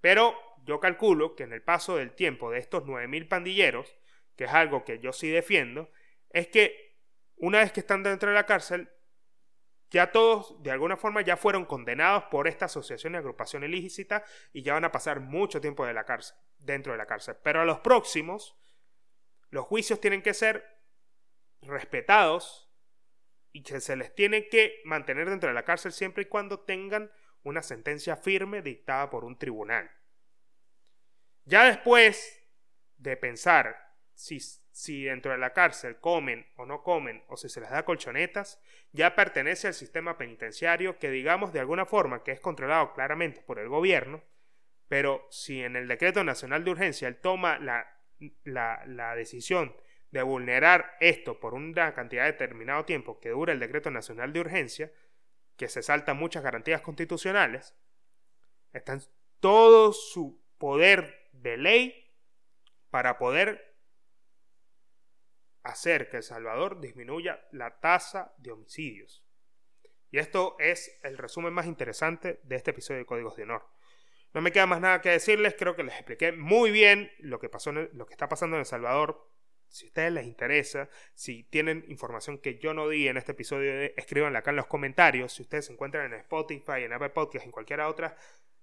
Pero 0.00 0.47
yo 0.68 0.80
calculo 0.80 1.34
que 1.34 1.44
en 1.44 1.54
el 1.54 1.62
paso 1.62 1.96
del 1.96 2.12
tiempo 2.12 2.50
de 2.50 2.58
estos 2.58 2.84
9.000 2.84 3.26
pandilleros, 3.26 3.96
que 4.36 4.44
es 4.44 4.52
algo 4.52 4.84
que 4.84 4.98
yo 4.98 5.14
sí 5.14 5.30
defiendo, 5.30 5.90
es 6.28 6.48
que 6.48 6.98
una 7.36 7.60
vez 7.60 7.72
que 7.72 7.80
están 7.80 8.02
dentro 8.02 8.28
de 8.28 8.34
la 8.34 8.44
cárcel, 8.44 8.90
ya 9.90 10.12
todos 10.12 10.62
de 10.62 10.70
alguna 10.70 10.98
forma 10.98 11.22
ya 11.22 11.38
fueron 11.38 11.64
condenados 11.64 12.24
por 12.24 12.46
esta 12.46 12.66
asociación 12.66 13.14
y 13.14 13.16
agrupación 13.16 13.64
ilícita 13.64 14.22
y 14.52 14.62
ya 14.62 14.74
van 14.74 14.84
a 14.84 14.92
pasar 14.92 15.20
mucho 15.20 15.58
tiempo 15.58 15.86
de 15.86 15.94
la 15.94 16.04
cárcel, 16.04 16.36
dentro 16.58 16.92
de 16.92 16.98
la 16.98 17.06
cárcel. 17.06 17.38
Pero 17.42 17.62
a 17.62 17.64
los 17.64 17.80
próximos, 17.80 18.54
los 19.48 19.64
juicios 19.64 20.02
tienen 20.02 20.20
que 20.20 20.34
ser 20.34 20.66
respetados 21.62 22.70
y 23.52 23.62
que 23.62 23.80
se 23.80 23.96
les 23.96 24.14
tiene 24.14 24.48
que 24.48 24.82
mantener 24.84 25.30
dentro 25.30 25.48
de 25.48 25.54
la 25.54 25.64
cárcel 25.64 25.92
siempre 25.92 26.24
y 26.24 26.26
cuando 26.26 26.60
tengan 26.60 27.10
una 27.42 27.62
sentencia 27.62 28.16
firme 28.16 28.60
dictada 28.60 29.08
por 29.08 29.24
un 29.24 29.38
tribunal. 29.38 29.90
Ya 31.48 31.64
después 31.64 32.46
de 32.98 33.16
pensar 33.16 33.94
si, 34.12 34.38
si 34.38 35.04
dentro 35.04 35.32
de 35.32 35.38
la 35.38 35.54
cárcel 35.54 35.98
comen 35.98 36.46
o 36.56 36.66
no 36.66 36.82
comen 36.82 37.24
o 37.28 37.38
si 37.38 37.48
se 37.48 37.62
les 37.62 37.70
da 37.70 37.86
colchonetas, 37.86 38.60
ya 38.92 39.14
pertenece 39.14 39.68
al 39.68 39.72
sistema 39.72 40.18
penitenciario 40.18 40.98
que 40.98 41.10
digamos 41.10 41.54
de 41.54 41.60
alguna 41.60 41.86
forma 41.86 42.22
que 42.22 42.32
es 42.32 42.40
controlado 42.40 42.92
claramente 42.92 43.40
por 43.40 43.58
el 43.58 43.68
gobierno, 43.70 44.22
pero 44.88 45.26
si 45.30 45.62
en 45.62 45.76
el 45.76 45.88
decreto 45.88 46.22
nacional 46.22 46.64
de 46.64 46.70
urgencia 46.70 47.08
él 47.08 47.16
toma 47.16 47.58
la, 47.58 47.96
la, 48.44 48.84
la 48.84 49.14
decisión 49.14 49.74
de 50.10 50.20
vulnerar 50.22 50.98
esto 51.00 51.40
por 51.40 51.54
una 51.54 51.94
cantidad 51.94 52.24
de 52.24 52.32
determinado 52.32 52.84
tiempo 52.84 53.20
que 53.20 53.30
dura 53.30 53.54
el 53.54 53.60
decreto 53.60 53.90
nacional 53.90 54.34
de 54.34 54.40
urgencia, 54.40 54.92
que 55.56 55.68
se 55.68 55.82
saltan 55.82 56.18
muchas 56.18 56.42
garantías 56.42 56.82
constitucionales, 56.82 57.74
está 58.74 58.92
en 58.92 59.02
todo 59.40 59.94
su 59.94 60.42
poder 60.58 61.17
de 61.42 61.56
ley 61.56 62.04
para 62.90 63.18
poder 63.18 63.76
hacer 65.62 66.08
que 66.08 66.18
El 66.18 66.22
Salvador 66.22 66.80
disminuya 66.80 67.46
la 67.52 67.80
tasa 67.80 68.34
de 68.38 68.52
homicidios. 68.52 69.24
Y 70.10 70.18
esto 70.18 70.56
es 70.58 70.98
el 71.02 71.18
resumen 71.18 71.52
más 71.52 71.66
interesante 71.66 72.40
de 72.44 72.56
este 72.56 72.70
episodio 72.70 73.00
de 73.00 73.06
Códigos 73.06 73.36
de 73.36 73.42
Honor. 73.42 73.66
No 74.32 74.40
me 74.40 74.52
queda 74.52 74.66
más 74.66 74.80
nada 74.80 75.00
que 75.00 75.10
decirles, 75.10 75.54
creo 75.58 75.76
que 75.76 75.82
les 75.82 75.94
expliqué 75.94 76.32
muy 76.32 76.70
bien 76.70 77.10
lo 77.18 77.38
que, 77.38 77.48
pasó 77.48 77.72
lo 77.72 78.06
que 78.06 78.14
está 78.14 78.28
pasando 78.28 78.56
en 78.56 78.60
El 78.60 78.66
Salvador. 78.66 79.30
Si 79.68 79.84
a 79.84 79.88
ustedes 79.88 80.12
les 80.12 80.26
interesa, 80.26 80.88
si 81.14 81.44
tienen 81.44 81.84
información 81.88 82.38
que 82.38 82.58
yo 82.58 82.72
no 82.72 82.88
di 82.88 83.08
en 83.08 83.18
este 83.18 83.32
episodio, 83.32 83.70
escríbanla 83.96 84.38
acá 84.38 84.50
en 84.50 84.56
los 84.56 84.66
comentarios. 84.66 85.34
Si 85.34 85.42
ustedes 85.42 85.66
se 85.66 85.72
encuentran 85.72 86.10
en 86.12 86.20
Spotify, 86.20 86.84
en 86.84 86.94
Apple 86.94 87.10
Podcast, 87.10 87.44
en 87.44 87.52
cualquiera 87.52 87.88
otra 87.88 88.16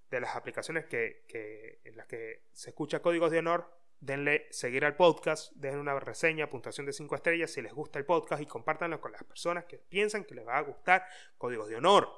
de 0.09 0.19
las 0.19 0.35
aplicaciones 0.35 0.85
que, 0.85 1.81
en 1.83 1.97
las 1.97 2.07
que 2.07 2.43
se 2.53 2.69
escucha 2.69 3.01
códigos 3.01 3.31
de 3.31 3.39
honor, 3.39 3.69
denle 3.99 4.47
seguir 4.51 4.85
al 4.85 4.95
podcast, 4.95 5.51
den 5.55 5.79
una 5.79 5.99
reseña, 5.99 6.49
puntuación 6.49 6.85
de 6.85 6.93
5 6.93 7.15
estrellas 7.15 7.51
si 7.51 7.61
les 7.61 7.73
gusta 7.73 7.99
el 7.99 8.05
podcast 8.05 8.41
y 8.41 8.45
compártanlo 8.45 9.01
con 9.01 9.11
las 9.11 9.23
personas 9.23 9.65
que 9.65 9.77
piensan 9.77 10.25
que 10.25 10.35
les 10.35 10.47
va 10.47 10.57
a 10.57 10.61
gustar 10.61 11.05
códigos 11.37 11.69
de 11.69 11.77
honor. 11.77 12.09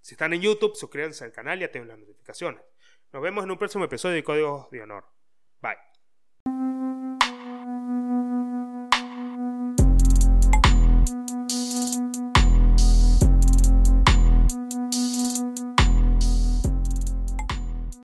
Si 0.00 0.14
están 0.14 0.32
en 0.34 0.42
YouTube, 0.42 0.76
suscríbanse 0.76 1.24
al 1.24 1.32
canal 1.32 1.60
y 1.60 1.64
activen 1.64 1.88
las 1.88 1.98
notificaciones. 1.98 2.62
Nos 3.12 3.22
vemos 3.22 3.44
en 3.44 3.50
un 3.52 3.58
próximo 3.58 3.84
episodio 3.84 4.16
de 4.16 4.24
Códigos 4.24 4.70
de 4.70 4.82
Honor. 4.82 5.04
Bye. 5.62 5.93